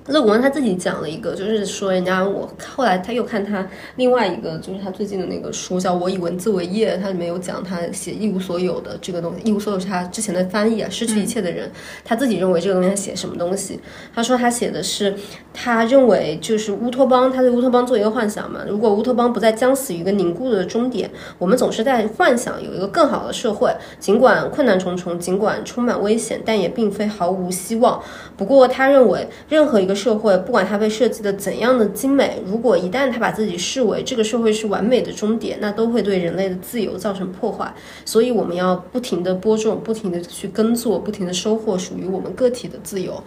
[0.08, 3.66] 乐古文他自己讲了一个，就是说人家我后来他又看他
[3.96, 11.70] 另外一个，就是他最近的那个书叫《我以文字为业》，他里面有讲他写一无所有的这个东西，一无所有是他之前的翻译啊，失去一切的人，
[12.04, 13.80] 他自己认为这个东西他写什么东西？
[14.14, 15.14] 他说他写的是
[15.52, 28.02] 他认为就是乌托邦，他对乌托邦做一个幻想嘛，如果乌托邦不再将死于一个凝固的终点，我们总是在幻想有一个更好的社会，尽管困难重重，尽管充满危险，但也并非毫无希望。
[28.36, 37.72] 不过他认为任何一个社会，不管它被设计的怎样的精美，如果一旦它把自己视为这个社会是完美的终点，那都会对人类的自由造成破坏。
[38.04, 43.22] 所以我们要不停的播种，不停的去耕作，不停的收获属于我们个体的自由。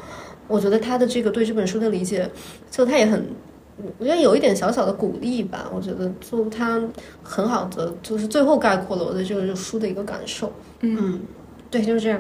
[0.47, 2.29] 我觉得他的这个对这本书的理解，
[2.71, 3.25] 就他也很，
[3.99, 5.69] 我觉得有一点小小的鼓励吧。
[5.73, 6.81] 我觉得就他
[7.21, 10.51] 很好的，就是最后概括了我对这个书的一个感受。
[10.79, 11.19] 嗯，
[11.69, 12.19] 对，就是这样。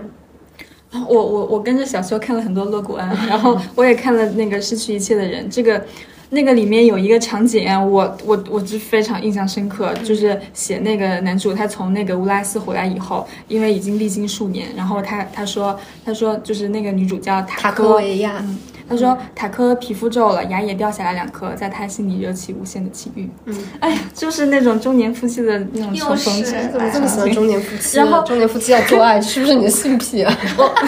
[1.07, 5.83] 我我我跟着小修看了很多勒古安，然后 我也看了那个失去一切的人，这个
[6.29, 18.43] 那个里面有一个场景，我我我是非常印象深刻，就是写那个男主他从那个乌拉斯回来以后，因为已经历经数年，然后他他说他说就是那个女主叫塔科维亚。
[18.89, 23.29] 他说塔科皮肤皱了，牙也掉下来两颗，在他心里惹起无限的情欲。
[23.45, 27.97] 嗯，哎呀，就是那种中年夫妻的那种秋风怎么这么喜欢中年夫妻？
[27.97, 30.33] 然后中年夫妻要做爱，是不是你的性癖啊？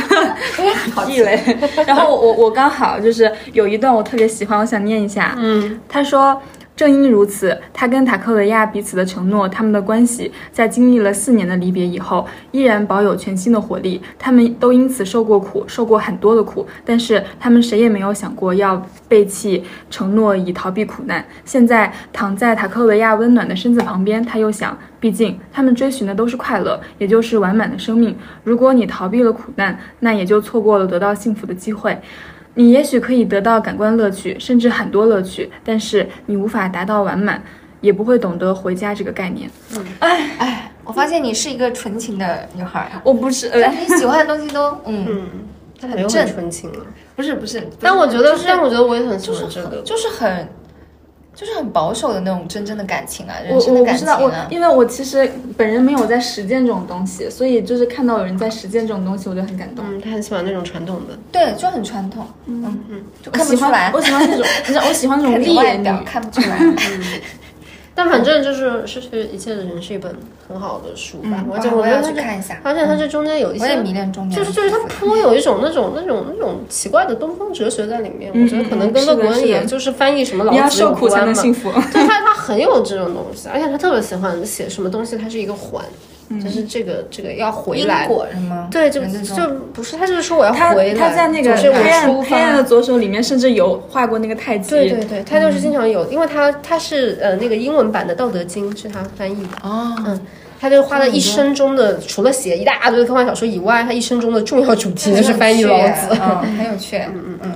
[0.93, 1.39] 好地雷。
[1.85, 5.35] 然后我我刚好就是有一段我特别喜欢，我想念一下。
[5.37, 6.41] 嗯，他说。
[6.79, 14.01] 正因如此，他跟塔克维亚彼此的承诺，他们的关系在经历了四年的离别以后，依然保有全新的活力。
[14.17, 21.25] 他们都因此受过苦，受过很多的苦，但是他们谁也没有想过要背弃承诺以逃避苦难。
[21.43, 28.15] 现在躺在塔克维亚温暖的身子旁边，他又想，毕竟他们追寻的都是快乐，也就是完满的生命。
[28.45, 31.99] 如果你逃避了苦难，那也就错过了得到幸福的机会。
[32.55, 37.41] 你也许可以得到感官乐趣，甚至很多乐趣，但是你无法达到完满，
[37.81, 39.49] 也不会懂得回家这个概念。
[39.99, 45.27] 哎哎，我发现你是一个纯情的女孩儿，我不是，但是你喜欢的东西都， 嗯，嗯，
[45.79, 46.85] 他很正纯情了。
[47.15, 49.81] 不是不是，但我觉得，就是但我觉得我也很喜欢这个。
[49.81, 50.47] 就是很
[51.39, 54.45] 就是很保守的那种真正的感情啊，我人生的感情我不知道，我啊。
[54.49, 59.85] 因为我其实本人没有在实践这种东西，所以就是看到有人在实践这种东西，我就很感动。
[59.87, 61.17] 嗯，他很喜欢那种传统的。
[61.31, 65.57] 对，就很传统，嗯嗯，就我喜欢看不出来，我喜欢那种，你知道，我喜欢那种看你猎女。
[65.57, 66.57] 外表看不出来。
[67.99, 70.15] 但反正就是《失去一切的人》是一本
[70.47, 78.31] 很好的书吧，而且哇我要觉得它这去看一下而且它这中间有一些我也迷恋中间就是就是它颇有一种那种那种那种奇怪的东方哲学在里面。
[78.33, 81.69] 嗯我觉得可能跟乐古恩是的是的也就是翻译什么老你要子受苦才有关嘛能幸福。
[81.91, 86.08] 对他，他很有这种东西，而且他特别喜欢写什么东西，它是一个环，嗯
[86.43, 88.07] 就是这个这个要回因来。
[88.07, 88.67] 果是吗？
[88.69, 90.99] 对，就就不是他就是说我要回来。
[90.99, 92.63] 他在那个总是我黑暗出黑暗的。
[92.63, 94.69] 左手里面，甚至有画过那个太极。
[94.69, 100.19] 对对对，他就是经常有，因为他他是呃那个英文版的《道德经》是他翻译的，哦，嗯，
[100.59, 106.09] 他就花了一生中的，除了写一大堆科幻小说以外，他一生中的重要主题 就是翻译老子。
[106.11, 107.51] 嗯，很有趣，嗯嗯嗯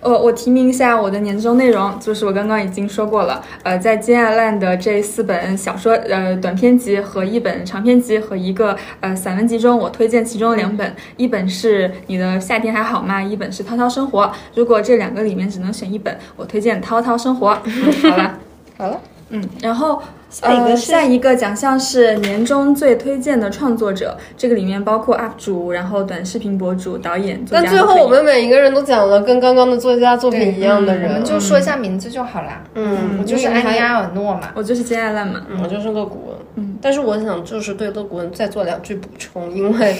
[0.00, 3.44] 呃，我提名一下我的年终内容，就是我刚刚已经说过了。
[3.62, 13.22] 呃，在金亚烂的这四本小说呃短篇集和一本长篇集和一个呃散文集中，我推荐其中两本，一本是你的夏天还好吗？
[13.22, 14.32] 一本是涛涛生活。
[14.54, 17.50] 如果这两个里面只能选一本，我推荐涛涛生活。
[18.02, 18.38] 好了，
[18.78, 32.62] 好了，嗯，然后下一个是呃下一个奖项是年终最推荐的创作者，这个里面包括 UP 主，然后短视频博主、导演、作那最后我们每一个人都讲了跟刚刚的作家作品一样的人，我们就说一下名字就好啦。
[32.74, 34.52] 嗯，我就是安妮埃尔诺嘛。
[34.54, 35.42] 我就是金亚烂嘛。
[35.50, 36.36] 嗯，我就是乐古文。
[36.56, 39.96] 嗯，但是我想就是对乐古文再做两句补充，因为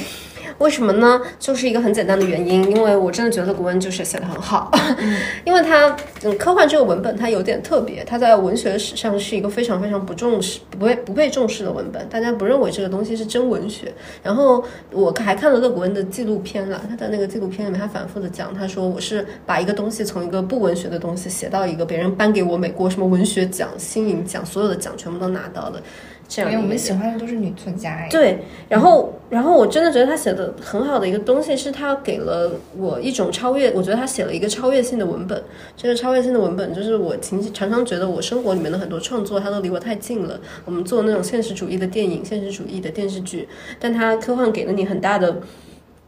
[0.61, 1.21] 为什么呢？
[1.39, 4.71] 就是一个很简单的原因，因为我真的觉得乐古文就是写的很好，
[5.45, 13.91] 因为他嗯科幻这个文本它有点特别，它在文学史上是一个非常非常不重视、不被不被重视的文本，大家不认为这个东西是真文学。
[14.23, 14.63] 然后
[14.93, 25.83] 我还看了乐古恩的纪录片了，他的那个纪录片里面他反复的讲，他说我是把一个东西从一个不文学的东西写到一个别人颁给我美国什么文学奖、新颖奖所有的奖全部都拿到的
[26.31, 28.09] 这样因为我们喜欢的都是女作家哎。
[28.09, 28.39] 对，
[28.69, 35.43] 然后，然后我真的觉得他写的很好的一个东西是，他给了我一种超越，我觉得他写了一个超越性的文本。
[35.77, 40.41] 这个超越性的文本，就是我常常常觉得我生活里面的很多创作，它都离我太近了。
[40.65, 43.49] 我们做那种现实主义的电影、现实主义的电视剧，
[43.81, 45.41] 但它科幻给了你很大的。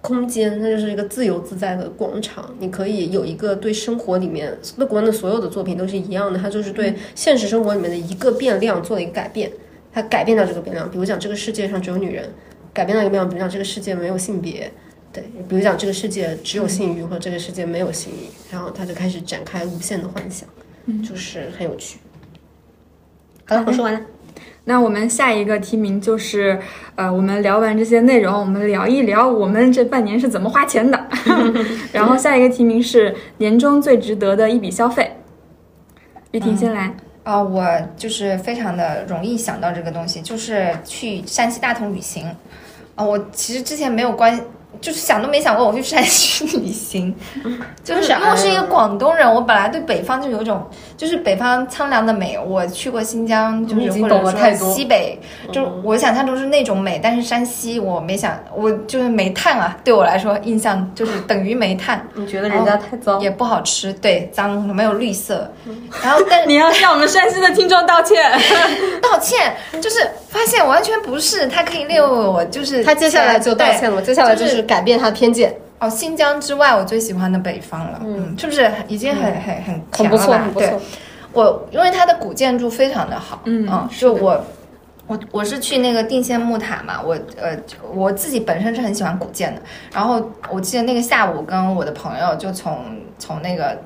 [0.05, 2.53] 空间，那就是一个自由自在的广场。
[2.59, 9.53] 你可以有一个对生活里面，乐观的所有的作品都是一样的，它就是对现实生活里面的一个变量做了一个改变。
[9.93, 12.33] 它改变掉这个变量，比如讲这个世界上只有女人，
[12.73, 14.73] 改变到一个变量，比如讲这个世界没有性别，
[15.13, 20.49] 对，比如讲这个世界只有性欲，或者这个世界没有性欲，然后他就开始展开无限的幻想，
[21.07, 21.99] 就是很有趣。
[23.45, 24.01] 好了，我说完了。
[24.65, 26.57] 那我们下一个提名就是，
[26.95, 31.09] 呃，我们聊完这些内容，我们聊一聊我们这半年是怎么花钱的。
[31.93, 35.17] 然后下一个提名是年终最值得的一笔消费。
[36.31, 36.95] 玉婷先来，
[37.25, 37.65] 啊、我
[37.97, 42.27] 就是非常的容易想到这个东西，就是去山西大同旅行。
[42.95, 44.39] 啊、我其实之前没有关，
[44.81, 47.15] 就是想都没想过我去山西 旅行，
[47.85, 50.69] 就是因为我是一个广东人，我本来对北方就有一种，
[51.03, 52.39] 就是北方苍凉的美。
[52.39, 55.19] 我去过新疆，就你已经是或者说懂了太多西北，
[55.51, 62.07] 就我想象中是那种美，但是山西我没想，我就是煤炭啊，对我来说印象就是等于煤炭。
[62.15, 63.21] 你觉得人家太脏？
[63.21, 65.53] 也不好吃，对，脏，没有绿色。
[66.05, 68.23] 然后，但 你要向我们山西的听众道歉。
[69.03, 75.53] 道歉，就是发现完全不是，他可以利用我就是他接下来就道歉了，对接下来就就是改变他的偏见。
[75.83, 80.53] 哦，新疆之外我最喜欢的北方了，嗯，是不是已经很很很很不错，甜了吧？
[80.55, 80.81] 对很不错。
[81.33, 84.45] 我因为它的古建筑非常的好，嗯就我。
[85.09, 87.59] 我我是去那个定县木塔嘛，我呃
[87.93, 89.61] 我自己本身是很喜欢古建的，
[89.93, 92.79] 然后我记得那个下午跟我的朋友就从
[93.19, 93.77] 从那个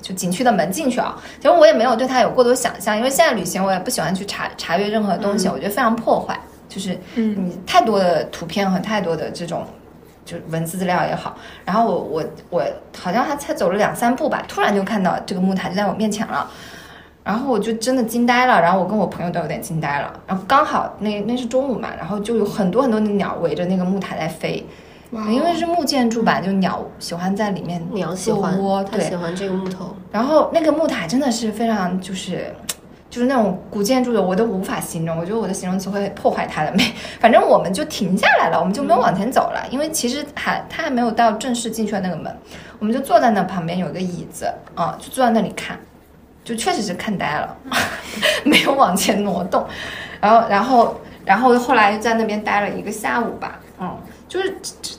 [0.00, 9.66] 就景区的门进去啊，其实我也没有对它有过多想象，因为现在旅行我也不喜欢去查查阅任何东西，我觉得非常破坏，就是你太多的图片和太多的这种
[10.30, 12.64] 就文字资料也好，然后我我我
[12.96, 16.48] 好像还才走了两三步吧，突然就看到这个木塔就在我面前了。
[17.22, 20.12] 然后我就真的惊呆了，然后我跟我朋友都有点惊呆了。
[20.26, 24.66] 然后刚好那那是中午嘛，然后就有很多很多的鸟围着那个木塔在飞，
[25.28, 32.54] 因为是木建筑吧，就鸟喜欢在里面鸟喜欢窝，对喜，欢这个木头，然后那个木塔真的是非常就是。
[33.10, 35.18] 就是那种古建筑的，我都无法形容。
[35.18, 36.94] 我觉得我的形容词会破坏它的美。
[37.20, 42.34] 反正我们就停下来了，我们就没有往前走了，因为其实还它还没有到正式进去的那个门，
[42.78, 45.76] 我们就坐在那旁边有一个椅子啊，就坐在那里看，
[46.44, 47.56] 就确实是看呆了，
[48.44, 49.66] 没有往前挪动。
[50.20, 54.54] 然后，然后，然后后来在那边待了一个下午吧，嗯，就是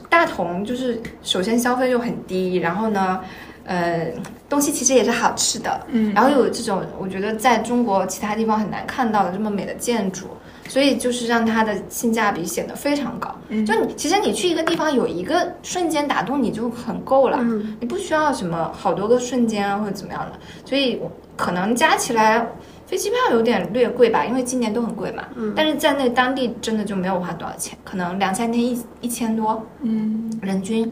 [0.09, 3.21] 大同，就是首先消费就很低，然后呢，
[3.65, 4.11] 呃，
[4.49, 6.13] 东西其实也是好吃的，嗯。
[6.13, 10.27] 然后有这种我觉得在中国其他地方很难看到的这么美的建筑，
[10.67, 13.33] 所以就是让它的性价比显得非常高。
[13.49, 13.65] 嗯。
[13.65, 17.77] 就你其实你去一个地方有一个瞬间打动你就很够了，嗯。
[17.79, 21.01] 你不需要什么好多个瞬间啊或者怎么样的，所以
[21.35, 22.47] 可能加起来。
[22.87, 25.23] 飞机票有点略贵吧，因为今年都很贵嘛。
[25.37, 25.53] 嗯。
[25.55, 30.91] 但是在那当地真的就没有花多少钱，可能两三天一一千多，嗯，人均，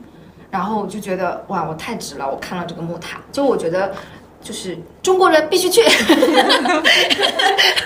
[0.52, 2.30] 然后我就觉得哇，我太值了！
[2.30, 3.92] 我看了这个木塔，就我觉得
[4.42, 5.82] 就是中国人必须去。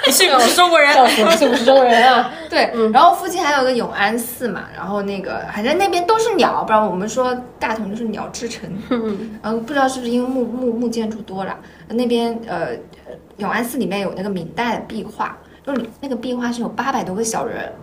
[0.06, 0.94] 你 是个中国人，
[1.38, 2.32] 是不是中国人啊？
[2.50, 8.70] 对，然后附近还有个永安寺嘛，然后那个反正那边都是鸟，不然我们说大同就是鸟之城。
[9.42, 11.58] 然后不知道是不是因为木木木建筑多了，
[11.90, 12.68] 那边呃
[13.08, 17.74] 呃永安寺里面有那个明代的壁画，就是那个壁画是有八百多个小人，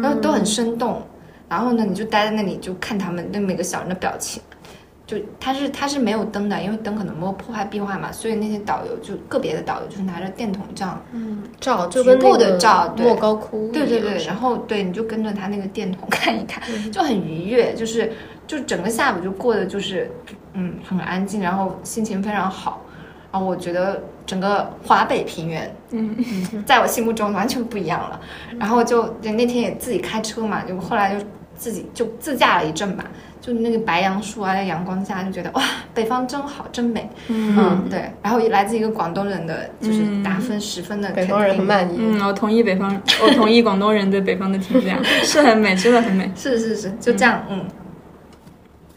[0.00, 1.02] 然后都很生动。
[1.52, 4.42] 然后呢，你就待在那里就看他们那每个小人的表情。
[5.04, 10.98] 就它是它是没有灯的，因为灯可能会破坏壁画嘛，所以那些导游就个别的导游就是拿着电筒这样
[11.60, 18.10] 照就跟局部那的照莫高窟对对对，然后对，你就跟着他那个电筒看一看，就很愉悦，就是
[18.46, 20.10] 就整个下午就过得就是
[20.54, 22.80] 嗯很安静，然后心情非常好，
[23.30, 26.14] 然后我觉得整个华北平原，嗯
[26.54, 28.18] 嗯，在我心目中完全不一样了。
[28.58, 31.26] 然后就就那天也自己开车嘛，就后来就
[31.62, 33.04] 自己就自驾了一阵吧，
[33.40, 35.62] 就那个白杨树啊，在阳光下就觉得哇，
[35.94, 38.10] 北方真好，真美，嗯，对。
[38.20, 41.98] 然后来自一个广东人的就是打分十分的北方人很满意。
[42.00, 46.28] 嗯，我同意北方，我同意广东人对北方的评价， 是很美，真的很美。
[46.34, 47.64] 是是是，就这样，嗯。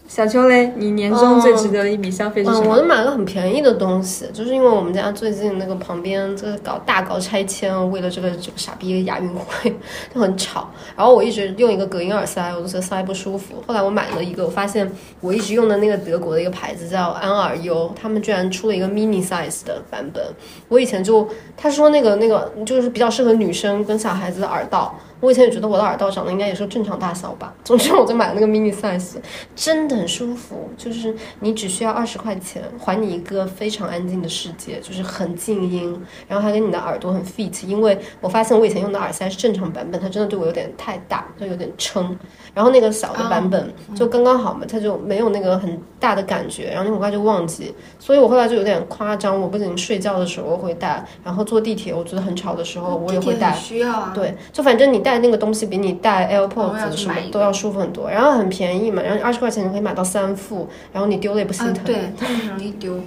[0.08, 2.80] 小秋嘞，你年终最值得的一笔消费是什嗯，我么？
[2.80, 9.76] 就买了很便宜的东西，就是因为我们家最近那个旁边这个搞大搞拆迁，为了这个这个傻逼的亚运会
[10.14, 10.70] 就很吵。
[10.96, 13.56] 然后我一直用一个隔音耳塞，我就觉得塞不舒服。
[13.66, 14.90] 后来我买了一个，我发现
[15.22, 20.24] 我一直用的那个德国的一个牌子叫安耳优，他们居然出了一个 mini size 的版本。
[20.70, 21.28] 我以前就
[21.58, 24.96] 他说那个那个就是比较适合女生跟小孩子的耳道。
[25.26, 29.16] 我以前也觉得我的耳道长得应该也是正常大小吧，总之我就买了那个 mini size，
[29.56, 37.66] 真的很舒服，就是你只需要二十块钱，还你一个非常安静的世界，就是很静音，然后还跟你的耳朵很 fit。
[37.66, 42.16] 因为我发现我以前用的耳塞是正常版本，它真的对我有点太大，就有点撑。
[42.54, 47.74] 然后那个小的版本就刚刚好嘛，它就没有那个很大的感觉，然后你很快就忘记。
[47.98, 53.54] 所以我后来就有点夸张，我不仅睡觉的时候会戴，然后坐地铁我觉得很吵的时候我也会戴。
[53.54, 54.12] 需要啊。
[54.14, 61.84] 对，就反正你戴那个东西比你戴 AirPods 什么都要舒服很多，然后很便宜嘛，然后二十块钱你可以买到三副，然后你丢了也不心啊，疼。
[61.86, 63.00] 对，它很容易丢。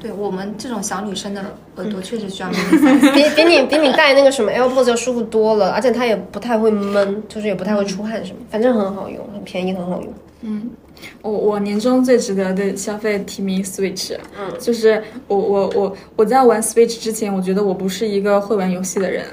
[0.00, 1.40] 对我们这种小女生的
[1.76, 2.48] 耳朵确实需要。
[3.14, 10.12] 比比你比你戴那个什么 AirPods 要舒服多了，而且它也不太会闷，就是也不太会出汗什么，反正很好用，很便宜，很好用。
[10.42, 10.70] 嗯
[11.22, 19.24] 我我年终最值得的消费提名 Switch，嗯，就是我我我我在玩 Switch 之前，我觉得我不是一个会玩游戏的人。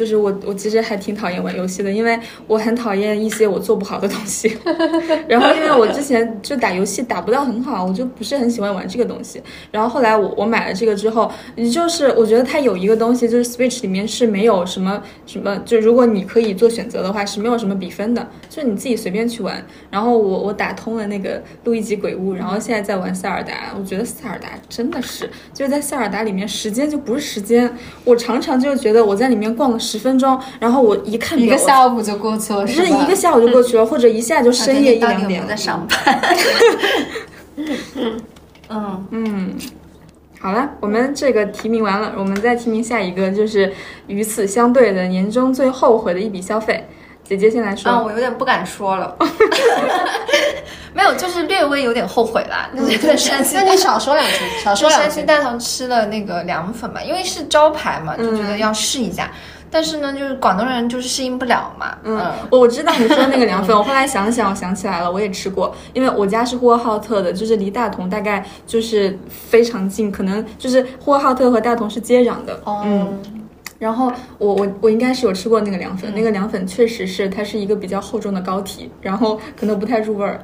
[0.00, 4.56] 就是我，我其实还挺讨厌玩游戏的，因为我很讨厌一些我做不好的东西。
[5.28, 9.42] 然后，因为我之前就打游戏打不到很好，我就不是很喜欢玩这个东西。
[9.70, 11.30] 然后后来我我买了这个之后，
[11.70, 19.62] 就是我觉得它有一个东西，就是 Switch 里面是没有什么什么，就如果你可以做选择的话，是没有什么比分的，就是你自己随便去玩。
[19.90, 27.70] 然后我我打通了那个路易吉鬼屋，然后现在在玩塞尔达，我觉得塞尔达真的是就是在塞尔达里面时间就不是时间，
[28.04, 35.48] 我常常就觉得我在里面逛了十分钟，然后我一看一，个下午就过去了，我是一个下午就过去了，或者一下就深夜一两点了。
[35.48, 36.20] 在上班。
[38.68, 39.54] 嗯，嗯，
[40.38, 43.72] 好了，我们这个提名完了，我们再提名下一个，就是
[44.06, 46.86] 与此相对的年终最后悔的一笔消费。
[47.24, 49.16] 姐姐先来说，啊，我有点不敢说了。
[50.92, 52.68] 没有，就是略微有点后悔啦。
[52.76, 54.34] 就是在山西，那你少说两句，
[54.64, 55.22] 少说两句山西。
[55.22, 59.30] 大同吃了那个凉粉嘛，因为是招牌嘛，就觉得要试一下。
[59.70, 61.96] 但是呢，就是广东人就是适应不了嘛。
[62.02, 62.20] 嗯，
[62.50, 72.60] 我知道你说的 那个凉粉，我后来想想，我想起来了，我也吃过，因为我家是呼和浩特的，就是离大同大概就是非常近，可能就是呼和浩特和大同是接壤的。
[72.64, 73.22] 哦嗯，
[73.78, 80.42] 然后我我我应该是有吃过那个凉粉，那个凉粉确实是它是一个比较厚重的膏体，然后可能不太入味儿。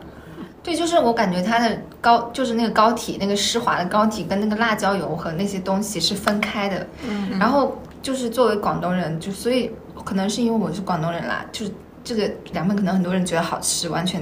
[0.62, 6.86] 对，就是我感觉它的膏，就是那个膏体，那个湿滑的膏体跟那个辣椒油和那些东西是分开的。
[7.08, 9.70] 嗯，然后就是作为广东人，就所以
[10.05, 11.73] 可能是因为我是广东人啦，就是
[12.05, 14.20] 这个凉粉可能很多人觉得好吃，完全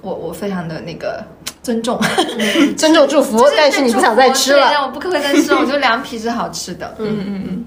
[0.00, 1.22] 我我非常的那个
[1.62, 2.00] 尊重，
[2.76, 4.72] 尊重祝福，但是你不想再吃对了。
[4.72, 5.58] 让我不可再吃了。
[5.58, 6.94] 我觉得凉皮是好吃的。
[6.98, 7.64] 嗯嗯嗯。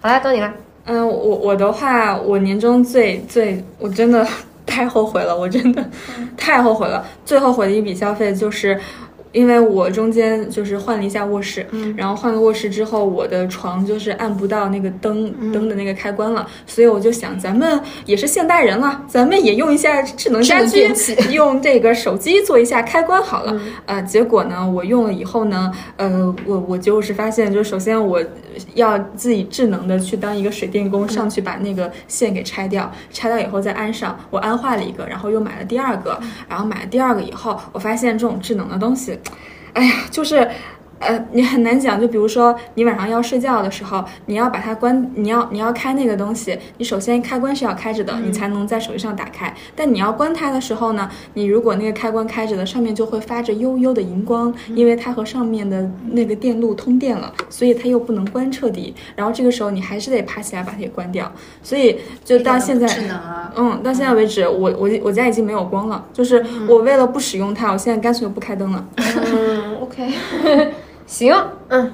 [0.00, 0.52] 好啦，到你啦。
[0.84, 4.26] 嗯，我我的话，我年终最最，我真的
[4.64, 5.84] 太后悔了，我真的
[6.36, 7.04] 太后悔了。
[7.24, 8.80] 最后悔的一笔消费就是。
[9.32, 20.86] 因为我中间就是换了一下卧室，嗯，然后换了卧室之后，我的床就是按不到那个灯、灯的那个开关了，所以我就想，咱们也是现代人了，咱们也用一下智能家居，
[21.32, 23.60] 用这个手机做一下开关好了。
[23.86, 28.22] 呃，结果呢，我用了以后呢，呃，我我就是发现，就是首先我
[28.74, 34.18] 要自己智能的去当一个水电工，上去把那个线给拆掉，拆掉以后再安上。
[34.30, 39.18] 我安坏了一个，然后又买了第二个，然后买了第二个以后，我发现这种智能的东西，
[39.74, 40.48] 哎呀，就是。
[41.02, 49.52] 呃，你很难讲，就比如说你晚上要睡觉的时候，你要把它关，你要你要开那个东西，你首先开关是要开着的，你才能在手机上打开。
[49.74, 58.94] 但你要关它的时候呢，你如果那个开关开着的，上面就会发着幽幽的荧光，因为它和上面的那个电路通电了，所以它又不能关彻底。
[59.16, 61.30] 然后这个时候你还是得爬起来把它给关掉。
[61.62, 68.86] 所以就到现在，智能啊，嗯，到现在为止，我我我家已经没有光了，就是我为了不使用它，我现在干脆不开灯了。
[68.96, 70.08] 嗯，OK，
[71.06, 71.34] 行，
[71.68, 71.92] 嗯，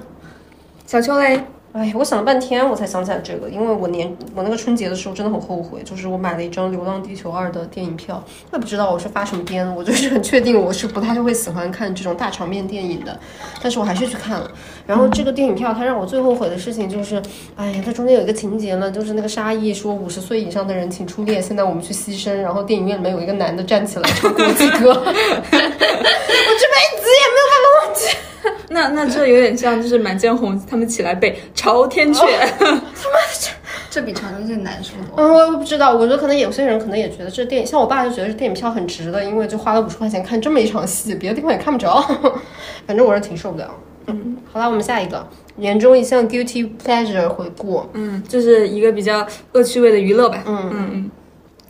[0.87, 13.19] 小秋嘞，哎，我想了半天，我才想起来这个，因为我年我那个春节的时候真的很后悔，就是我买了一张《流浪地球二》的电影票，我也不知道我是发什么癫，我就是很确定我是不太会喜欢看这种大场面电影的，
[13.61, 14.51] 但是我还是去看了。
[14.87, 17.21] 然后这个电影票，它让我最后悔的事情就是，
[17.57, 25.17] 哎呀，它中间有一个情节呢，就是那个沙溢说五十岁以上的人请出列，现在我们去牺牲，然后电影院里面有一个男的站起来唱国际歌， 我这辈
[26.97, 28.07] 子也没有办法忘记。
[28.71, 32.23] 那那这有点像，就是《满江红》他们起来背 朝天阙。
[32.25, 32.29] 哦，
[32.61, 32.81] 他妈
[33.41, 33.51] 这
[33.91, 35.17] 这比长征线难受多。
[35.17, 42.01] 嗯，我也不知道，我觉得可能有些人可能也觉得这电影，像我爸就觉得这电影票很值的，因为就花了五十块钱看这么一场戏，别的地方也看不着。
[42.87, 43.71] 反正我是挺受不了。
[44.07, 47.85] 嗯，好了，我们下一个年终一项 guilty pleasure 回顾。
[47.93, 50.43] 嗯，就是一个比较恶趣味的娱乐吧。
[50.47, 51.11] 嗯嗯嗯，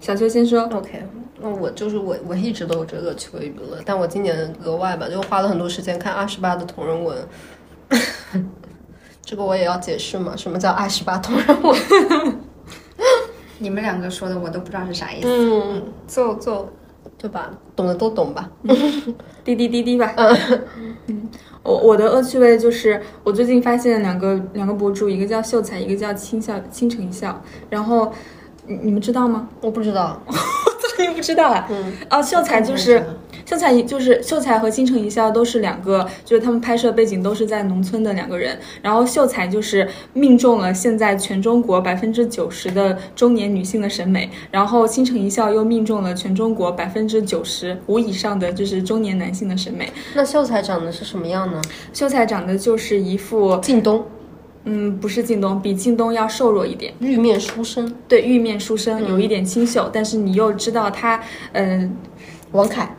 [0.00, 0.62] 小秋先说。
[0.72, 1.02] OK，
[1.40, 7.16] 那我就是我，我一直都有这个趣味娱乐，但我今年额外吧，就花了很多时间看二十八的同人文。
[9.24, 11.78] 这个我也要解释嘛，什么叫二十八同人文？
[13.58, 15.28] 你们两个说的我都不知道是啥意思。
[15.28, 16.72] 嗯，做做
[17.18, 17.50] 对吧？
[17.76, 18.50] 懂的都懂吧？
[19.44, 20.14] 滴滴滴滴吧。
[21.06, 21.28] 嗯，
[21.62, 27.42] 我我的恶趣味就是我最近发现两个两个博主，一个叫秀才，一个叫倾笑倾城一笑。
[27.68, 28.12] 然后
[28.66, 29.48] 你你们知道吗？
[29.60, 30.22] 我不知道。
[31.06, 31.66] 你不知道啊？
[31.70, 31.92] 嗯。
[32.10, 33.04] 哦，秀才就是
[33.44, 38.58] 秀才，就是秀才和倾城一笑都是两个，就是他们拍摄背景都是在农村的两个人。
[38.82, 49.90] 然后秀才就是命中了现在全中国百分之九十的中年女性的审美，然后倾城一笑又命中了全中国百分之九十五以上的就是中年男性的审美。
[50.14, 51.60] 那秀才长得是什么样呢？
[51.92, 54.04] 秀才长得就是一副，靳东，
[54.70, 56.92] 嗯，不是靳东，比靳东要瘦弱一点。
[57.00, 61.20] 玉面书生，对，玉面书生，有一点清秀，但是你又知道他，
[61.52, 61.96] 嗯、
[62.52, 62.94] 王凯，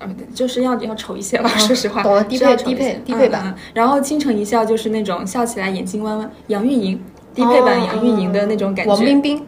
[0.00, 3.42] 呃，就是要要丑一些吧，说实话，懂了低配低配低配版。
[3.46, 7.00] 嗯嗯然后倾城一笑就是那种笑起来眼睛弯弯，杨钰莹，
[7.32, 9.46] 低配版杨钰莹的那种感觉，王冰冰，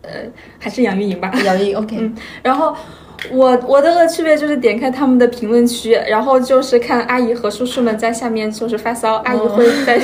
[0.00, 0.10] 呃
[0.58, 1.30] 还是杨钰莹吧。
[1.44, 2.74] 杨钰莹 OK，、嗯然后
[3.30, 9.98] 我我的恶趣味就是点开他们的评论区，然后就是看阿姨和叔叔们在下面就是发骚，阿姨会在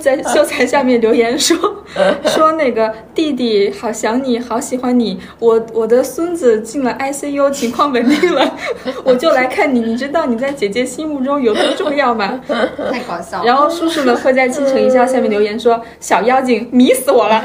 [0.00, 1.56] 在秀才下面留言说
[2.26, 8.54] 说那个弟弟好想你，好喜欢你，我我的孙子进了 ICU，情况稳定了，
[9.04, 12.40] 我就来看你，你知道你在姐姐心目中有多重要吗？
[12.90, 13.44] 太搞笑了。
[13.44, 17.42] 然后叔叔们会在倾城一笑下面留言说：“小妖精迷死我了。”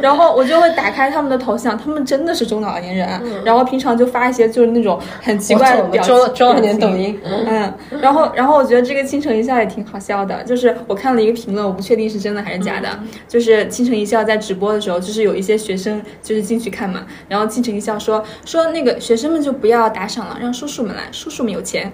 [0.00, 3.20] 然后我就会打开他们的头像，他们真的是中老年人啊。
[3.48, 21.90] 然后平常就发一些就是那种很奇怪的表情，中中老年表情抖音，嗯，然后然后我觉得这个倾城一笑也挺好笑的，就是我看了一个评论，我不确定是真的还是假的，就是倾城一笑在直播的时候，就是有一些学生就是进去看嘛，然后倾城一笑说说那个学生们就不要打赏了，让叔叔们来，叔叔们有钱。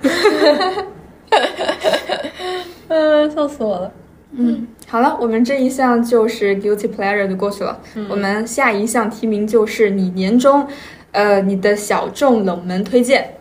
[2.89, 3.93] 嗯，笑死我了。
[4.36, 7.78] 嗯，好了，我们这一项就是 guilty pleasure 就过去了。
[8.09, 10.66] 我们下一项提名就是你年终，
[11.15, 13.35] 呃，你的小众冷门推荐。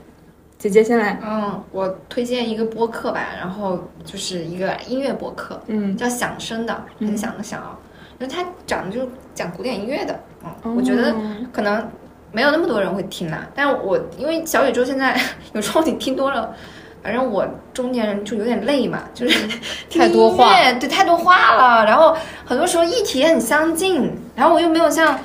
[0.58, 1.20] 姐姐先来。
[1.22, 7.78] 嗯，我推荐一个播客吧，然后就是一个音乐播客，嗯叫响声的，很响的响啊，
[8.20, 10.18] 因为它讲的就是讲古典音乐的，
[10.64, 11.14] 嗯，我觉得
[11.52, 11.86] 可能
[12.32, 15.20] 没有那么多人会听啦，但是我因为小宇宙现在
[15.54, 16.56] 有时候你听多了。
[17.04, 19.46] 反正我中年人就有点累嘛，就是
[19.90, 21.84] 听 太多话对，太多话了。
[21.84, 25.20] 然后很多时候议题也很相近，然后我又没有像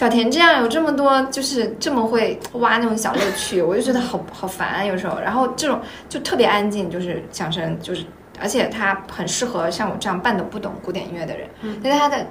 [0.00, 5.20] 小田这样有这么多，就是这么会挖那种小乐趣，我就觉得好好烦啊，有时候。
[5.20, 5.78] 然后这种
[6.08, 8.02] 就特别安静，就是响声，就是
[8.40, 11.46] 而且他很适合像我这样半懂不懂古典音乐的人。
[11.62, 12.26] 因为他的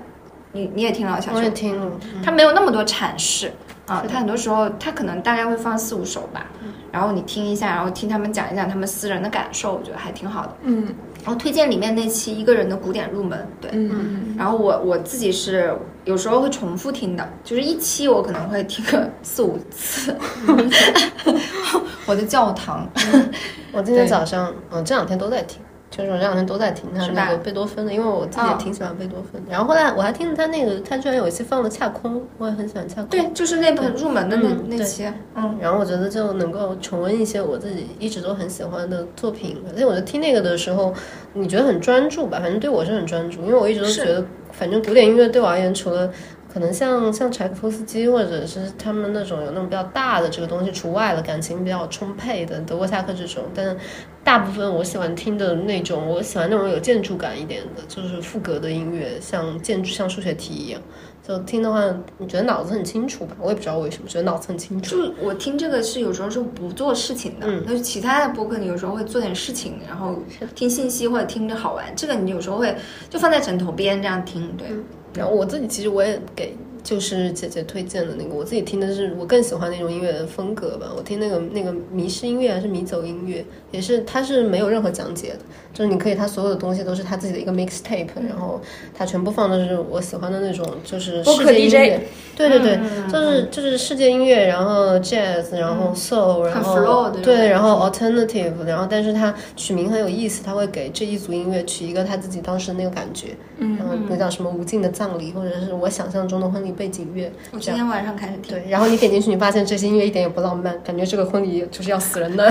[0.51, 1.91] 你你也听了小我也听了，
[2.23, 3.51] 它没有那么多阐释
[3.85, 6.45] 啊，他很多时候他可能大概会放四五首吧，
[6.91, 10.53] 然后你听一下，然后听他们讲一讲他们私人的感受，我觉得还挺好的。
[10.63, 10.93] 嗯。
[11.21, 14.35] 然后推荐里面那期一个人的古典入门，对，嗯。
[14.38, 20.15] 然后我我自己是有时候会重复听的，就是一期我可能会听个四五次。
[22.05, 22.88] 我的教堂，
[23.71, 29.51] 我今天早上，嗯，这两天都在听，就是我这两天都在听他是那个贝多芬的，因为我自己也哦挺喜欢贝多芬的。
[29.51, 33.05] 然后后来我还听了他那个，他居然有一期放了恰空，我也很喜欢恰空。
[33.09, 35.05] 对，就是那本入门的那、嗯那期，
[35.35, 40.93] 嗯，然后我觉得就能够重温一些我自己一直都很喜欢的作品，而且我觉得听那个的时候，
[41.33, 42.39] 你觉得很专注吧？
[42.39, 46.11] 反正对我是很专注，因为我一直都觉得，反正古典音乐对我而言，除了
[46.60, 53.77] 可能像像柴可夫斯基或者是他们那种有那种比较大的这个东西除外了，感情比较充沛的德国萨克这种，但
[54.26, 60.81] 大部分我喜欢听的那种，我喜欢那种有建筑感一点的，就是赋格的音乐，像建筑像数学题一样。
[61.26, 61.81] 就听的话，
[62.18, 63.38] 你觉得脑子很清楚吧？
[63.40, 64.98] 我也不知道为什么，觉得脑子很清楚。
[64.98, 70.18] 就我听这个是有时候是不做事情的，嗯但是其他的播客你有时候会做点事情，然后
[70.56, 72.76] 听信息或者听着好玩，这个你有时候会
[73.10, 74.68] 就放在枕头边这样听，对，
[75.14, 76.56] 然后我自己其实我也给
[76.89, 80.87] 就是姐姐推荐的那个，我自己听的是我更喜欢那种音乐的风格吧。
[80.97, 85.39] 我听那个那个迷失音乐还是迷走音乐，也是它是没有任何讲解的，
[85.71, 88.59] 就是你可以它所有的东西都是他自己的一个 mixtape，然后
[88.97, 92.01] 他全部放的是我喜欢的那种就是世界音乐。
[92.35, 103.77] 对对对，嗯就是就是世界音乐，然后 jazz，然后 soul，、然后对，然后 alternative，然后但是它取名很有意思，他会给这一组音乐取一个他自己当时的那个感觉，嗯。
[103.77, 112.49] 然后比如讲什么无尽的葬礼，或者是我想象中的婚礼背景乐，我今天晚上开始听，对，然后你点进去，你发现这些音乐一点也不浪漫，感觉这个婚礼就是要死人的，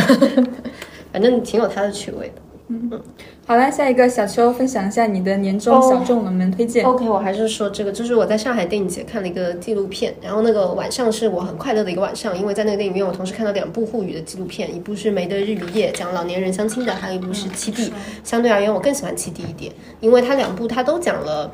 [1.10, 2.42] 反正挺有它的趣味的。
[2.70, 3.00] 嗯
[3.46, 6.84] 好了，下一个小秋分享一下你的年终小众冷门推荐。
[6.84, 17.86] OK，我还是说这个，就是我在上海电影节看了一个纪录片，然后那个晚上是我很快乐的一个晚上，因为在那个电影院我同时看到两部沪语的纪录片，一部是《梅的日与夜》，讲老年人相亲的，还有一部是《七弟》。
[18.22, 21.50] 相对而言，我更喜欢《七弟》一点，因为它两部它都讲了。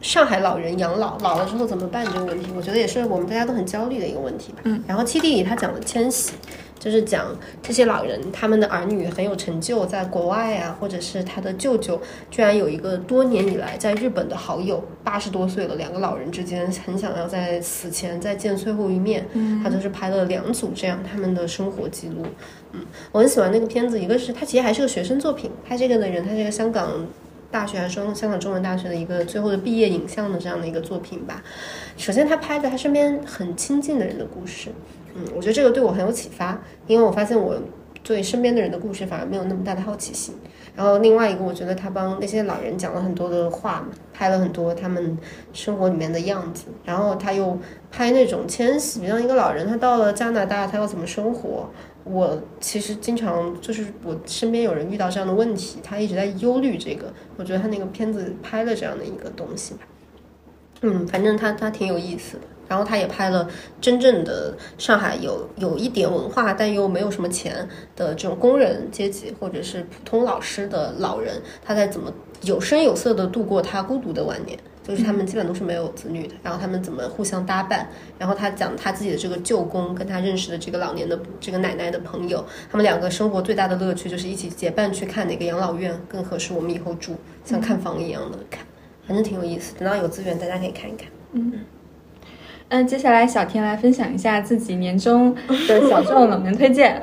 [0.00, 4.60] 上海老人养老，老了之后怎么办这个问题，我觉得也是我们大家都很焦虑的一个问题吧。
[4.64, 6.32] 嗯，然后《七弟》里他讲了迁徙，
[6.78, 7.26] 就是讲
[7.60, 12.00] 这些老人他们的儿女很有成就，在国外啊，或者是他的舅舅
[12.30, 22.24] 居然有一个多年以来在日本的好友，八十多岁了，两个老人之间很想要在死前再见最后一面，嗯，他就是拍了两组这样他们的生活记录，
[22.72, 22.80] 嗯，
[23.10, 26.88] 我很喜欢那个片子，一个是他其实还是个学生作品，拍这个的人他是个香港。
[27.50, 31.42] 大学还是中香港中文大学的一个最后的毕业影像的这样的一个作品吧。
[31.96, 34.70] 首先，他拍的他身边很亲近的人的故事，
[35.14, 37.58] 嗯，我觉得这个对我很有启发，因为我发现我
[38.02, 40.34] 对身边的人的故事反而没有那么大的好奇心。
[40.76, 45.18] 然后另外一个，我觉得他帮那些老人讲了很多的话嘛，拍了很多他们
[45.52, 47.58] 生活里面的样子，然后他又
[47.90, 51.68] 拍那种迁徙，比如一个老人他到了加拿大，他要怎么生活。
[52.10, 57.12] 我其实经常就是我身边有人遇到这样的问题，他一直在忧虑这个。
[57.36, 59.80] 我觉得他那个片子拍了这样的一个东西吧，
[60.80, 62.44] 嗯，反正他他挺有意思的。
[62.68, 63.48] 然后他也拍了
[63.80, 67.66] 真正的上海有有一点文化但又没有什么钱
[67.96, 72.12] 的这种工人阶级或者是普通老师的老人，他在怎么
[72.42, 74.58] 有声有色的度过他孤独的晚年。
[74.88, 77.86] 就是他们基本都是没有子女的，然后他们怎么互相搭伴，
[78.18, 88.64] 然后他讲他自己的这个舅公跟他认识的这个老年的这个奶奶的朋友，他们两个生活最大的乐趣就是一起结伴去看哪个养老院更合适我们以后住，像看房一样的看，
[89.06, 89.74] 反正挺有意思。
[89.78, 91.10] 等到有资源大家可以看一看。
[92.70, 95.34] 嗯，接下来小田来分享一下自己年终
[95.66, 96.94] 的小众冷门推荐。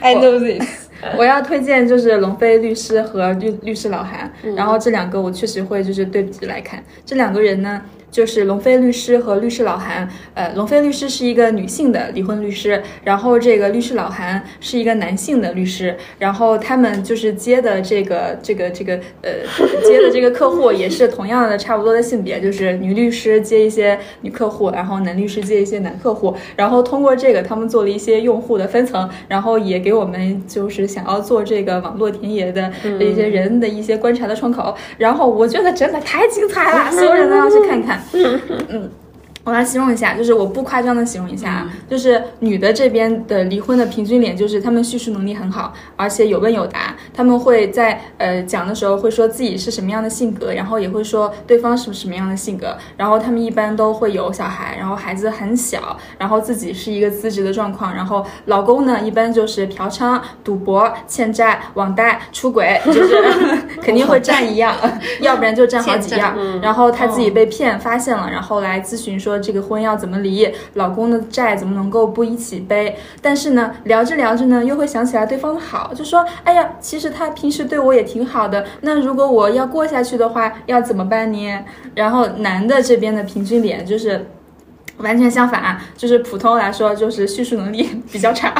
[0.00, 0.85] I know this，
[1.16, 10.08] 我要推荐就是龙飞律师和律律师老韩，嗯然后这两个我确实会就是对比来看，这两个人呢，就是龙飞律师和律师老韩。
[10.34, 19.30] 呃，龙飞律师是一个女性的离婚律师，然后这个律师老韩是一个男性的律师，然后他们就是接的这个这个这个呃
[19.84, 38.00] 接的这个客户也是同样的差不多的性别，就是女律师接一些女客户，然后男律师接一些男客户，然后通过这个他们做了一些用户的分层，然后也给我们就是想要做这个网络田野的一些人的一些观察的窗口，然后我觉得真的太精彩了， 所有人都要去看看。
[38.68, 38.90] 嗯，
[39.46, 63.16] 我来形容一下，就是我不夸张的形容一下啊，就是女的这边的离婚的平均脸，就是她们叙述能力很好，而且有问有答，他们会在呃讲的时候会说自己是什么样的性格，然后也会说对方是什么样的性格，然后他们一般都会有小孩，然后孩子很小，然后自己是一个资质的状况，然后老公呢一般就是嫖娼、赌博、欠债、网贷、出轨，就是
[63.80, 64.74] 肯定会占一样，
[65.22, 72.96] 要不然就占好几样，然后他自己被骗发现了，然后来咨询说这个婚要怎么离，老公的债怎么能够不一起背。
[73.20, 78.64] 但是呢，聊着聊着呢，又会想起来对方的好，就说，哎呀，其实他平时对我也挺好的。
[78.80, 81.64] 那如果我要过下去的话，要怎么办呢？
[81.94, 84.26] 然后男的这边的平均脸就是。
[84.98, 88.52] 完全相反，就是普通来说，就是叙述能力 比较差，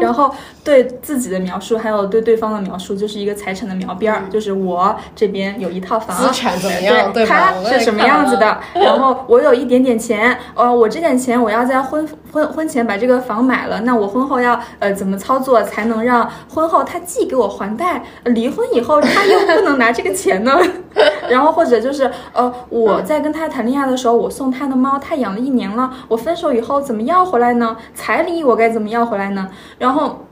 [0.00, 7.54] 然后对自己的描述，还有对对方的描述，就是一个财产的描边儿，就是我这边有一套房，资产怎么样对吧？
[7.62, 20.58] 他是什么样子的，然后我有一点点钱，呃，我这点钱我要在婚婚婚前把这个房买了，那我婚后要呃怎么操作才能让婚后他既给我还贷，呃离婚以后他又不能拿这个钱呢？
[21.30, 25.77] 然后或者就是呃我在跟他谈恋爱的时候，我送他的猫，他养了一年了，
[26.08, 27.76] 我分手以后怎么要回来呢？
[27.94, 29.48] 彩礼我该怎么要回来呢？
[29.78, 30.24] 然后。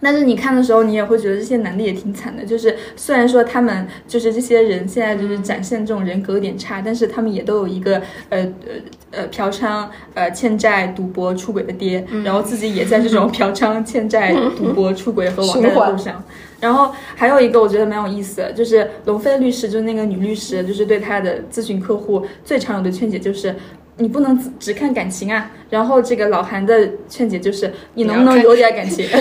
[0.00, 2.44] 但是你看的时候，你也会觉得这些男的也挺惨的。
[2.44, 7.96] 就是虽然说他们就是这些人现在就是展现这种人格有点差，但是他们也都有一个
[8.28, 8.74] 呃呃
[9.12, 16.22] 呃嫖娼、呃欠债、赌博、出轨的爹，然后自己也在这种嫖娼、欠债、赌博、出轨和网贷的路上。
[16.60, 23.54] 然后还有一个我觉得蛮有意思的，就是龙飞律师，就是那个女律师，就是对她的咨询客户最常有的劝解就是。
[23.96, 29.06] 你不能只只看感情啊，然后这个老韩的劝解就是你能不能有点感情？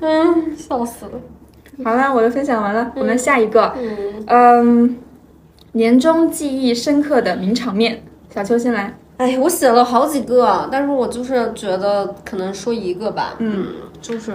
[0.00, 1.12] 嗯，笑死了。
[1.84, 3.74] 好了，我的分享完了，我们下一个，
[4.26, 4.96] 嗯，
[5.72, 8.02] 年终记忆深刻的名场面，
[8.34, 8.94] 小秋先来。
[9.16, 13.36] 哎，我写了好几个，但是我就是觉得可能说一个吧。
[13.38, 13.68] 嗯，
[14.00, 14.34] 就是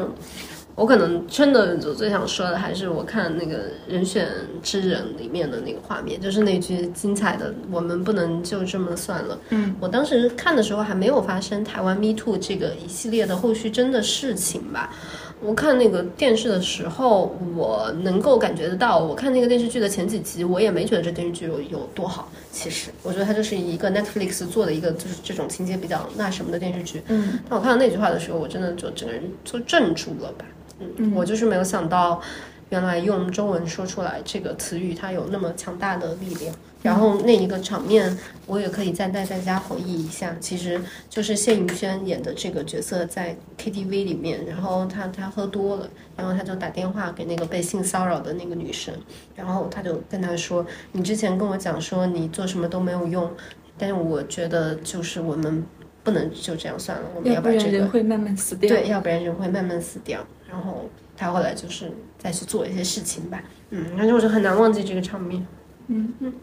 [0.78, 3.56] 我可能真的就最想说的，还是我看那个
[3.88, 4.28] 《人选
[4.62, 9.40] 之人》里面的那个画面，就是那句精彩的“我们不能就这么算了”。
[9.50, 14.94] 嗯，我当时看的时候还没有发生台湾 Me Too 这个一系列的后续真的事情吧。
[15.42, 19.00] 我看那个电视的时候，我能够感觉得到。
[19.00, 22.32] 我看那个电视剧的前几集，我也没觉得这电视剧有有多好。
[22.52, 27.02] 其实，我觉得它就是一个 Netflix 做的一个就是这种情节比较那什么的电视剧。
[27.08, 30.46] 嗯，但我看到那句话的时候，我真的就整个人就镇住了吧。
[30.80, 32.22] 嗯，我就是没有想到，
[32.70, 36.56] 原来用中文说出来这个词语，它有那么强大的力量。
[36.84, 40.80] 然后那一个场面，我也可以再带大家回忆一下，其实
[41.10, 48.94] 就是谢云轩演的这个角色在 KTV 里面，然后他他喝多了，然后他就打电话给那个被性骚扰的那个女生，
[49.36, 53.30] 然后他就跟她说：“你之前跟我讲说你做什么都没有用，
[53.78, 55.66] 但是我觉得就是我们
[56.08, 58.70] 不能就这样算了，我们要不然把这个人会慢慢死掉。
[58.70, 60.26] 对，要不然人会慢慢死掉。
[60.50, 65.46] 然后他后来就是再去做一些事情吧，嗯，反正我就很难忘记这个场面。
[65.88, 66.34] 嗯嗯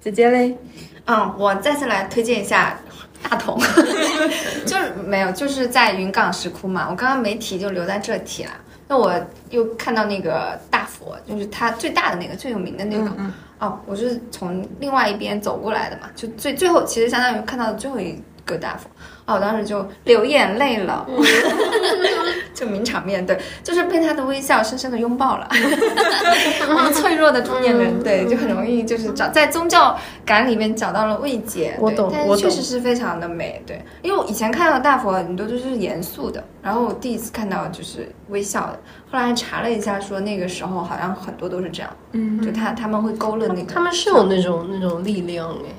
[0.00, 0.56] 姐姐嘞，
[1.06, 2.78] 嗯，我再次来推荐一下
[3.28, 3.58] 大同
[4.64, 6.88] 就是没有，就是在云冈石窟嘛。
[6.88, 8.52] 我刚刚没提，就留在这提了。
[8.86, 9.12] 那我
[9.50, 13.10] 又看到那个大佛，就是它最大的那个最有名的那个。
[13.18, 18.88] 嗯哦，我是从另外一边走过来的嘛，就最最后其实相当于看到的最后一个大佛。
[19.26, 21.06] 哦，我当时就流眼泪了，
[22.52, 25.48] 就名场面，对，就是被他的微笑深深的拥抱了。
[26.68, 31.74] 我们脆弱的中年人，对，就很容易就是找在宗教感里面找到了慰藉。
[31.80, 38.78] 我对但是确懂我懂实是非常的美，对，因为我以前看到大佛很多都是严肃的，然后我第一次看到就是微笑的，
[39.10, 45.72] 后来还查了一下，说那个时候好像很多都是这样，嗯，就他他们会勾勒那个，他们是有那种那种力量哎，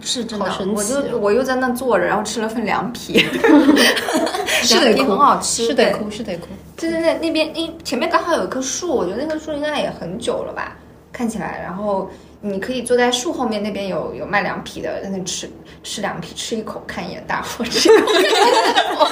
[0.00, 3.18] 是真的好神，我奇哦就我又在那坐着，然后吃了份凉皮，
[4.62, 6.48] 是得哭凉皮很好吃，是得哭，是得哭。
[6.76, 10.76] 对对对，那边那前面刚好有一棵树，我觉得那棵树应该也很久了吧，
[11.12, 11.60] 看起来。
[11.62, 12.10] 然后
[12.40, 15.50] 你可以坐在树后面，那边有有卖凉皮的，在那吃
[15.82, 18.32] 吃凉皮，吃一口看一眼大佛，吃一口看一眼
[18.74, 19.10] 大佛。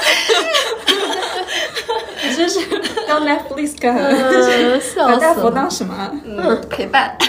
[2.22, 2.59] 你这是
[3.06, 6.10] 当 Netflix 看，嗯 笑把大佛死了当什么？
[6.24, 7.16] 嗯，陪伴。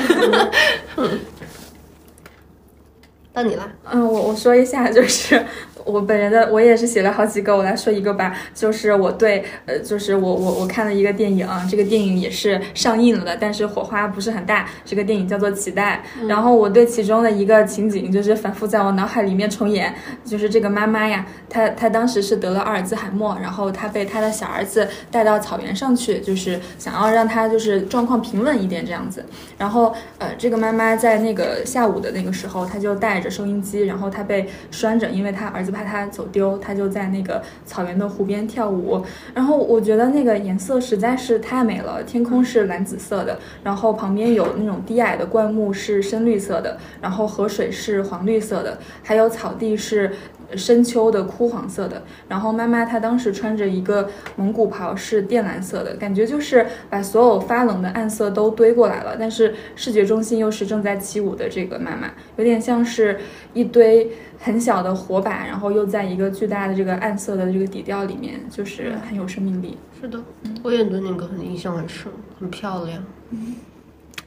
[3.36, 3.70] 到你了。
[3.92, 5.46] 嗯，我我说一下，就是
[5.86, 8.36] 我本人的，我也是写了好几个，我来说一个吧。
[8.54, 14.68] 就是我对，呃，就是我我我看了一个电影，这个电影也是上映了的，但是火花不是很大。
[14.84, 19.94] 这个电影叫做《脐带》，然后我对其中的一个情景就是反复在我脑海里面重演，
[20.26, 29.24] 就是这个妈妈呀，她她当时是得了阿尔兹海默，然后她被她的小儿子带到草原上去，就是想要让他就是状况平稳一点这样子。
[29.58, 39.04] 然后呃，这个妈妈在那个下午的那个时候，她就带着收音机，然后她被拴着，因为她儿子怕它走丢，它就在那个草原的湖边跳舞。
[39.34, 50.12] 然后我觉得那个颜色实在是太美了，天空是蓝紫色的，然后旁边有那种低矮的灌木是深绿色的，然后河水是黄绿色的，还有草地是。
[50.56, 59.16] 深秋的枯黄色的，然后妈妈她当时穿着一个蒙古袍，是靛蓝色的，感觉就是把所有发冷的暗色都堆过来了。
[59.18, 63.20] 但是视觉中心又是正在起舞的这个妈妈，有点像是
[63.54, 69.78] 一堆很小的火把，然后又在一个巨大的这个暗色的这个底调里面，就是很有生命力。
[70.00, 70.20] 是的，
[70.62, 73.04] 我也对那个很印象很深，很漂亮。
[73.32, 73.56] 嗯，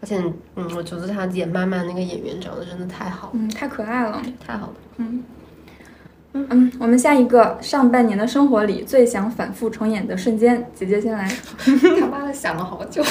[0.01, 0.19] 而且
[0.57, 4.21] 嗯，我觉得她演妈妈那个演员长得真的太好了，嗯，太可爱了。
[4.45, 4.75] 太好了。
[4.97, 5.23] 嗯。
[6.35, 11.29] 嗯，我们下一个上半年的生活里最想反复重演的瞬间，姐姐先来。
[12.01, 13.03] 他妈的想了好久。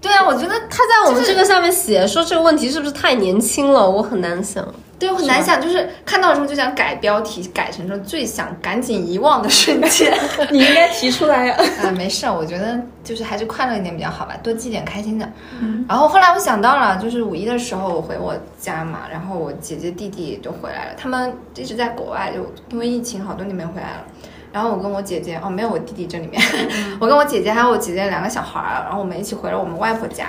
[0.00, 3.88] 对啊，我觉得他在我们这个下面写说这个问题是不是太年轻了？
[3.88, 4.66] 我很难想。
[4.98, 10.10] 对，我很难想，就是看到的时候就想改标题，改成说最想赶紧遗忘的瞬间。
[10.50, 11.56] 你应该提出来呀。
[11.84, 15.30] 啊，没事，我觉得就是还是快乐一点比较好吧，多记点开心的。
[15.60, 15.84] 嗯。
[15.88, 24.04] 然后后来我想到了，就是五一的时候我回我家嘛，然后我姐姐弟弟就回来了，他们一直在国外，就因为疫情好多年没回来了。
[24.52, 26.40] 然后我跟我姐姐，哦，没有我弟弟这里面，
[26.98, 30.28] 我跟我姐姐还有我姐姐两个小孩儿，然后我们一起回了我们外婆家。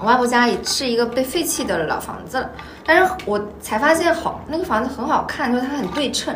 [0.00, 2.50] 我外婆家也是一个被废弃的老房子了，
[2.86, 6.34] 但是我才发现好那个房子很好看，就是它很对称，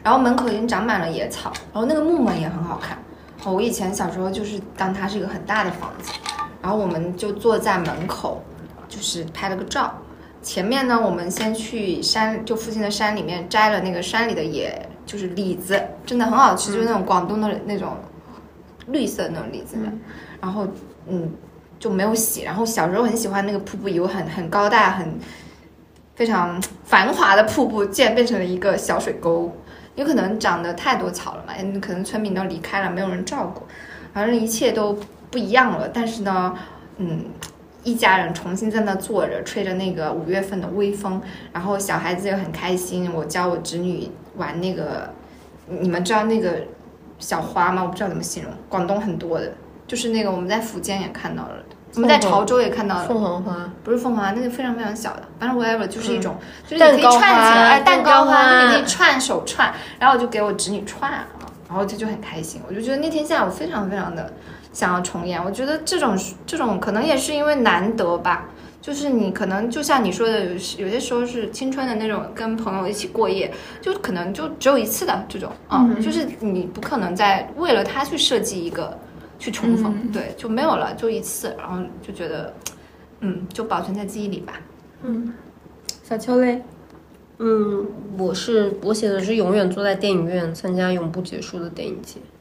[0.00, 2.96] 然后门口已经长满了野草，然后那个木门也很好看。
[3.44, 6.12] 我以前小时候就是当它是一个很大的房子，
[6.62, 8.40] 然后我们就坐在门口，
[8.88, 9.92] 就是拍了个照。
[10.40, 17.96] 前面呢，我们先去山，就附近的山里面摘了那个山里的野，就是李子，真的很好吃，就是那种广东的那种
[18.86, 19.90] 绿色那种李子的。
[20.40, 20.64] 然后，
[21.08, 21.28] 嗯。
[21.80, 25.18] 就没有洗，然后小时候很喜欢那个瀑布，有很很高大、很
[26.14, 29.50] 非常繁华的瀑布，竟然变成了一个小水沟，
[29.94, 33.62] 有可能长得太多草了嘛，可能村民都离开了，没有人照顾，
[34.12, 34.94] 反正一切都
[35.30, 35.88] 不一样了。
[35.88, 36.54] 但是呢，
[36.98, 37.24] 嗯，
[37.82, 43.10] 一家人重新在那坐着，吹着那个五月份的微风，然后小孩子又很开心。
[43.10, 45.08] 我教我侄女玩那个，
[45.66, 46.58] 你们知道那个
[47.18, 47.82] 小花吗？
[47.82, 49.50] 我不知道怎么形容，广东很多的。
[49.86, 51.56] 就是那个我们在福建也看到了，
[51.94, 56.36] 我们在潮州也看到了凤凰花，不是凤凰花，那个非常非常小的，反正 whatever 就是一种，
[56.66, 61.26] 就是你可以串起来，蛋糕花，你可以串手串，然后我就给我侄女串啊，
[61.68, 64.32] 然后她就很开心，我就觉得那天下午非常非常的
[64.72, 68.44] 想要重演，我觉得这种这种可能也是因为难得吧，
[68.80, 78.96] 就是你可能就像你说的，有有些时候是青春的那种，跟朋友一起过夜，就可能就只有一次的这种，嗯，就是你不可能再为了他去设计一个。
[79.40, 82.54] 去重逢，对，就没有了，就一次，然后就觉得，
[83.20, 84.52] 嗯，就保存在记忆里吧。
[85.02, 85.32] 嗯，
[86.04, 86.62] 小秋嘞，
[87.38, 87.86] 嗯，
[88.18, 92.39] 我是我写的是永远坐在电影院参加永不结束的电影节，对，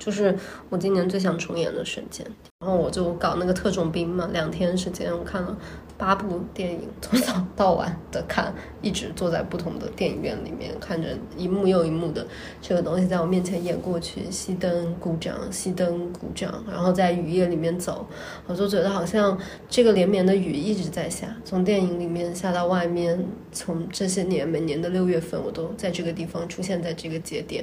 [0.00, 0.36] 就是
[0.68, 2.26] 我今年最想重演的瞬间。
[2.58, 5.56] 然后我就搞那个特种兵嘛，两天时间我看了。
[5.96, 12.26] 八部电影从早到晚的看，一直坐在不同的电影院里面看着一幕又一幕的
[12.62, 18.06] 这个东西在我面前演过去，熄灯鼓掌，熄灯鼓掌，然后在雨夜里面走，
[18.46, 23.22] 我就觉得好像这个连绵的雨一直在下，从电影里面下到外面，
[23.52, 27.62] 从这些年每年的六月份，我都在这个地方出现在这个节点，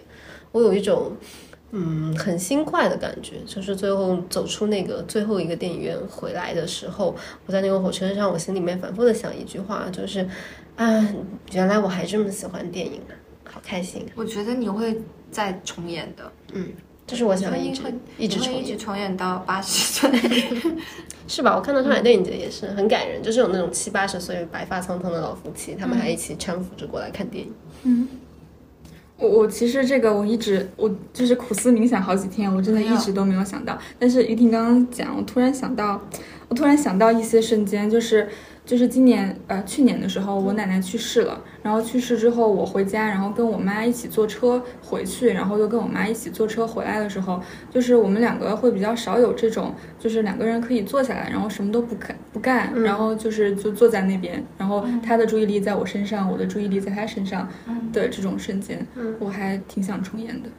[0.52, 1.14] 我有一种。
[1.72, 7.14] 嗯，很心快的感觉，就是最后走出那个最后一个电影院回来的时候，
[7.45, 10.26] 我在那个火车上，我心里面反复的想一句话，就是
[10.77, 11.06] 啊，
[11.52, 13.11] 原来我还这么喜欢电影啊，
[13.44, 14.06] 好开心。
[14.15, 14.98] 我觉得你会
[15.30, 16.69] 再重演的，嗯，
[17.06, 17.81] 就是我想一直
[18.18, 20.10] 一直一直重演到八十岁，
[21.27, 21.53] 是吧？
[21.53, 27.53] 我看到上海电影节也是很感人，就是有那种七八十岁白发苍苍的老夫妻，他们还一起搀扶着过来看电影，
[27.84, 28.07] 嗯。
[29.19, 33.77] 我我其实这个我一直我就是苦思冥想好几天，我真的一直都没有想到。
[33.98, 35.99] 但是于婷刚刚讲，我突然想到，
[36.48, 38.27] 我突然想到一些瞬间，就是
[38.68, 47.41] 就是今年呃去年的时候，我奶奶去世了，然后去世之后我回家，然后跟我妈一起坐车回去，然后又跟我妈一起坐车回来的时候，
[47.72, 57.48] 就是我们两个会比较少有这种，就是两个人可以坐下来，然后什么都不干不干，然后就是就坐在那边，然后他的注意力在我身上，我的注意力在他身上
[57.94, 58.85] 的这种瞬间，
[59.18, 60.49] 我还挺想重演的。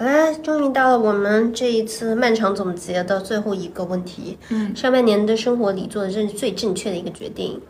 [0.00, 4.38] 好啦，终于到了我们这一次漫长总结的最后一个问题。
[4.48, 7.60] 嗯，上半年的生活里做的正最正确的一个决定。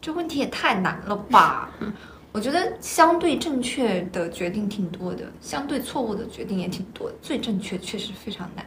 [0.00, 1.74] 这问题也太难了吧？
[1.80, 1.92] 嗯
[2.30, 7.16] 我觉得相对正确的决定挺多的，相对错误的决定也挺多的。
[7.20, 8.64] 最正确确实非常难。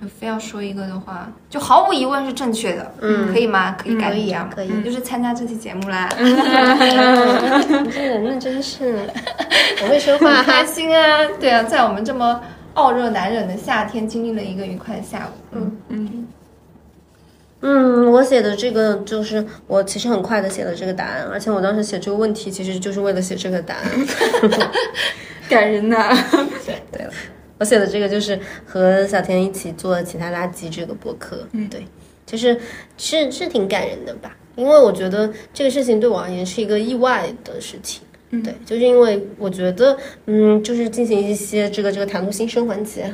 [0.00, 2.94] 就非要说一个的话，就毫无疑问是正确的。
[3.00, 3.76] 嗯可以吗？
[3.78, 4.52] 可以改可以成这样吗？
[4.54, 6.30] 可以嗯就是参加这期节目啦，你
[7.90, 9.08] 这人呢，真是
[9.82, 10.64] 我会说话很开。
[10.64, 11.18] 心啊！
[11.40, 12.40] 对啊，在我们这么
[12.74, 15.38] 傲热难忍的夏天，经历了一个愉快的下午。
[15.52, 16.26] 嗯嗯
[17.60, 23.82] 嗯，我写的这个就是我其实很快的写了这个答案，而且我当时写这个问题其实就是为了写这个答案。
[25.48, 26.16] 感人呐。
[26.92, 27.10] 对了，
[27.58, 31.86] 我写的这个就是和小田一起做其他垃圾这个博客，嗯，对，
[32.24, 32.58] 就是
[32.96, 38.02] 是是挺感人的吧，因为我觉得这个事情对我而言是一个意外的事情。
[38.30, 43.10] 嗯对，就是因为我觉得，嗯，就是进行一些这个这个谈吐新生环节，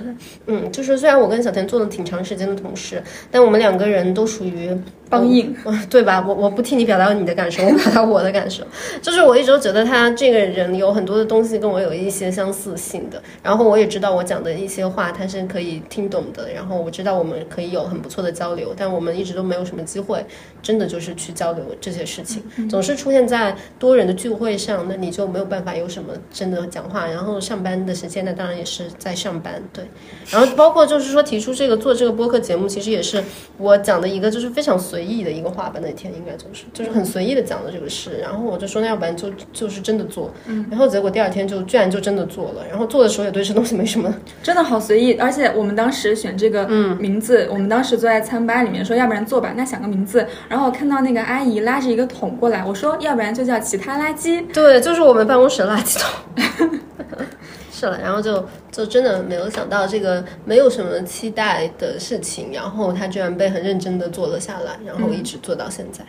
[0.47, 3.01] 嗯，就是虽然我跟小田做了挺长时间的同事，
[3.31, 4.77] 但我们两个人都属于
[5.09, 6.25] 帮硬，嗯 对吧？
[6.27, 8.65] 我我不替你表达你的感受，我表达我的感受。
[9.03, 20.25] 就是我一直都觉得他这个人有很多的东西跟我有一些相似性的，然后我也知道我讲的一些话他是可以听懂的，然后我知道我们可以有很不错的交流，但我们一直都没有什么机会，
[20.63, 27.07] 真的就是去交流这些事情，总是出现在多人的聚会上，那你就没有办法有什么真的讲话。
[27.07, 29.85] 然后上班的时间那，当然也是在上班，对。
[30.31, 33.23] 然后包括就是说提出这个做这个播客节目，其实也是
[33.59, 40.33] 我讲的一个就是非常随意的一个话吧，那天应该就是就是很随意的讲的这个事，然后我就说那要不然就就是真的做，
[40.71, 50.25] 然后结果第二天就居然就真的做了，然后做的时候也对这东西没什么，真的好随意，而且我们当时选这个名字，我们当时坐在餐吧里面说，要不然做吧，那想个名字。
[50.49, 54.45] 然后我看到那个阿姨拉着一个桶过来，我说要不然就叫其他垃圾。
[54.53, 56.79] 对，就是我们办公室的垃圾桶。
[57.75, 66.05] 是了，然后就就真的没有想到这个没有什么期待的事情，然后他居然被很认真的做了下来，然后一直做到现在。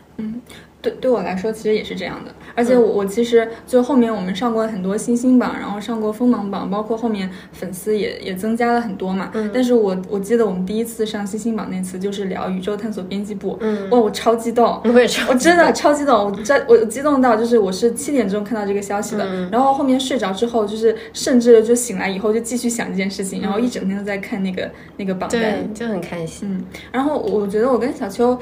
[0.86, 9.32] 对，对我来说其实也是这样的，而且我我其实就后面我们上过很多星星榜，然后上过锋芒榜，包括后面粉丝也也增加了很多嘛。
[9.54, 25.42] 但是我我记得我们第一次上星星榜那次就是聊宇宙探索编辑部，嗯哇，我超激动， 我也超我真的超激动，我真我激动到就是我是七点钟看到这个消息的，然后后面睡着之后就是甚至就醒来以后就继续想这件事情，然后一整天都在看那个那个榜单。
[25.42, 26.48] 对，就很开心。
[26.48, 28.38] 嗯，然后我觉得我跟小秋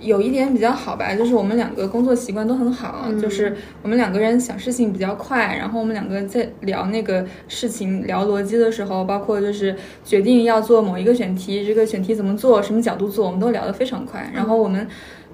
[0.00, 14.30] 有一点比较好吧，就是我们两个工作习惯都很好，就是我们两个人想事情比较快，然后我们两个在聊那个事情、聊逻辑的时候，包括就是决定要做某一个选题，这个选题怎么做、什么角度做，我们都聊得非常快。
[14.32, 14.86] 然后我们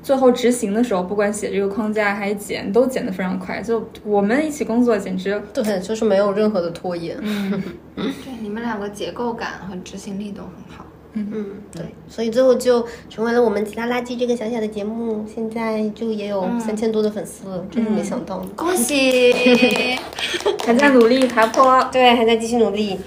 [0.02, 3.60] 最后执行的时候，不管写这个框架还是剪，都剪得非常快。
[3.60, 7.16] 就我们一起工作，简直对，就是没有任何的拖延。
[7.20, 7.62] 嗯
[7.96, 10.86] 对，你们两个结构感和执行力都很好。
[11.14, 18.48] 嗯，对，所以最后就成为了我们其他垃圾这个小小的节目，现在就也有三千多的粉丝了，真是没想到呢。
[18.56, 19.96] 恭喜！
[20.66, 21.82] 还在努力爬坡。
[21.92, 22.98] 对，还在继续努力。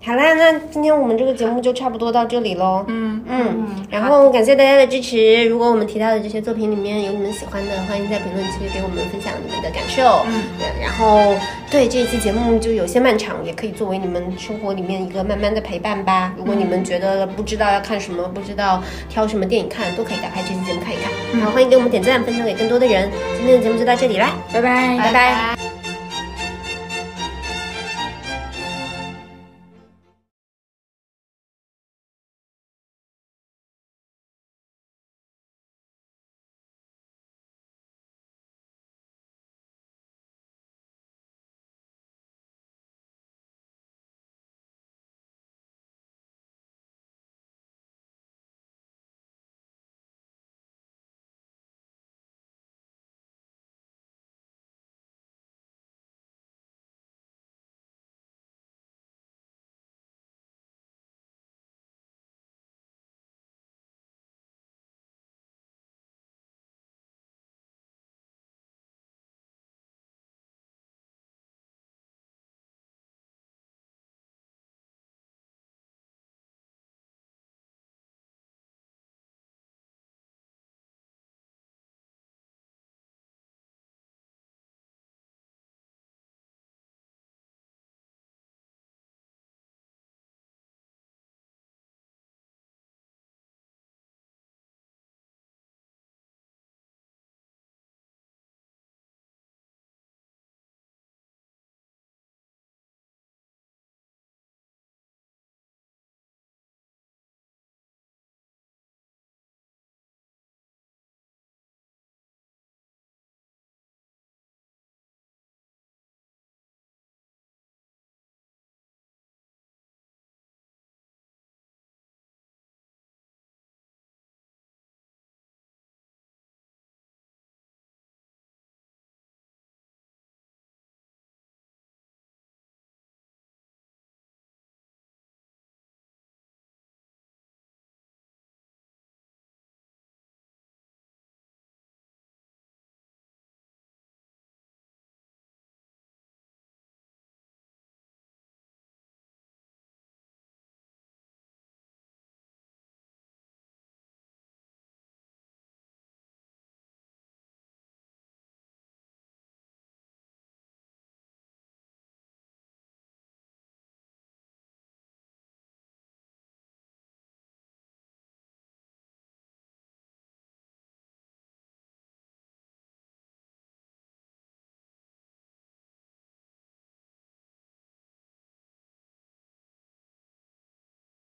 [0.00, 2.84] 好啦，那今天我们这个节目就差不多到这里喽。
[2.88, 5.44] 嗯嗯，然后感谢大家的支持。
[5.46, 10.24] 如果我们提到的这些作品里面有你们喜欢的，欢迎在评论区给我们分享你们的感受。
[10.26, 11.36] 嗯对，然后
[11.70, 16.32] 对这一期节目就有些漫长，也可以作为你们生活里面一个慢慢的陪伴吧。
[16.38, 21.12] 如果你们觉得不知道要看什么，不知道挑什么电影看，都可以打开这期节目看一看。
[21.38, 23.10] 然后欢迎给我们点赞，分享给更多的人。
[23.36, 25.67] 今天的节目就到这里啦，拜拜，拜拜